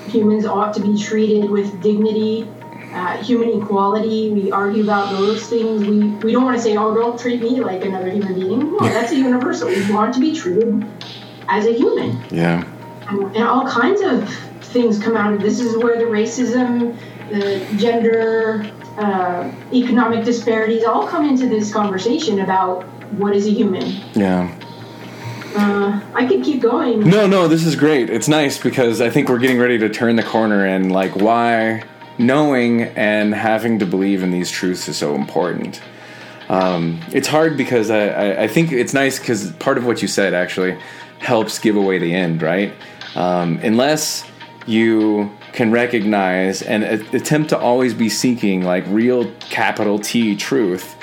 Humans 0.09 0.45
ought 0.45 0.73
to 0.75 0.79
be 0.81 0.97
treated 0.97 1.49
with 1.49 1.81
dignity. 1.81 2.47
Uh, 2.93 3.17
human 3.17 3.61
equality, 3.61 4.29
we 4.31 4.51
argue 4.51 4.81
about 4.83 5.11
those 5.11 5.45
things. 5.47 5.83
We, 5.85 5.99
we 6.23 6.31
don't 6.31 6.45
want 6.45 6.55
to 6.55 6.63
say, 6.63 6.77
oh, 6.77 6.93
don't 6.95 7.19
treat 7.19 7.41
me 7.41 7.59
like 7.59 7.83
another 7.83 8.09
human 8.09 8.33
being. 8.35 8.71
No, 8.71 8.79
that's 8.79 9.11
a 9.11 9.15
universal. 9.17 9.67
We 9.67 9.91
want 9.91 10.13
to 10.13 10.19
be 10.21 10.33
treated 10.33 10.85
as 11.49 11.65
a 11.65 11.73
human. 11.73 12.17
Yeah. 12.31 12.63
and 13.09 13.23
and 13.35 13.43
all 13.43 13.67
kinds 13.67 14.01
of 14.01 14.27
things 14.73 14.99
come 14.99 15.17
out 15.17 15.33
of 15.33 15.41
this 15.41 15.59
is 15.59 15.75
where 15.77 15.97
the 15.97 16.05
racism 16.05 16.95
the 17.29 17.65
gender 17.77 18.69
uh, 18.97 19.51
economic 19.73 20.23
disparities 20.25 20.83
all 20.83 21.07
come 21.07 21.27
into 21.27 21.47
this 21.47 21.71
conversation 21.73 22.39
about 22.41 22.83
what 23.13 23.35
is 23.35 23.45
a 23.47 23.51
human 23.51 23.83
Yeah. 24.15 24.51
uh, 25.55 26.01
i 26.13 26.25
could 26.25 26.43
keep 26.43 26.61
going 26.61 27.01
No, 27.01 27.27
no, 27.27 27.47
this 27.47 27.65
is 27.65 27.75
great. 27.75 28.09
It's 28.09 28.27
nice 28.27 28.57
because 28.61 29.01
I 29.01 29.09
think 29.09 29.29
we're 29.29 29.39
getting 29.39 29.59
ready 29.59 29.77
to 29.79 29.89
turn 29.89 30.15
the 30.15 30.23
corner 30.23 30.65
and 30.65 30.91
like 30.91 31.15
why 31.15 31.83
knowing 32.17 32.81
and 32.97 33.33
having 33.33 33.79
to 33.79 33.85
believe 33.85 34.23
in 34.23 34.31
these 34.31 34.49
truths 34.49 34.87
is 34.89 34.97
so 34.97 35.15
important. 35.15 35.81
Um, 36.49 36.99
it's 37.11 37.27
hard 37.27 37.57
because 37.57 37.89
I, 37.91 38.07
I, 38.07 38.43
I 38.43 38.47
think 38.47 38.71
it's 38.71 38.93
nice 38.93 39.19
because 39.19 39.51
part 39.53 39.77
of 39.77 39.85
what 39.85 40.01
you 40.01 40.07
said 40.07 40.33
actually 40.33 40.77
helps 41.19 41.59
give 41.59 41.75
away 41.75 41.97
the 41.99 42.13
end, 42.13 42.41
right? 42.41 42.73
Um, 43.15 43.59
unless 43.63 44.23
you 44.67 45.31
can 45.53 45.71
recognize 45.71 46.61
and 46.61 46.83
attempt 46.83 47.49
to 47.49 47.57
always 47.57 47.93
be 47.93 48.09
seeking 48.09 48.63
like 48.63 48.83
real 48.87 49.31
capital 49.39 49.97
T 49.97 50.35
truth, 50.35 50.95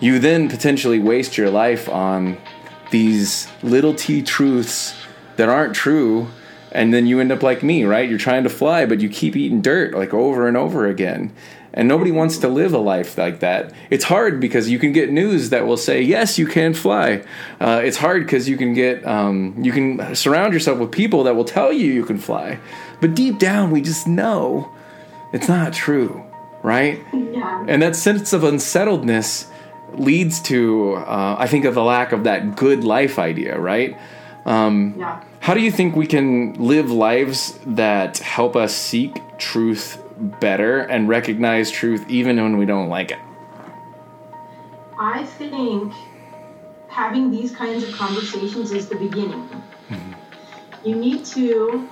you 0.00 0.18
then 0.18 0.48
potentially 0.48 0.98
waste 0.98 1.36
your 1.38 1.50
life 1.50 1.88
on 1.88 2.38
these 2.90 3.48
little 3.62 3.94
t 3.94 4.22
truths 4.22 4.94
that 5.36 5.48
aren't 5.48 5.74
true 5.74 6.28
and 6.72 6.92
then 6.92 7.06
you 7.06 7.20
end 7.20 7.30
up 7.30 7.42
like 7.42 7.62
me, 7.62 7.84
right? 7.84 8.08
You're 8.08 8.18
trying 8.18 8.44
to 8.44 8.48
fly, 8.48 8.86
but 8.86 9.00
you 9.00 9.08
keep 9.08 9.36
eating 9.36 9.60
dirt 9.60 9.94
like 9.94 10.14
over 10.14 10.48
and 10.48 10.56
over 10.56 10.86
again. 10.86 11.34
And 11.74 11.88
nobody 11.88 12.10
wants 12.10 12.38
to 12.38 12.48
live 12.48 12.74
a 12.74 12.78
life 12.78 13.16
like 13.16 13.40
that. 13.40 13.72
It's 13.90 14.04
hard 14.04 14.40
because 14.40 14.68
you 14.68 14.78
can 14.78 14.92
get 14.92 15.10
news 15.10 15.50
that 15.50 15.66
will 15.66 15.76
say, 15.76 16.02
yes, 16.02 16.38
you 16.38 16.46
can 16.46 16.74
fly. 16.74 17.24
Uh, 17.60 17.80
it's 17.82 17.96
hard 17.96 18.24
because 18.24 18.48
you 18.48 18.56
can 18.56 18.74
get, 18.74 19.06
um, 19.06 19.54
you 19.58 19.72
can 19.72 20.14
surround 20.14 20.52
yourself 20.52 20.78
with 20.78 20.92
people 20.92 21.24
that 21.24 21.36
will 21.36 21.44
tell 21.44 21.72
you 21.72 21.90
you 21.92 22.04
can 22.04 22.18
fly. 22.18 22.58
But 23.02 23.16
deep 23.16 23.40
down, 23.40 23.72
we 23.72 23.82
just 23.82 24.06
know 24.06 24.70
it's 25.32 25.48
not 25.48 25.72
true, 25.72 26.24
right? 26.62 27.00
Yeah. 27.12 27.64
And 27.66 27.82
that 27.82 27.96
sense 27.96 28.32
of 28.32 28.44
unsettledness 28.44 29.48
leads 29.94 30.40
to, 30.42 30.94
uh, 30.94 31.34
I 31.36 31.48
think, 31.48 31.64
of 31.64 31.74
the 31.74 31.82
lack 31.82 32.12
of 32.12 32.22
that 32.24 32.54
good 32.54 32.84
life 32.84 33.18
idea, 33.18 33.58
right? 33.58 33.98
Um, 34.46 34.94
Yeah. 34.96 35.16
how 35.40 35.52
do 35.52 35.60
you 35.60 35.72
think 35.72 35.96
we 35.96 36.06
can 36.06 36.54
live 36.54 36.92
lives 36.92 37.58
that 37.66 38.18
help 38.18 38.54
us 38.54 38.72
seek 38.72 39.20
truth 39.36 40.00
better 40.38 40.78
and 40.78 41.08
recognize 41.08 41.72
truth 41.72 42.04
even 42.08 42.36
when 42.40 42.56
we 42.56 42.66
don't 42.66 42.88
like 42.88 43.10
it? 43.10 43.18
I 44.96 45.24
think 45.24 45.92
having 46.86 47.32
these 47.32 47.50
kinds 47.50 47.82
of 47.82 47.92
conversations 47.92 48.70
is 48.70 48.86
the 48.88 48.94
beginning. 48.94 49.48
You 50.84 50.94
need 50.94 51.24
to 51.26 51.88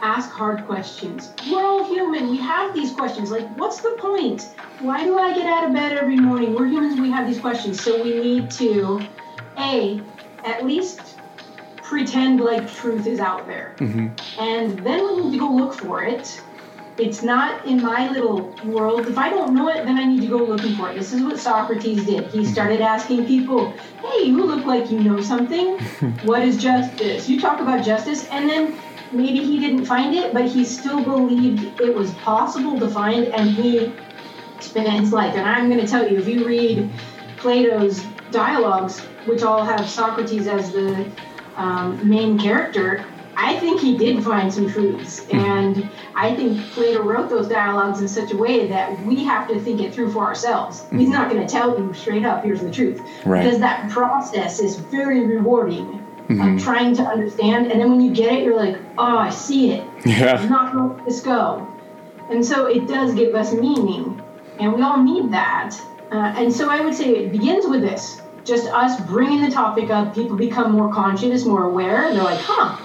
ask 0.00 0.30
hard 0.30 0.64
questions. 0.66 1.32
We're 1.50 1.64
all 1.64 1.84
human. 1.84 2.30
We 2.30 2.38
have 2.38 2.74
these 2.74 2.92
questions. 2.92 3.30
Like, 3.30 3.48
what's 3.56 3.80
the 3.80 3.96
point? 3.98 4.50
Why 4.80 5.04
do 5.04 5.18
I 5.18 5.34
get 5.34 5.46
out 5.46 5.64
of 5.64 5.72
bed 5.72 5.96
every 5.96 6.16
morning? 6.16 6.54
We're 6.54 6.66
humans. 6.66 7.00
We 7.00 7.10
have 7.10 7.26
these 7.26 7.40
questions. 7.40 7.82
So 7.82 8.02
we 8.02 8.20
need 8.20 8.50
to, 8.52 9.00
A, 9.58 10.00
at 10.44 10.64
least 10.64 11.16
pretend 11.82 12.40
like 12.40 12.70
truth 12.70 13.06
is 13.06 13.18
out 13.18 13.46
there. 13.46 13.74
Mm-hmm. 13.78 14.08
And 14.40 14.78
then 14.80 15.06
we 15.06 15.22
need 15.22 15.32
to 15.32 15.38
go 15.38 15.50
look 15.50 15.74
for 15.74 16.02
it. 16.02 16.40
It's 16.98 17.22
not 17.22 17.64
in 17.64 17.80
my 17.80 18.10
little 18.10 18.52
world. 18.64 19.06
If 19.06 19.18
I 19.18 19.30
don't 19.30 19.54
know 19.54 19.68
it, 19.68 19.84
then 19.84 19.98
I 19.98 20.04
need 20.04 20.20
to 20.22 20.26
go 20.26 20.38
looking 20.38 20.74
for 20.74 20.90
it. 20.90 20.96
This 20.96 21.12
is 21.12 21.22
what 21.22 21.38
Socrates 21.38 22.04
did. 22.04 22.26
He 22.26 22.40
mm-hmm. 22.40 22.52
started 22.52 22.80
asking 22.80 23.26
people, 23.26 23.70
hey, 24.02 24.24
you 24.24 24.44
look 24.44 24.66
like 24.66 24.90
you 24.90 24.98
know 25.00 25.20
something. 25.20 25.78
what 26.24 26.42
is 26.42 26.56
justice? 26.56 27.28
You 27.28 27.40
talk 27.40 27.60
about 27.60 27.84
justice. 27.84 28.26
And 28.26 28.50
then 28.50 28.76
maybe 29.12 29.38
he 29.38 29.58
didn't 29.58 29.84
find 29.84 30.14
it, 30.14 30.32
but 30.32 30.44
he 30.46 30.64
still 30.64 31.02
believed 31.02 31.80
it 31.80 31.94
was 31.94 32.12
possible 32.14 32.78
to 32.78 32.88
find, 32.88 33.26
and 33.28 33.50
he 33.50 33.92
spent 34.60 34.88
his 34.88 35.12
life. 35.12 35.34
And 35.34 35.48
I'm 35.48 35.68
going 35.68 35.80
to 35.80 35.86
tell 35.86 36.10
you, 36.10 36.18
if 36.18 36.28
you 36.28 36.46
read 36.46 36.90
Plato's 37.36 38.02
dialogues, 38.30 39.00
which 39.26 39.42
all 39.42 39.64
have 39.64 39.88
Socrates 39.88 40.46
as 40.46 40.72
the 40.72 41.10
um, 41.56 42.08
main 42.08 42.38
character, 42.38 43.04
I 43.36 43.56
think 43.60 43.80
he 43.80 43.96
did 43.96 44.24
find 44.24 44.52
some 44.52 44.68
truths. 44.68 45.26
And 45.28 45.88
I 46.16 46.34
think 46.34 46.60
Plato 46.72 47.04
wrote 47.04 47.30
those 47.30 47.46
dialogues 47.46 48.00
in 48.00 48.08
such 48.08 48.32
a 48.32 48.36
way 48.36 48.66
that 48.66 49.00
we 49.06 49.24
have 49.24 49.46
to 49.48 49.60
think 49.60 49.80
it 49.80 49.94
through 49.94 50.12
for 50.12 50.24
ourselves. 50.24 50.84
He's 50.90 51.08
not 51.08 51.30
going 51.30 51.46
to 51.46 51.50
tell 51.50 51.78
you 51.78 51.94
straight 51.94 52.24
up, 52.24 52.44
here's 52.44 52.60
the 52.60 52.70
truth. 52.70 53.00
Right. 53.24 53.44
Because 53.44 53.60
that 53.60 53.90
process 53.90 54.58
is 54.58 54.76
very 54.76 55.24
rewarding. 55.24 56.04
Of 56.30 56.62
trying 56.62 56.94
to 56.96 57.02
understand, 57.02 57.72
and 57.72 57.80
then 57.80 57.90
when 57.90 58.02
you 58.02 58.12
get 58.12 58.32
it, 58.34 58.44
you're 58.44 58.56
like, 58.56 58.76
oh, 58.98 59.16
I 59.16 59.30
see 59.30 59.72
it. 59.72 59.84
Yeah. 60.04 60.36
I'm 60.38 60.50
not 60.50 60.74
going 60.74 60.90
to 60.90 60.94
let 60.96 61.04
this 61.06 61.20
go. 61.22 61.66
And 62.30 62.44
so 62.44 62.66
it 62.66 62.86
does 62.86 63.14
give 63.14 63.34
us 63.34 63.54
meaning, 63.54 64.22
and 64.60 64.74
we 64.74 64.82
all 64.82 65.02
need 65.02 65.32
that. 65.32 65.74
Uh, 66.12 66.34
and 66.36 66.52
so 66.52 66.68
I 66.68 66.80
would 66.80 66.94
say 66.94 67.10
it 67.16 67.32
begins 67.32 67.66
with 67.66 67.80
this 67.80 68.20
just 68.48 68.66
us 68.68 68.98
bringing 69.02 69.42
the 69.42 69.50
topic 69.50 69.90
up. 69.90 70.14
People 70.14 70.36
become 70.36 70.72
more 70.72 70.92
conscious, 70.92 71.44
more 71.44 71.64
aware. 71.64 72.12
They're 72.12 72.22
like, 72.22 72.40
huh, 72.40 72.78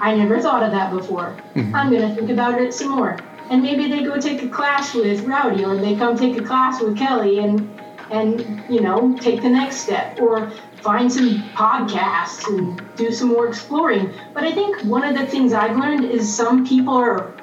I 0.00 0.14
never 0.14 0.38
thought 0.40 0.62
of 0.62 0.70
that 0.72 0.92
before. 0.92 1.36
I'm 1.74 1.90
going 1.90 2.02
to 2.02 2.14
think 2.14 2.30
about 2.30 2.60
it 2.60 2.74
some 2.74 2.90
more. 2.90 3.18
And 3.50 3.62
maybe 3.62 3.88
they 3.88 4.02
go 4.02 4.20
take 4.20 4.42
a 4.42 4.48
class 4.48 4.94
with 4.94 5.24
Rowdy, 5.24 5.64
or 5.64 5.76
they 5.76 5.96
come 5.96 6.16
take 6.16 6.36
a 6.36 6.44
class 6.44 6.82
with 6.82 6.98
Kelly, 6.98 7.38
and 7.38 7.80
and 8.10 8.64
you 8.68 8.80
know 8.80 9.16
take 9.20 9.40
the 9.40 9.48
next 9.48 9.76
step, 9.76 10.20
or 10.20 10.52
find 10.82 11.12
some 11.12 11.42
podcasts 11.54 12.46
and 12.48 12.80
do 12.96 13.12
some 13.12 13.28
more 13.28 13.48
exploring. 13.48 14.12
But 14.32 14.44
I 14.44 14.52
think 14.52 14.82
one 14.84 15.04
of 15.04 15.16
the 15.16 15.26
things 15.26 15.52
I've 15.52 15.76
learned 15.76 16.04
is 16.04 16.32
some 16.32 16.66
people 16.66 16.94
are 16.94 17.34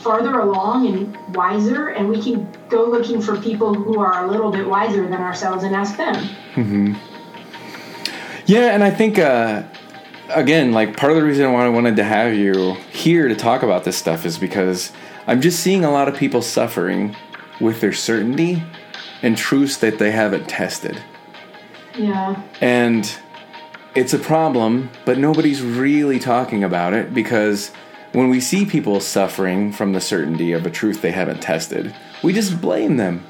farther 0.00 0.40
along 0.40 0.86
and 0.86 1.34
wiser, 1.34 1.88
and 1.88 2.08
we 2.08 2.22
can 2.22 2.48
go 2.68 2.84
looking 2.84 3.20
for 3.20 3.40
people 3.40 3.74
who 3.74 3.98
are 4.00 4.24
a 4.24 4.30
little 4.30 4.50
bit 4.50 4.66
wiser 4.66 5.08
than 5.08 5.20
ourselves 5.20 5.64
and 5.64 5.74
ask 5.74 5.96
them. 5.96 6.14
Mm-hmm. 6.54 6.94
Yeah, 8.46 8.74
and 8.74 8.84
I 8.84 8.90
think 8.90 9.18
uh, 9.18 9.62
again, 10.30 10.72
like 10.72 10.96
part 10.96 11.12
of 11.12 11.16
the 11.16 11.24
reason 11.24 11.52
why 11.52 11.64
I 11.64 11.68
wanted 11.68 11.96
to 11.96 12.04
have 12.04 12.34
you 12.34 12.74
here 12.92 13.28
to 13.28 13.34
talk 13.34 13.62
about 13.62 13.84
this 13.84 13.96
stuff 13.96 14.26
is 14.26 14.38
because 14.38 14.92
I'm 15.26 15.40
just 15.40 15.60
seeing 15.60 15.84
a 15.84 15.90
lot 15.90 16.08
of 16.08 16.16
people 16.16 16.42
suffering 16.42 17.16
with 17.60 17.80
their 17.80 17.92
certainty 17.92 18.62
and 19.22 19.36
truths 19.36 19.78
that 19.78 19.98
they 19.98 20.10
haven't 20.10 20.48
tested. 20.48 21.02
Yeah. 21.96 22.42
And 22.60 23.12
it's 23.94 24.12
a 24.12 24.18
problem, 24.18 24.90
but 25.04 25.18
nobody's 25.18 25.62
really 25.62 26.18
talking 26.18 26.64
about 26.64 26.94
it 26.94 27.14
because 27.14 27.70
when 28.12 28.28
we 28.28 28.40
see 28.40 28.64
people 28.64 29.00
suffering 29.00 29.72
from 29.72 29.92
the 29.92 30.00
certainty 30.00 30.52
of 30.52 30.66
a 30.66 30.70
truth 30.70 31.02
they 31.02 31.12
haven't 31.12 31.40
tested, 31.40 31.94
we 32.22 32.32
just 32.32 32.60
blame 32.60 32.96
them. 32.96 33.24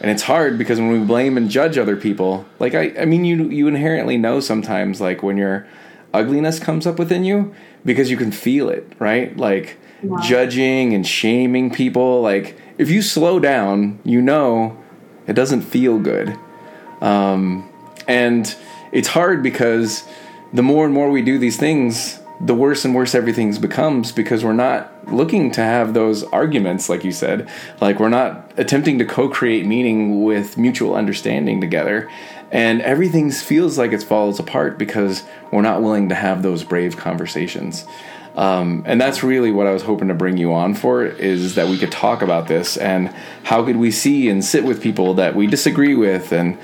And 0.00 0.10
it's 0.10 0.22
hard 0.22 0.56
because 0.56 0.78
when 0.78 0.92
we 0.92 0.98
blame 1.00 1.36
and 1.36 1.50
judge 1.50 1.76
other 1.76 1.96
people, 1.96 2.46
like 2.58 2.74
I, 2.74 2.94
I 3.00 3.04
mean 3.04 3.24
you 3.24 3.50
you 3.50 3.68
inherently 3.68 4.16
know 4.16 4.40
sometimes 4.40 5.00
like 5.00 5.22
when 5.22 5.36
your 5.36 5.66
ugliness 6.14 6.58
comes 6.58 6.86
up 6.86 6.98
within 6.98 7.24
you 7.24 7.54
because 7.84 8.10
you 8.10 8.16
can 8.16 8.32
feel 8.32 8.70
it, 8.70 8.90
right? 8.98 9.36
Like 9.36 9.76
judging 10.22 10.94
and 10.94 11.06
shaming 11.06 11.70
people, 11.70 12.22
like 12.22 12.58
if 12.78 12.88
you 12.88 13.02
slow 13.02 13.38
down, 13.38 14.00
you 14.04 14.22
know 14.22 14.78
it 15.26 15.34
doesn't 15.34 15.62
feel 15.62 15.98
good. 15.98 16.38
Um, 17.02 17.69
and 18.10 18.56
it's 18.90 19.06
hard 19.06 19.40
because 19.40 20.04
the 20.52 20.64
more 20.64 20.84
and 20.84 20.92
more 20.92 21.10
we 21.10 21.22
do 21.22 21.38
these 21.38 21.56
things, 21.56 22.18
the 22.40 22.54
worse 22.54 22.84
and 22.84 22.92
worse 22.92 23.14
everything 23.14 23.54
becomes 23.60 24.10
because 24.10 24.42
we're 24.42 24.52
not 24.52 24.90
looking 25.12 25.52
to 25.52 25.60
have 25.60 25.94
those 25.94 26.24
arguments, 26.24 26.88
like 26.88 27.04
you 27.04 27.12
said. 27.12 27.48
Like 27.80 28.00
we're 28.00 28.08
not 28.08 28.50
attempting 28.56 28.98
to 28.98 29.04
co 29.04 29.28
create 29.28 29.64
meaning 29.64 30.24
with 30.24 30.58
mutual 30.58 30.96
understanding 30.96 31.60
together. 31.60 32.10
And 32.50 32.82
everything 32.82 33.30
feels 33.30 33.78
like 33.78 33.92
it 33.92 34.02
falls 34.02 34.40
apart 34.40 34.76
because 34.76 35.22
we're 35.52 35.62
not 35.62 35.80
willing 35.80 36.08
to 36.08 36.16
have 36.16 36.42
those 36.42 36.64
brave 36.64 36.96
conversations. 36.96 37.86
Um, 38.34 38.82
and 38.86 39.00
that's 39.00 39.22
really 39.22 39.52
what 39.52 39.68
I 39.68 39.72
was 39.72 39.82
hoping 39.82 40.08
to 40.08 40.14
bring 40.14 40.36
you 40.36 40.52
on 40.52 40.74
for 40.74 41.04
is 41.04 41.54
that 41.54 41.68
we 41.68 41.78
could 41.78 41.92
talk 41.92 42.22
about 42.22 42.48
this 42.48 42.76
and 42.76 43.14
how 43.44 43.64
could 43.64 43.76
we 43.76 43.92
see 43.92 44.28
and 44.28 44.44
sit 44.44 44.64
with 44.64 44.82
people 44.82 45.14
that 45.14 45.36
we 45.36 45.46
disagree 45.46 45.94
with 45.94 46.32
and 46.32 46.58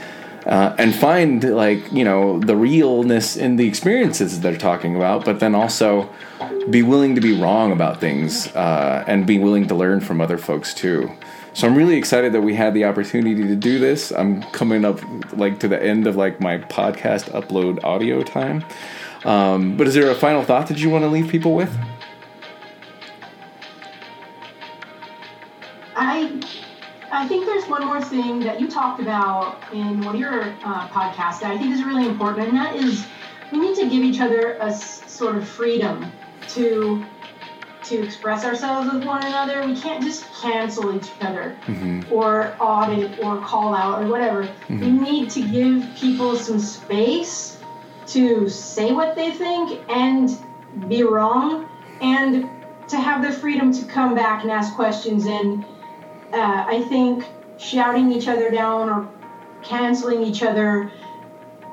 uh, 0.47 0.74
and 0.78 0.94
find 0.94 1.42
like 1.44 1.92
you 1.92 2.05
know 2.05 2.38
the 2.38 2.57
realness 2.57 3.36
in 3.36 3.57
the 3.57 3.66
experiences 3.66 4.40
they're 4.40 4.57
talking 4.57 4.97
about, 4.97 5.24
but 5.24 5.40
then 5.40 5.55
also 5.55 6.09
be 6.70 6.82
willing 6.82 7.14
to 7.14 7.20
be 7.20 7.38
wrong 7.38 7.72
about 7.72 8.01
things 8.01 8.49
uh, 8.55 9.05
and 9.07 9.26
be 9.26 9.38
willing 9.38 9.66
to 9.66 9.74
learn 9.74 10.01
from 10.01 10.20
other 10.20 10.38
folks 10.38 10.72
too. 10.72 11.11
So 11.53 11.66
I'm 11.66 11.74
really 11.74 11.97
excited 11.97 12.32
that 12.34 12.42
we 12.42 12.55
had 12.55 12.74
the 12.74 12.84
opportunity 12.84 13.42
to 13.42 13.57
do 13.57 13.78
this. 13.78 14.12
I'm 14.12 14.42
coming 14.53 14.84
up 14.84 15.01
like 15.32 15.59
to 15.61 15.68
the 15.68 15.82
end 15.82 16.07
of 16.07 16.14
like 16.14 16.40
my 16.40 16.59
podcast 16.59 17.30
upload 17.30 17.82
audio 17.82 18.22
time. 18.22 18.64
Um, 19.24 19.76
but 19.76 19.88
is 19.88 19.94
there 19.94 20.11
a 20.11 20.14
final 20.14 20.44
thought 20.44 20.68
that 20.68 20.78
you 20.78 20.90
want 20.90 21.03
to 21.03 21.09
leave 21.09 21.28
people 21.28 21.55
with? 21.55 21.74
I 25.97 26.40
I 27.17 27.27
think 27.27 27.47
there's 27.47 27.67
one 27.67 27.87
more 27.87 28.03
thing 28.03 28.43
that 28.43 28.61
you 28.61 28.69
talked 28.71 29.01
about 29.01 29.62
in 29.73 30.05
one 30.05 30.14
of 30.17 30.21
your 30.21 30.59
uh, 30.62 30.87
podcasts 30.89 31.41
that 31.41 31.51
I 31.51 31.59
think 31.59 31.73
is 31.73 31.83
really 31.83 32.07
important, 32.07 32.49
and 32.49 32.57
that 32.59 32.77
is 32.77 33.07
we 33.51 33.59
need 33.59 33.75
to 33.77 33.89
give 33.89 34.03
each 34.03 34.21
other 34.21 34.53
a 34.61 34.67
s- 34.67 35.11
sort 35.11 35.37
of 35.37 35.49
freedom 35.49 36.12
to 36.49 37.05
to 37.85 38.03
express 38.03 38.45
ourselves 38.45 38.93
with 38.93 39.03
one 39.05 39.25
another. 39.25 39.64
We 39.64 39.81
can't 39.81 40.03
just 40.03 40.25
cancel 40.43 40.95
each 40.97 41.09
other 41.23 41.57
or 42.11 42.57
audit 42.61 43.17
or 43.23 43.41
call 43.41 43.75
out 43.75 44.03
or 44.03 44.09
whatever. 44.09 44.49
We 44.69 44.91
need 44.91 45.31
to 45.31 45.43
give 45.43 45.95
people 45.97 46.37
some 46.37 46.59
space 46.59 47.57
to 48.09 48.49
say 48.49 48.93
what 48.93 49.14
they 49.14 49.31
think 49.31 49.81
and 49.89 50.37
be 50.89 51.03
wrong 51.05 51.67
and 52.01 52.49
to 52.89 52.97
have 52.99 53.23
the 53.23 53.33
freedom 53.33 53.73
to 53.73 53.85
come 53.87 54.14
back 54.14 54.43
and 54.43 54.51
ask 54.51 54.75
questions 54.75 55.27
and 55.27 55.64
uh, 56.37 56.66
I 56.68 56.82
think 56.82 57.26
shouting 57.59 58.12
each 58.12 58.28
other 58.28 58.51
down 58.51 58.91
or 58.91 59.09
canceling 59.62 60.22
each 60.22 60.43
other 60.43 60.91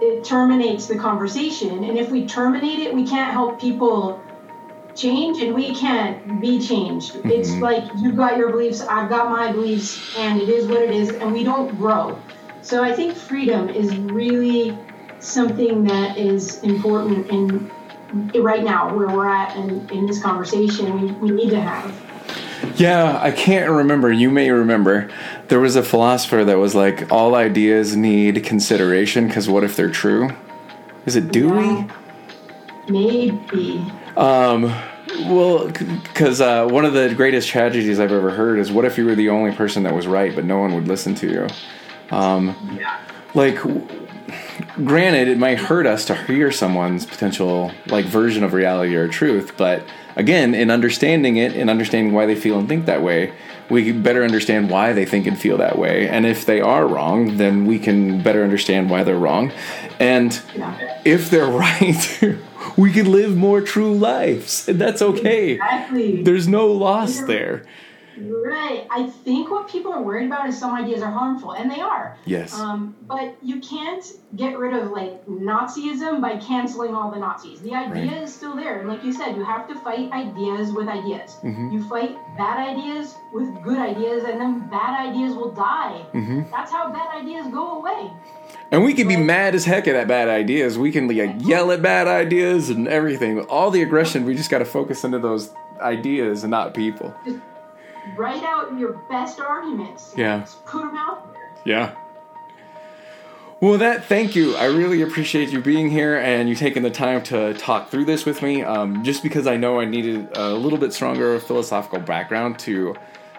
it 0.01 0.23
terminates 0.23 0.87
the 0.87 0.97
conversation. 0.97 1.83
And 1.83 1.97
if 1.97 2.09
we 2.09 2.25
terminate 2.25 2.79
it 2.79 2.93
we 2.93 3.05
can't 3.05 3.31
help 3.31 3.59
people 3.59 4.23
change 4.95 5.41
and 5.41 5.53
we 5.53 5.75
can't 5.75 6.39
be 6.39 6.59
changed. 6.59 7.17
It's 7.25 7.51
like 7.51 7.83
you've 7.97 8.15
got 8.15 8.37
your 8.37 8.51
beliefs 8.51 8.81
i've 8.81 9.09
got 9.09 9.29
my 9.29 9.51
beliefs 9.51 10.15
and 10.17 10.39
it 10.39 10.49
is 10.49 10.67
what 10.67 10.81
it 10.81 10.91
is 10.91 11.09
and 11.09 11.33
we 11.33 11.43
don't 11.43 11.75
grow. 11.77 12.19
So 12.61 12.83
i 12.83 12.93
think 12.93 13.15
freedom 13.15 13.69
is 13.69 13.95
really 13.97 14.77
something 15.19 15.83
that 15.85 16.17
is 16.17 16.61
important 16.63 17.29
in 17.29 17.71
right 18.41 18.63
now 18.63 18.95
where 18.95 19.07
we're 19.07 19.27
at 19.27 19.55
and 19.55 19.89
in 19.91 20.05
this 20.05 20.21
conversation 20.21 21.01
we, 21.01 21.11
we 21.13 21.31
need 21.31 21.49
to 21.49 21.61
have. 21.61 22.12
Yeah, 22.75 23.19
I 23.21 23.31
can't 23.31 23.69
remember. 23.69 24.11
You 24.11 24.29
may 24.31 24.49
remember. 24.51 25.09
There 25.47 25.59
was 25.59 25.75
a 25.75 25.83
philosopher 25.83 26.43
that 26.45 26.57
was 26.57 26.73
like, 26.75 27.11
all 27.11 27.35
ideas 27.35 27.95
need 27.95 28.43
consideration 28.43 29.27
because 29.27 29.47
what 29.49 29.63
if 29.63 29.75
they're 29.75 29.91
true? 29.91 30.29
Is 31.05 31.15
it 31.15 31.31
Dewey? 31.31 31.65
Yeah. 31.65 31.87
Maybe. 32.89 33.85
Um, 34.17 34.63
well, 35.27 35.67
because 35.67 36.41
uh, 36.41 36.67
one 36.67 36.85
of 36.85 36.93
the 36.93 37.13
greatest 37.15 37.47
tragedies 37.49 37.99
I've 37.99 38.11
ever 38.11 38.31
heard 38.31 38.59
is 38.59 38.71
what 38.71 38.85
if 38.85 38.97
you 38.97 39.05
were 39.05 39.15
the 39.15 39.29
only 39.29 39.53
person 39.53 39.83
that 39.83 39.93
was 39.93 40.07
right, 40.07 40.33
but 40.35 40.43
no 40.45 40.59
one 40.59 40.73
would 40.75 40.87
listen 40.87 41.15
to 41.15 41.29
you? 41.29 41.47
Um, 42.15 42.77
Yeah. 42.79 42.99
like 43.33 43.57
granted 44.85 45.27
it 45.27 45.37
might 45.37 45.57
hurt 45.57 45.85
us 45.85 46.05
to 46.05 46.15
hear 46.25 46.51
someone's 46.51 47.05
potential 47.05 47.71
like 47.87 48.05
version 48.05 48.43
of 48.43 48.53
reality 48.53 48.95
or 48.95 49.07
truth 49.07 49.53
but 49.57 49.83
again 50.15 50.53
in 50.53 50.69
understanding 50.69 51.37
it 51.37 51.55
and 51.55 51.69
understanding 51.69 52.13
why 52.13 52.25
they 52.25 52.35
feel 52.35 52.59
and 52.59 52.67
think 52.67 52.85
that 52.85 53.01
way 53.01 53.33
we 53.69 53.91
better 53.91 54.23
understand 54.23 54.69
why 54.69 54.93
they 54.93 55.05
think 55.05 55.25
and 55.25 55.39
feel 55.39 55.57
that 55.57 55.77
way. 55.77 56.07
And 56.07 56.25
if 56.25 56.45
they 56.45 56.61
are 56.61 56.85
wrong 56.87 57.37
then 57.37 57.65
we 57.65 57.79
can 57.79 58.21
better 58.21 58.43
understand 58.43 58.89
why 58.89 59.03
they're 59.03 59.17
wrong. 59.17 59.51
And 59.99 60.39
if 61.05 61.29
they're 61.29 61.45
right 61.47 62.37
we 62.77 62.91
can 62.91 63.11
live 63.11 63.35
more 63.35 63.61
true 63.61 63.93
lives. 63.93 64.67
And 64.67 64.79
that's 64.79 65.01
okay. 65.01 65.53
Exactly. 65.53 66.23
there's 66.23 66.47
no 66.47 66.67
loss 66.67 67.21
there 67.21 67.63
Right. 68.31 68.87
I 68.91 69.07
think 69.07 69.49
what 69.51 69.67
people 69.67 69.91
are 69.93 70.01
worried 70.01 70.27
about 70.27 70.47
is 70.49 70.57
some 70.57 70.73
ideas 70.73 71.01
are 71.01 71.11
harmful, 71.11 71.51
and 71.51 71.69
they 71.69 71.79
are. 71.81 72.17
yes 72.25 72.53
Um, 72.59 72.95
but 73.07 73.35
you 73.41 73.59
can't 73.59 74.05
get 74.35 74.57
rid 74.57 74.73
of 74.73 74.91
like 74.91 75.25
Nazism 75.27 76.21
by 76.21 76.37
canceling 76.37 76.93
all 76.95 77.11
the 77.11 77.19
Nazis. 77.19 77.61
The 77.61 77.73
idea 77.73 78.11
Right. 78.11 78.23
is 78.23 78.33
still 78.33 78.55
there, 78.55 78.79
and 78.79 78.87
like 78.89 79.03
you 79.03 79.11
said, 79.13 79.35
you 79.35 79.43
have 79.43 79.67
to 79.67 79.75
fight 79.75 80.11
ideas 80.11 80.71
with 80.71 80.87
ideas. 80.87 81.37
Mhm. 81.43 81.71
You 81.73 81.83
fight 81.83 82.17
bad 82.37 82.57
ideas 82.71 83.15
with 83.33 83.47
good 83.63 83.79
ideas, 83.79 84.23
and 84.23 84.39
then 84.41 84.59
bad 84.69 84.93
ideas 85.07 85.33
will 85.35 85.51
die. 85.51 86.01
Mm-hmm. 86.13 86.41
That's 86.51 86.71
how 86.71 86.89
bad 86.91 87.09
ideas 87.21 87.47
go 87.47 87.65
away. 87.79 88.11
And 88.71 88.83
we 88.83 88.93
can 88.93 89.07
be 89.07 89.17
mad 89.17 89.53
as 89.55 89.65
heck 89.65 89.87
at 89.87 90.07
bad 90.07 90.27
ideas. 90.29 90.77
We 90.79 90.91
can 90.91 91.07
like 91.07 91.35
yell 91.51 91.71
at 91.71 91.81
bad 91.81 92.07
ideas 92.07 92.69
and 92.69 92.87
everything. 92.87 93.39
All 93.41 93.69
the 93.71 93.81
aggression, 93.81 94.25
we 94.25 94.33
just 94.35 94.49
got 94.49 94.59
to 94.59 94.65
focus 94.65 95.03
into 95.03 95.19
those 95.19 95.51
ideas 95.81 96.43
and 96.43 96.51
not 96.51 96.73
people. 96.73 97.13
Write 98.15 98.43
out 98.43 98.77
your 98.77 98.93
best 99.09 99.39
arguments. 99.39 100.13
Yeah. 100.17 100.39
Just 100.39 100.65
put 100.65 100.81
them 100.81 100.97
out 100.97 101.33
there. 101.33 101.51
Yeah. 101.65 101.95
Well, 103.61 103.77
that 103.77 104.03
thank 104.05 104.35
you. 104.35 104.57
I 104.57 104.65
really 104.65 105.01
appreciate 105.03 105.49
you 105.49 105.61
being 105.61 105.89
here 105.89 106.17
and 106.17 106.49
you 106.49 106.55
taking 106.55 106.83
the 106.83 106.91
time 106.91 107.23
to 107.23 107.53
talk 107.53 107.89
through 107.89 108.03
this 108.05 108.25
with 108.25 108.41
me. 108.41 108.61
Um, 108.61 109.05
just 109.05 109.23
because 109.23 109.47
I 109.47 109.55
know 109.55 109.79
I 109.79 109.85
needed 109.85 110.27
a 110.35 110.51
little 110.53 110.77
bit 110.77 110.91
stronger 110.91 111.39
philosophical 111.39 111.99
background 111.99 112.59
to 112.59 112.95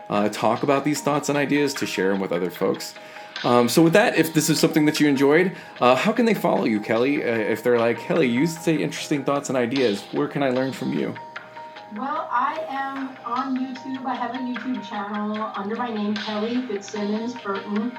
uh, 0.09 0.31
talk 0.31 0.63
about 0.63 0.85
these 0.85 1.03
thoughts 1.03 1.29
and 1.29 1.37
ideas 1.37 1.75
to 1.75 1.87
share 1.87 2.11
them 2.11 2.21
with 2.21 2.33
other 2.33 2.51
folks. 2.51 2.95
Um, 3.43 3.69
so, 3.69 3.83
with 3.83 3.93
that, 3.93 4.17
if 4.17 4.33
this 4.33 4.49
is 4.49 4.59
something 4.59 4.87
that 4.87 5.01
you 5.01 5.09
enjoyed, 5.09 5.55
uh, 5.81 5.95
how 5.95 6.13
can 6.13 6.25
they 6.25 6.33
follow 6.33 6.65
you, 6.65 6.81
Kelly? 6.81 7.23
Uh, 7.23 7.27
if 7.27 7.63
they're 7.63 7.79
like, 7.79 7.99
Kelly, 7.99 8.27
you 8.27 8.47
say 8.47 8.77
interesting 8.77 9.25
thoughts 9.25 9.51
and 9.51 9.59
ideas, 9.59 10.03
where 10.13 10.29
can 10.29 10.43
I 10.43 10.49
learn 10.49 10.73
from 10.73 10.95
you? 10.95 11.15
Well, 11.97 12.29
I 12.29 12.65
am 12.69 13.17
on 13.25 13.57
YouTube. 13.57 14.05
I 14.05 14.17
have 14.17 14.35
a 14.35 14.39
YouTube 14.39 14.85
channel 14.85 15.53
under 15.55 15.77
my 15.77 15.95
name, 15.95 16.17
Kelly 16.17 16.67
Fitzsimmons 16.67 17.35
Burton. 17.35 17.93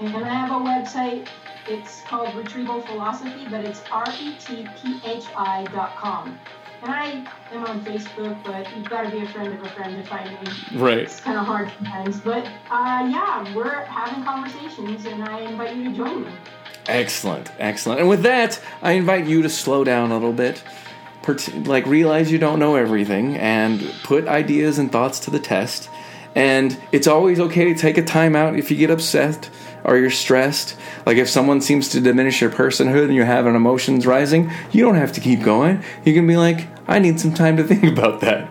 And 0.00 0.16
I 0.16 0.32
have 0.32 0.50
a 0.50 0.64
website. 0.64 1.28
It's 1.68 2.00
called 2.02 2.34
Retrieval 2.34 2.80
Philosophy, 2.80 3.46
but 3.50 3.62
it's 3.66 3.82
R 3.92 4.06
E 4.18 4.34
T 4.40 4.66
P 4.80 4.98
H 5.04 5.26
I 5.36 5.64
dot 5.72 5.94
com. 5.96 6.38
And 6.82 6.90
I 6.90 7.26
am 7.52 7.64
on 7.64 7.84
Facebook, 7.84 8.42
but 8.44 8.74
you've 8.74 8.88
got 8.88 9.02
to 9.02 9.10
be 9.10 9.22
a 9.22 9.28
friend 9.28 9.52
of 9.52 9.62
a 9.62 9.68
friend 9.70 10.02
to 10.02 10.08
find 10.08 10.30
me. 10.30 10.78
Right. 10.78 10.98
It's 10.98 11.20
kind 11.20 11.36
of 11.36 11.44
hard 11.44 11.70
sometimes. 11.76 12.20
But 12.20 12.46
uh, 12.70 13.06
yeah, 13.10 13.54
we're 13.54 13.84
having 13.84 14.24
conversations, 14.24 15.04
and 15.04 15.22
I 15.22 15.40
invite 15.40 15.76
you 15.76 15.90
to 15.90 15.94
join 15.94 16.24
me. 16.24 16.32
Excellent, 16.86 17.50
excellent. 17.58 18.00
And 18.00 18.08
with 18.08 18.22
that, 18.22 18.58
I 18.80 18.92
invite 18.92 19.26
you 19.26 19.42
to 19.42 19.50
slow 19.50 19.84
down 19.84 20.12
a 20.12 20.14
little 20.14 20.32
bit. 20.32 20.62
Like 21.66 21.86
realize 21.86 22.30
you 22.30 22.38
don't 22.38 22.58
know 22.58 22.76
everything 22.76 23.36
and 23.36 23.80
put 24.02 24.26
ideas 24.26 24.78
and 24.78 24.90
thoughts 24.90 25.20
to 25.20 25.30
the 25.30 25.38
test. 25.38 25.88
And 26.34 26.76
it's 26.90 27.06
always 27.06 27.38
okay 27.38 27.72
to 27.72 27.78
take 27.78 27.96
a 27.96 28.02
time 28.02 28.34
out 28.34 28.58
if 28.58 28.70
you 28.70 28.76
get 28.76 28.90
upset 28.90 29.48
or 29.84 29.96
you're 29.96 30.10
stressed. 30.10 30.76
Like 31.06 31.16
if 31.16 31.28
someone 31.28 31.60
seems 31.60 31.90
to 31.90 32.00
diminish 32.00 32.40
your 32.40 32.50
personhood 32.50 33.04
and 33.04 33.14
you're 33.14 33.24
having 33.24 33.54
emotions 33.54 34.06
rising, 34.06 34.50
you 34.72 34.82
don't 34.82 34.96
have 34.96 35.12
to 35.12 35.20
keep 35.20 35.42
going. 35.42 35.84
You 36.04 36.12
can 36.14 36.26
be 36.26 36.36
like, 36.36 36.66
I 36.86 36.98
need 36.98 37.18
some 37.20 37.32
time 37.32 37.56
to 37.56 37.64
think 37.68 37.84
about 37.84 38.20
that. 38.20 38.48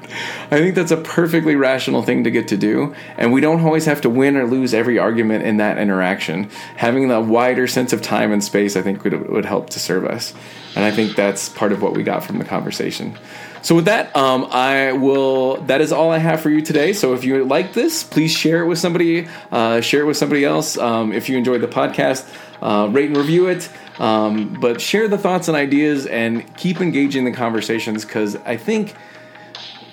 I 0.51 0.57
think 0.57 0.75
that's 0.75 0.91
a 0.91 0.97
perfectly 0.97 1.55
rational 1.55 2.03
thing 2.03 2.23
to 2.23 2.31
get 2.31 2.47
to 2.49 2.57
do. 2.57 2.95
And 3.17 3.31
we 3.31 3.41
don't 3.41 3.61
always 3.61 3.85
have 3.85 4.01
to 4.01 4.09
win 4.09 4.37
or 4.37 4.47
lose 4.47 4.73
every 4.73 4.99
argument 4.99 5.45
in 5.45 5.57
that 5.57 5.77
interaction. 5.77 6.49
Having 6.75 7.11
a 7.11 7.21
wider 7.21 7.67
sense 7.67 7.93
of 7.93 8.01
time 8.01 8.31
and 8.31 8.43
space, 8.43 8.75
I 8.75 8.81
think, 8.81 9.03
would, 9.03 9.29
would 9.29 9.45
help 9.45 9.69
to 9.71 9.79
serve 9.79 10.05
us. 10.05 10.33
And 10.75 10.83
I 10.83 10.91
think 10.91 11.15
that's 11.15 11.49
part 11.49 11.71
of 11.71 11.81
what 11.81 11.93
we 11.93 12.03
got 12.03 12.23
from 12.23 12.39
the 12.39 12.45
conversation. 12.45 13.17
So 13.63 13.75
with 13.75 13.85
that, 13.85 14.13
um, 14.13 14.47
I 14.51 14.91
will. 14.91 15.55
That 15.61 15.79
is 15.79 15.93
all 15.93 16.11
I 16.11 16.17
have 16.17 16.41
for 16.41 16.49
you 16.49 16.61
today. 16.61 16.91
So 16.91 17.13
if 17.13 17.23
you 17.23 17.45
like 17.45 17.71
this, 17.71 18.03
please 18.03 18.29
share 18.29 18.61
it 18.61 18.67
with 18.67 18.77
somebody. 18.77 19.29
Uh, 19.53 19.79
share 19.79 20.01
it 20.01 20.05
with 20.05 20.17
somebody 20.17 20.43
else. 20.43 20.77
Um, 20.77 21.13
if 21.13 21.29
you 21.29 21.37
enjoyed 21.37 21.61
the 21.61 21.69
podcast, 21.69 22.29
uh, 22.61 22.89
rate 22.91 23.07
and 23.07 23.17
review 23.17 23.47
it. 23.47 23.69
Um, 23.99 24.57
but 24.59 24.81
share 24.81 25.07
the 25.07 25.17
thoughts 25.17 25.47
and 25.47 25.57
ideas, 25.57 26.05
and 26.05 26.55
keep 26.57 26.81
engaging 26.81 27.25
the 27.25 27.31
conversations 27.31 28.05
because 28.05 28.35
I 28.37 28.57
think 28.57 28.95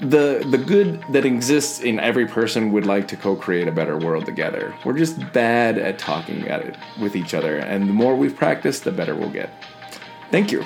the 0.01 0.47
the 0.51 0.57
good 0.57 1.03
that 1.11 1.25
exists 1.25 1.81
in 1.81 2.01
every 2.01 2.27
person 2.27 2.73
would 2.73 2.87
like 2.87 3.07
to 3.09 3.17
co-create 3.17 3.69
a 3.69 3.73
better 3.73 3.99
world 3.99 4.25
together. 4.25 4.75
We're 4.85 4.97
just 4.97 5.33
bad 5.33 5.77
at 5.79 5.99
talking 5.99 6.49
at 6.49 6.63
it 6.63 6.77
with 7.01 7.15
each 7.15 7.35
other, 7.35 7.59
and 7.59 7.89
the 7.89 7.93
more 7.93 8.17
we've 8.17 8.37
practiced, 8.37 8.85
the 8.85 8.93
better 8.93 9.15
we'll 9.15 9.31
get. 9.31 9.51
Thank 10.31 10.53
you. 10.53 10.65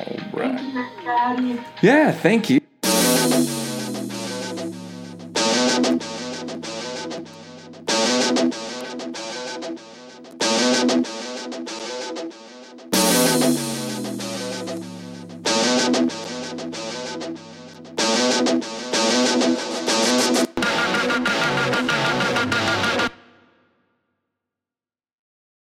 All 0.00 0.16
right. 0.32 0.58
Thank 0.58 0.74
you, 0.74 0.86
Patty. 1.04 1.60
Yeah, 1.82 2.12
thank 2.12 2.48
you. 2.48 2.60